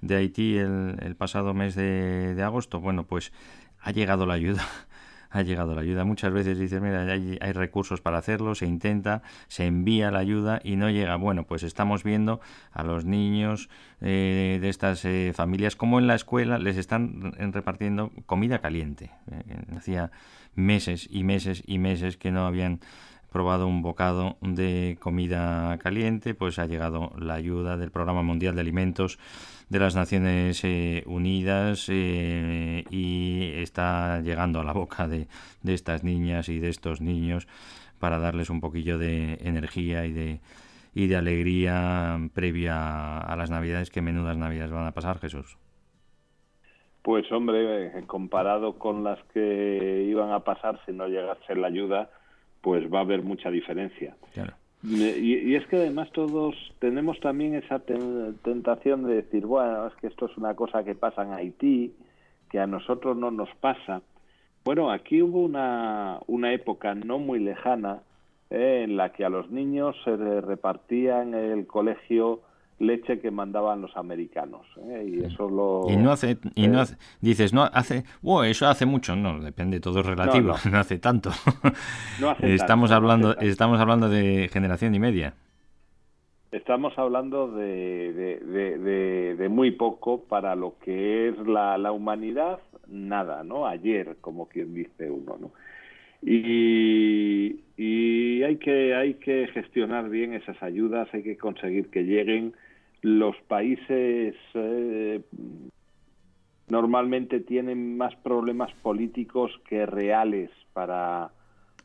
de 0.00 0.16
Haití 0.16 0.56
el, 0.56 0.96
el 1.00 1.16
pasado 1.16 1.54
mes 1.54 1.74
de, 1.74 2.40
agosto, 2.42 2.80
bueno, 2.80 3.04
pues 3.04 3.32
ha 3.80 3.90
llegado 3.90 4.26
la 4.26 4.34
ayuda. 4.34 4.64
Ha 5.30 5.42
llegado 5.42 5.74
la 5.74 5.82
ayuda. 5.82 6.04
Muchas 6.04 6.32
veces 6.32 6.58
dices, 6.58 6.80
mira, 6.80 7.02
hay, 7.02 7.52
recursos 7.52 8.00
para 8.00 8.16
hacerlo, 8.16 8.54
se 8.54 8.64
intenta, 8.64 9.20
se 9.48 9.66
envía 9.66 10.10
la 10.10 10.20
ayuda 10.20 10.58
y 10.64 10.76
no 10.76 10.88
llega. 10.88 11.16
Bueno, 11.16 11.44
pues 11.44 11.64
estamos 11.64 12.02
viendo 12.02 12.40
a 12.72 12.82
los 12.82 13.04
niños 13.04 13.68
eh, 14.00 14.56
de 14.58 14.68
estas 14.70 15.04
eh, 15.04 15.32
familias 15.34 15.76
como 15.76 15.98
en 15.98 16.06
la 16.06 16.14
escuela 16.14 16.58
les 16.58 16.78
están 16.78 17.34
repartiendo 17.52 18.10
comida 18.24 18.60
caliente. 18.60 19.10
Eh, 19.30 19.76
hacía 19.76 20.12
meses 20.54 21.06
y 21.10 21.24
meses 21.24 21.62
y 21.66 21.76
meses 21.76 22.16
que 22.16 22.30
no 22.30 22.46
habían 22.46 22.80
probado 23.30 23.66
un 23.66 23.82
bocado 23.82 24.36
de 24.40 24.96
comida 25.00 25.76
caliente, 25.78 26.34
pues 26.34 26.58
ha 26.58 26.66
llegado 26.66 27.12
la 27.18 27.34
ayuda 27.34 27.76
del 27.76 27.90
Programa 27.90 28.22
Mundial 28.22 28.54
de 28.54 28.60
Alimentos 28.60 29.18
de 29.68 29.78
las 29.78 29.94
Naciones 29.94 30.64
eh, 30.64 31.02
Unidas 31.06 31.88
eh, 31.90 32.84
y 32.90 33.52
está 33.56 34.20
llegando 34.20 34.60
a 34.60 34.64
la 34.64 34.72
boca 34.72 35.06
de, 35.06 35.28
de, 35.62 35.74
estas 35.74 36.04
niñas 36.04 36.48
y 36.48 36.58
de 36.58 36.70
estos 36.70 37.00
niños 37.00 37.46
para 37.98 38.18
darles 38.18 38.50
un 38.50 38.60
poquillo 38.60 38.98
de 38.98 39.34
energía 39.42 40.06
y 40.06 40.12
de, 40.12 41.16
alegría 41.16 42.18
previa 42.34 43.18
a 43.18 43.36
las 43.36 43.50
Navidades, 43.50 43.90
que 43.90 44.02
menudas 44.02 44.36
Navidades 44.36 44.72
van 44.72 44.86
a 44.86 44.92
pasar, 44.92 45.18
Jesús. 45.18 45.58
Pues 47.02 47.30
hombre, 47.30 47.92
comparado 48.06 48.78
con 48.78 49.04
las 49.04 49.22
que 49.32 50.04
iban 50.08 50.32
a 50.32 50.40
pasar 50.40 50.80
si 50.84 50.92
no 50.92 51.06
llegase 51.06 51.54
la 51.54 51.68
ayuda, 51.68 52.10
pues 52.60 52.92
va 52.92 52.98
a 52.98 53.02
haber 53.02 53.22
mucha 53.22 53.50
diferencia. 53.50 54.16
Claro. 54.34 54.54
Y, 54.82 55.02
y, 55.02 55.54
es 55.56 55.66
que 55.66 55.76
además 55.76 56.10
todos 56.12 56.54
tenemos 56.78 57.18
también 57.20 57.54
esa 57.54 57.80
tentación 57.80 59.04
de 59.04 59.16
decir, 59.16 59.44
bueno, 59.44 59.88
es 59.88 59.94
que 59.96 60.06
esto 60.06 60.26
es 60.26 60.36
una 60.36 60.54
cosa 60.54 60.84
que 60.84 60.94
pasa 60.94 61.22
en 61.22 61.32
Haití, 61.32 61.92
que 62.48 62.60
a 62.60 62.66
nosotros 62.66 63.16
no 63.16 63.30
nos 63.30 63.48
pasa. 63.56 64.02
Bueno, 64.64 64.90
aquí 64.90 65.20
hubo 65.20 65.40
una, 65.40 66.20
una 66.26 66.52
época 66.52 66.94
no 66.94 67.18
muy 67.18 67.40
lejana 67.40 68.02
eh, 68.50 68.82
en 68.84 68.96
la 68.96 69.12
que 69.12 69.24
a 69.24 69.28
los 69.28 69.50
niños 69.50 69.96
se 70.04 70.16
repartía 70.40 71.22
en 71.22 71.34
el 71.34 71.66
colegio 71.66 72.40
leche 72.78 73.18
que 73.18 73.30
mandaban 73.30 73.80
los 73.80 73.96
americanos 73.96 74.66
¿eh? 74.76 75.04
y 75.08 75.24
eso 75.24 75.48
lo 75.48 75.90
y 75.90 75.96
no 75.96 76.12
hace 76.12 76.38
y 76.54 76.68
no 76.68 76.80
hace, 76.80 76.96
dices 77.20 77.52
no 77.52 77.64
hace 77.64 78.04
oh, 78.22 78.44
eso 78.44 78.68
hace 78.68 78.86
mucho 78.86 79.16
no 79.16 79.40
depende 79.40 79.80
todo 79.80 80.00
es 80.00 80.06
relativo 80.06 80.48
no, 80.48 80.54
no. 80.64 80.70
no 80.70 80.78
hace 80.78 80.98
tanto 80.98 81.30
no 82.20 82.30
hace 82.30 82.54
estamos 82.54 82.90
tanto, 82.90 82.96
hablando 82.96 83.30
hace 83.30 83.48
estamos 83.48 83.80
hablando 83.80 84.08
de 84.08 84.48
generación 84.52 84.94
y 84.94 85.00
media. 85.00 85.34
Estamos 86.50 86.98
hablando 86.98 87.50
de, 87.50 88.10
de, 88.14 88.40
de, 88.40 88.78
de, 88.78 89.36
de 89.36 89.48
muy 89.50 89.72
poco 89.72 90.22
para 90.24 90.54
lo 90.54 90.76
que 90.82 91.28
es 91.28 91.38
la, 91.46 91.76
la 91.76 91.92
humanidad 91.92 92.58
nada 92.86 93.44
no 93.44 93.66
ayer 93.66 94.16
como 94.22 94.48
quien 94.48 94.72
dice 94.72 95.10
uno 95.10 95.36
no 95.38 95.50
y, 96.22 97.60
y 97.76 98.42
hay 98.42 98.56
que 98.56 98.94
hay 98.94 99.14
que 99.14 99.48
gestionar 99.48 100.08
bien 100.08 100.32
esas 100.32 100.60
ayudas 100.62 101.08
hay 101.12 101.22
que 101.22 101.36
conseguir 101.36 101.90
que 101.90 102.04
lleguen 102.04 102.54
los 103.02 103.36
países 103.46 104.34
eh, 104.54 105.20
normalmente 106.68 107.40
tienen 107.40 107.96
más 107.96 108.14
problemas 108.16 108.72
políticos 108.82 109.52
que 109.68 109.86
reales 109.86 110.50
para 110.72 111.30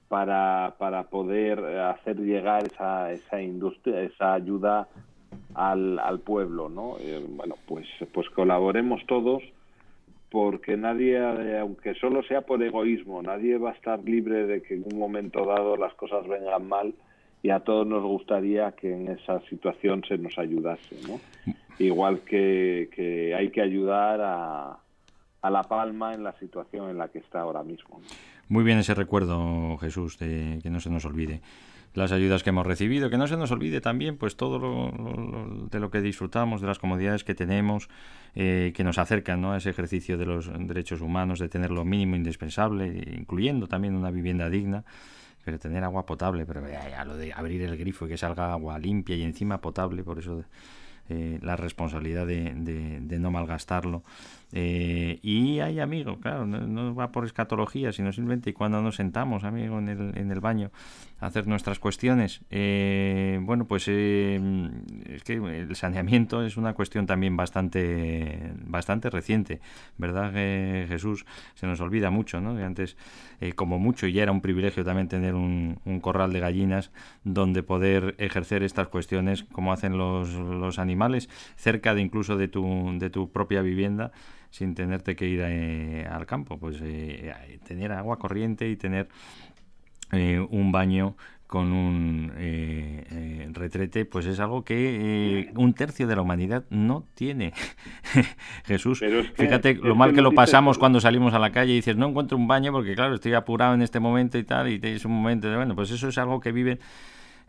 para 0.07 0.76
para 0.78 1.03
poder 1.03 1.59
hacer 1.59 2.18
llegar 2.18 2.66
esa 2.66 3.11
esa 3.11 3.41
industria 3.41 4.01
esa 4.01 4.34
ayuda 4.34 4.88
al, 5.55 5.99
al 5.99 6.20
pueblo 6.20 6.70
no 6.70 6.97
eh, 6.99 7.24
bueno 7.28 7.55
pues 7.68 7.88
pues 8.11 8.30
colaboremos 8.32 9.05
todos 9.07 9.43
porque 10.34 10.78
nadie, 10.78 11.16
aunque 11.59 11.93
solo 11.93 12.24
sea 12.24 12.41
por 12.41 12.64
egoísmo, 12.64 13.22
nadie 13.22 13.59
va 13.59 13.70
a 13.70 13.74
estar 13.74 14.03
libre 14.03 14.47
de 14.47 14.64
que 14.64 14.74
en 14.74 14.84
un 14.91 14.97
momento 14.97 15.45
dado 15.45 15.78
las 15.78 15.93
cosas 15.93 16.28
vengan 16.28 16.68
mal 16.68 16.95
y 17.44 17.50
a 17.50 17.60
todos 17.60 17.86
nos 17.86 18.02
gustaría 18.02 18.72
que 18.72 18.91
en 18.94 19.10
esa 19.10 19.41
situación 19.50 20.04
se 20.08 20.18
nos 20.18 20.38
ayudase. 20.39 20.96
Igual 21.78 22.22
que, 22.22 23.36
hay 23.38 23.50
que 23.50 23.62
ayudar 23.62 24.22
a, 24.22 24.80
a 25.41 25.50
La 25.52 25.64
Palma 25.64 26.14
en 26.14 26.24
la 26.24 26.32
situación 26.39 26.89
en 26.89 26.98
la 26.98 27.10
que 27.10 27.20
está 27.20 27.41
ahora 27.41 27.62
mismo. 27.62 28.02
Muy 28.48 28.64
bien 28.64 28.78
ese 28.80 28.96
recuerdo, 28.96 29.78
Jesús, 29.78 30.18
de 30.18 30.60
que 30.64 30.70
no 30.70 30.80
se 30.80 30.89
nos 30.89 31.06
olvide 31.06 31.41
las 31.94 32.12
ayudas 32.12 32.44
que 32.44 32.50
hemos 32.50 32.66
recibido, 32.66 33.10
que 33.10 33.18
no 33.18 33.28
se 33.28 33.38
nos 33.38 33.52
olvide 33.52 33.82
también 33.82 34.18
pues 34.18 34.36
todo 34.36 34.58
lo, 34.58 35.68
de 35.70 35.80
lo 35.80 35.91
que 35.91 36.02
disfrutamos, 36.02 36.62
de 36.62 36.68
las 36.68 36.80
comodidades 36.80 37.24
que 37.24 37.36
tenemos, 37.36 37.88
eh, 38.36 38.74
que 38.76 38.84
nos 38.84 38.98
acercan 38.98 39.41
¿no? 39.41 39.54
a 39.54 39.58
ese 39.58 39.70
ejercicio 39.70 40.18
de 40.18 40.26
los 40.26 40.50
derechos 40.68 41.02
humanos, 41.02 41.39
de 41.39 41.50
tener 41.50 41.72
lo 41.72 41.86
mínimo 41.86 42.16
indispensable, 42.16 42.88
incluyendo 43.16 43.68
también 43.68 43.96
una 43.96 44.10
vivienda 44.10 44.50
digna, 44.50 44.86
pero 45.44 45.60
tener 45.60 45.84
agua 45.84 46.06
potable, 46.06 46.46
pero 46.46 46.68
ya, 46.70 47.04
lo 47.06 47.18
de 47.18 47.34
abrir 47.34 47.62
el 47.64 47.78
grifo 47.78 48.06
y 48.06 48.10
que 48.10 48.18
salga 48.18 48.54
agua 48.54 48.80
limpia 48.80 49.16
y 49.16 49.24
encima 49.24 49.60
potable, 49.60 50.04
por 50.04 50.20
eso 50.20 50.44
eh, 51.10 51.39
la 51.41 51.56
responsabilidad 51.56 52.26
de, 52.26 52.54
de 52.54 53.20
no 53.20 53.32
malgastarlo 53.32 54.04
eh, 54.56 55.18
y 55.24 55.62
hay 55.62 55.80
amigos, 55.80 56.20
claro, 56.22 56.45
no, 56.45 56.93
va 56.93 57.12
por 57.12 57.26
escatología, 57.26 57.91
sino 57.91 58.12
simplemente 58.12 58.54
cuando 58.54 58.84
nos 58.84 58.97
sentamos, 58.97 59.43
amigo, 59.43 59.80
en 59.80 59.89
el, 59.89 60.16
en 60.16 60.32
el 60.32 60.39
baño 60.41 60.70
a 61.20 61.26
hacer 61.26 61.47
nuestras 61.47 61.80
cuestiones. 61.80 62.41
Eh, 62.51 63.39
bueno, 63.41 63.66
pues 63.66 63.86
eh, 63.88 64.39
es 65.08 65.24
que 65.24 65.34
el 65.34 65.76
saneamiento 65.76 66.45
es 66.45 66.56
una 66.56 66.74
cuestión 66.76 67.08
también 67.08 67.36
bastante, 67.36 68.54
bastante 68.64 69.10
reciente, 69.10 69.60
¿verdad, 69.97 70.32
Jesús? 70.88 71.26
Se 71.56 71.66
nos 71.66 71.82
olvida 71.82 72.12
mucho, 72.12 72.39
¿no? 72.39 72.56
Que 72.56 72.64
antes, 72.64 72.95
como 73.56 73.80
mucho, 73.80 74.06
ya 74.08 74.22
era 74.22 74.32
un 74.32 74.41
privilegio 74.41 74.84
también 74.84 75.08
tener 75.08 75.34
un, 75.34 75.80
un, 75.84 75.99
corral 75.99 76.32
de 76.32 76.39
gallinas 76.39 76.91
donde 77.24 77.64
poder 77.64 78.14
ejercer 78.20 78.62
estas 78.62 78.88
cuestiones 78.89 79.45
como 79.45 79.74
hacen 79.74 79.97
los, 79.97 80.32
los 80.34 80.78
animales, 80.78 81.28
cerca 81.56 81.95
de 81.95 82.01
incluso 82.01 82.38
de 82.38 82.49
tu, 82.49 82.97
de 82.99 83.10
tu 83.10 83.32
propia 83.32 83.64
vivienda 83.64 84.12
sin 84.54 84.76
tenerte 84.76 85.16
que 85.16 85.28
ir 85.28 85.41
eh, 85.43 86.08
al 86.08 86.28
campo. 86.28 86.60
Pues 86.60 86.78
eh, 86.84 87.34
tener 87.68 87.91
agua 87.91 88.20
corriente 88.20 88.70
y 88.70 88.76
tener 88.76 89.10
eh, 90.12 90.45
un 90.47 90.72
baño 90.72 91.18
con 91.47 91.72
un 91.72 92.32
retrete, 93.54 94.06
pues 94.06 94.26
es 94.26 94.39
algo 94.39 94.64
que 94.64 95.51
un 95.56 95.74
tercio 95.74 96.08
de 96.08 96.16
la 96.16 96.24
humanidad 96.24 96.66
no 96.72 97.06
tiene. 97.14 97.54
Jesús, 98.66 99.04
fíjate 99.36 99.76
lo 99.76 99.93
mal 99.93 100.16
que, 100.16 100.22
lo 100.24 100.32
pasamos 100.32 100.80
cuando 100.80 100.99
salimos 100.99 101.36
a 101.36 101.39
la 101.39 101.51
calle 101.51 101.74
y 101.74 101.76
dices, 101.76 101.95
no 101.95 102.10
encuentro 102.10 102.38
un 102.38 102.47
baño 102.47 102.72
porque, 102.72 102.95
claro, 102.95 103.14
estoy 103.14 103.36
apurado 103.36 103.76
en 103.76 103.84
este 103.84 103.99
momento 103.99 104.39
y 104.39 104.43
tal, 104.43 104.68
y 104.68 104.80
es 104.82 105.06
un 105.06 105.12
momento 105.12 105.47
de, 105.47 105.58
bueno, 105.58 105.76
pues 105.76 105.91
eso 105.91 106.08
es 106.08 106.18
algo 106.18 106.39
que 106.39 106.51
viven 106.51 106.80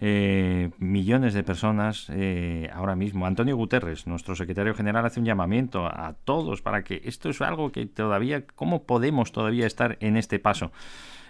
eh, 0.01 0.71
millones 0.79 1.35
de 1.35 1.43
personas 1.43 2.09
eh, 2.11 2.71
ahora 2.73 2.97
mismo. 2.97 3.27
Antonio 3.27 3.57
Guterres, 3.57 4.07
nuestro 4.07 4.35
secretario 4.35 4.75
general, 4.75 5.07
hace 5.07 5.21
un 5.21 5.27
llamamiento 5.27 5.87
a 5.87 6.15
todos 6.25 6.63
para 6.63 6.85
que 6.85 7.03
esto 7.05 7.31
es 7.31 7.41
algo 7.41 7.73
que 7.73 7.87
todavía, 7.87 8.47
¿cómo 8.47 8.85
podemos 8.85 9.33
todavía 9.33 9.67
estar 9.67 9.97
en 10.01 10.17
este 10.17 10.39
paso? 10.39 10.73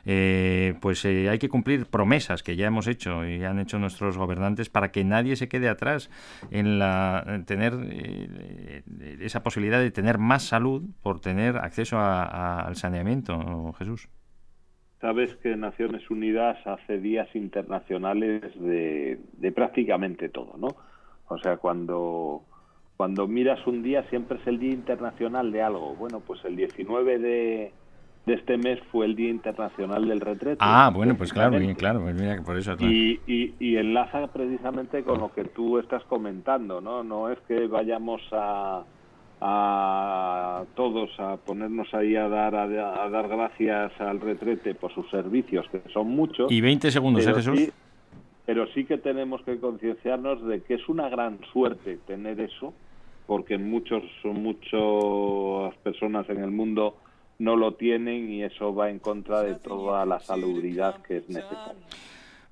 Eh, 0.06 0.74
pues 0.80 1.04
hay 1.06 1.38
que 1.38 1.48
cumplir 1.48 1.86
promesas 1.86 2.42
que 2.42 2.56
ya 2.56 2.66
hemos 2.66 2.86
hecho 2.88 3.26
y 3.26 3.42
han 3.42 3.58
hecho 3.58 3.78
nuestros 3.78 4.18
gobernantes 4.18 4.68
para 4.68 4.92
que 4.92 5.02
nadie 5.02 5.36
se 5.36 5.48
quede 5.48 5.68
atrás 5.70 6.10
en, 6.50 6.78
la, 6.78 7.42
tener 7.46 7.74
esa 9.20 9.42
posibilidad 9.42 9.80
de 9.80 9.90
tener 9.90 10.18
más 10.18 10.42
salud 10.42 10.82
por 11.02 11.20
tener 11.20 11.56
acceso 11.56 11.98
al 11.98 12.76
saneamiento, 12.76 13.72
Jesús. 13.78 14.08
Sabes 15.00 15.34
que 15.36 15.54
Naciones 15.56 16.08
Unidas 16.10 16.56
hace 16.66 16.98
días 16.98 17.28
internacionales 17.34 18.42
de, 18.58 19.18
prácticamente 19.54 20.28
todo, 20.28 20.56
¿no? 20.56 20.68
O 21.28 21.38
sea, 21.38 21.56
cuando, 21.58 22.42
cuando 22.96 23.26
miras 23.26 23.66
un 23.66 23.82
día 23.82 24.04
siempre 24.08 24.38
es 24.38 24.46
el 24.46 24.58
Día 24.58 24.72
Internacional 24.72 25.52
de 25.52 25.62
algo. 25.62 25.94
Bueno, 25.94 26.20
pues 26.20 26.44
el 26.44 26.56
19 26.56 27.18
de, 27.18 27.72
este 28.26 28.56
mes 28.56 28.80
fue 28.90 29.06
el 29.06 29.14
Día 29.14 29.30
Internacional 29.30 30.08
del 30.08 30.20
Retrete. 30.20 30.58
Ah, 30.60 30.90
bueno, 30.94 31.16
pues 31.16 31.32
claro, 31.32 31.58
bien, 31.58 31.74
claro, 31.74 32.00
pues 32.00 32.14
mira, 32.14 32.40
por 32.42 32.56
eso. 32.56 32.74
Y, 32.78 33.20
y, 33.26 33.54
y, 33.58 33.76
enlaza 33.76 34.26
precisamente 34.28 35.02
con 35.02 35.20
lo 35.20 35.32
que 35.32 35.44
tú 35.44 35.78
estás 35.78 36.02
comentando, 36.04 36.80
¿no? 36.80 37.04
No 37.04 37.30
es 37.30 37.38
que 37.40 37.66
vayamos 37.66 38.22
a, 38.32 38.84
a 39.46 40.64
todos 40.74 41.10
a 41.20 41.36
ponernos 41.36 41.92
ahí 41.92 42.16
a 42.16 42.28
dar 42.30 42.54
a, 42.54 42.66
dar 42.66 43.28
gracias 43.28 43.92
al 44.00 44.18
retrete 44.18 44.74
por 44.74 44.94
sus 44.94 45.10
servicios 45.10 45.66
que 45.70 45.82
son 45.92 46.08
muchos 46.08 46.50
y 46.50 46.62
20 46.62 46.90
segundos 46.90 47.22
pero 47.26 47.38
¿eh, 47.38 47.42
sí, 47.42 47.72
pero 48.46 48.66
sí 48.68 48.86
que 48.86 48.96
tenemos 48.96 49.42
que 49.42 49.60
concienciarnos 49.60 50.46
de 50.46 50.62
que 50.62 50.74
es 50.74 50.88
una 50.88 51.10
gran 51.10 51.40
suerte 51.52 51.98
tener 52.06 52.40
eso 52.40 52.72
porque 53.26 53.58
muchos 53.58 54.02
muchas 54.24 55.76
personas 55.82 56.26
en 56.30 56.42
el 56.42 56.50
mundo 56.50 56.96
no 57.38 57.54
lo 57.54 57.74
tienen 57.74 58.32
y 58.32 58.44
eso 58.44 58.74
va 58.74 58.88
en 58.88 58.98
contra 58.98 59.42
de 59.42 59.56
toda 59.56 60.06
la 60.06 60.20
salubridad 60.20 61.02
que 61.02 61.18
es 61.18 61.28
necesaria 61.28 61.74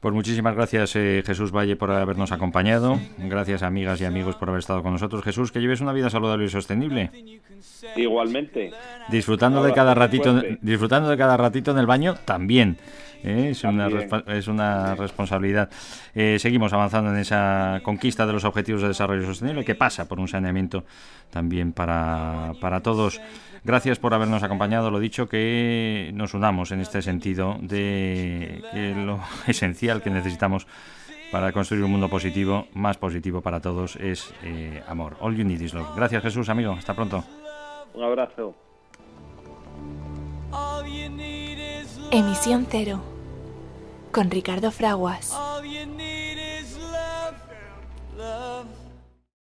pues 0.03 0.13
muchísimas 0.13 0.57
gracias 0.57 0.97
eh, 0.97 1.23
Jesús 1.25 1.53
Valle 1.53 1.77
por 1.77 1.93
habernos 1.93 2.33
acompañado. 2.33 2.99
Gracias 3.19 3.63
amigas 3.63 4.01
y 4.01 4.05
amigos 4.05 4.35
por 4.35 4.49
haber 4.49 4.59
estado 4.59 4.83
con 4.83 4.95
nosotros. 4.95 5.23
Jesús, 5.23 5.53
que 5.53 5.61
lleves 5.61 5.81
una 5.81 5.93
vida 5.93 6.11
saludable 6.11 6.45
y 6.45 6.49
sostenible. 6.49 7.13
Igualmente. 7.95 8.73
Disfrutando 9.11 9.63
de 9.63 9.73
cada 9.73 9.95
ratito, 9.95 10.43
disfrutando 10.61 11.09
de 11.09 11.17
cada 11.17 11.37
ratito 11.37 11.71
en 11.71 11.79
el 11.79 11.87
baño 11.87 12.17
también. 12.25 12.79
¿Eh? 13.23 13.51
Es, 13.51 13.65
una, 13.65 13.89
es 14.27 14.49
una 14.49 14.95
responsabilidad. 14.95 15.71
Eh, 16.15 16.39
seguimos 16.39 16.73
avanzando 16.73 17.11
en 17.11 17.19
esa 17.19 17.81
conquista 17.83 18.27
de 18.27 18.33
los 18.33 18.45
objetivos 18.45 18.83
de 18.83 18.89
desarrollo 18.89 19.25
sostenible 19.25 19.65
que 19.65 19.75
pasa 19.75 20.09
por 20.09 20.21
un 20.21 20.29
saneamiento 20.29 20.85
también 21.31 21.73
para, 21.73 22.53
para 22.61 22.81
todos. 22.81 23.21
Gracias 23.65 23.99
por 23.99 24.13
habernos 24.13 24.43
acompañado. 24.43 24.91
Lo 24.91 24.99
dicho, 24.99 25.29
que 25.29 26.11
nos 26.15 26.35
unamos 26.35 26.73
en 26.73 26.81
este 26.81 27.01
sentido 27.01 27.57
de 27.61 28.63
que 28.73 28.95
lo 28.95 29.21
esencial 29.47 30.03
que 30.03 30.11
necesitamos 30.11 30.67
para 31.31 31.51
construir 31.53 31.83
un 31.83 31.91
mundo 31.91 32.11
positivo, 32.11 32.67
más 32.75 32.99
positivo 32.99 33.41
para 33.41 33.61
todos, 33.61 33.97
es 33.97 34.35
eh, 34.43 34.83
amor. 34.87 35.17
All 35.21 35.35
you 35.35 35.45
need 35.45 35.63
is 35.63 35.73
love. 35.73 35.97
Gracias 35.97 36.23
Jesús, 36.23 36.49
amigo. 36.51 36.73
Hasta 36.73 36.93
pronto. 36.95 37.25
Un 37.95 38.05
abrazo. 38.05 38.55
Emisión 42.15 42.67
Cero 42.71 43.03
con 44.13 44.31
Ricardo 44.31 44.71
Fraguas. 44.71 45.33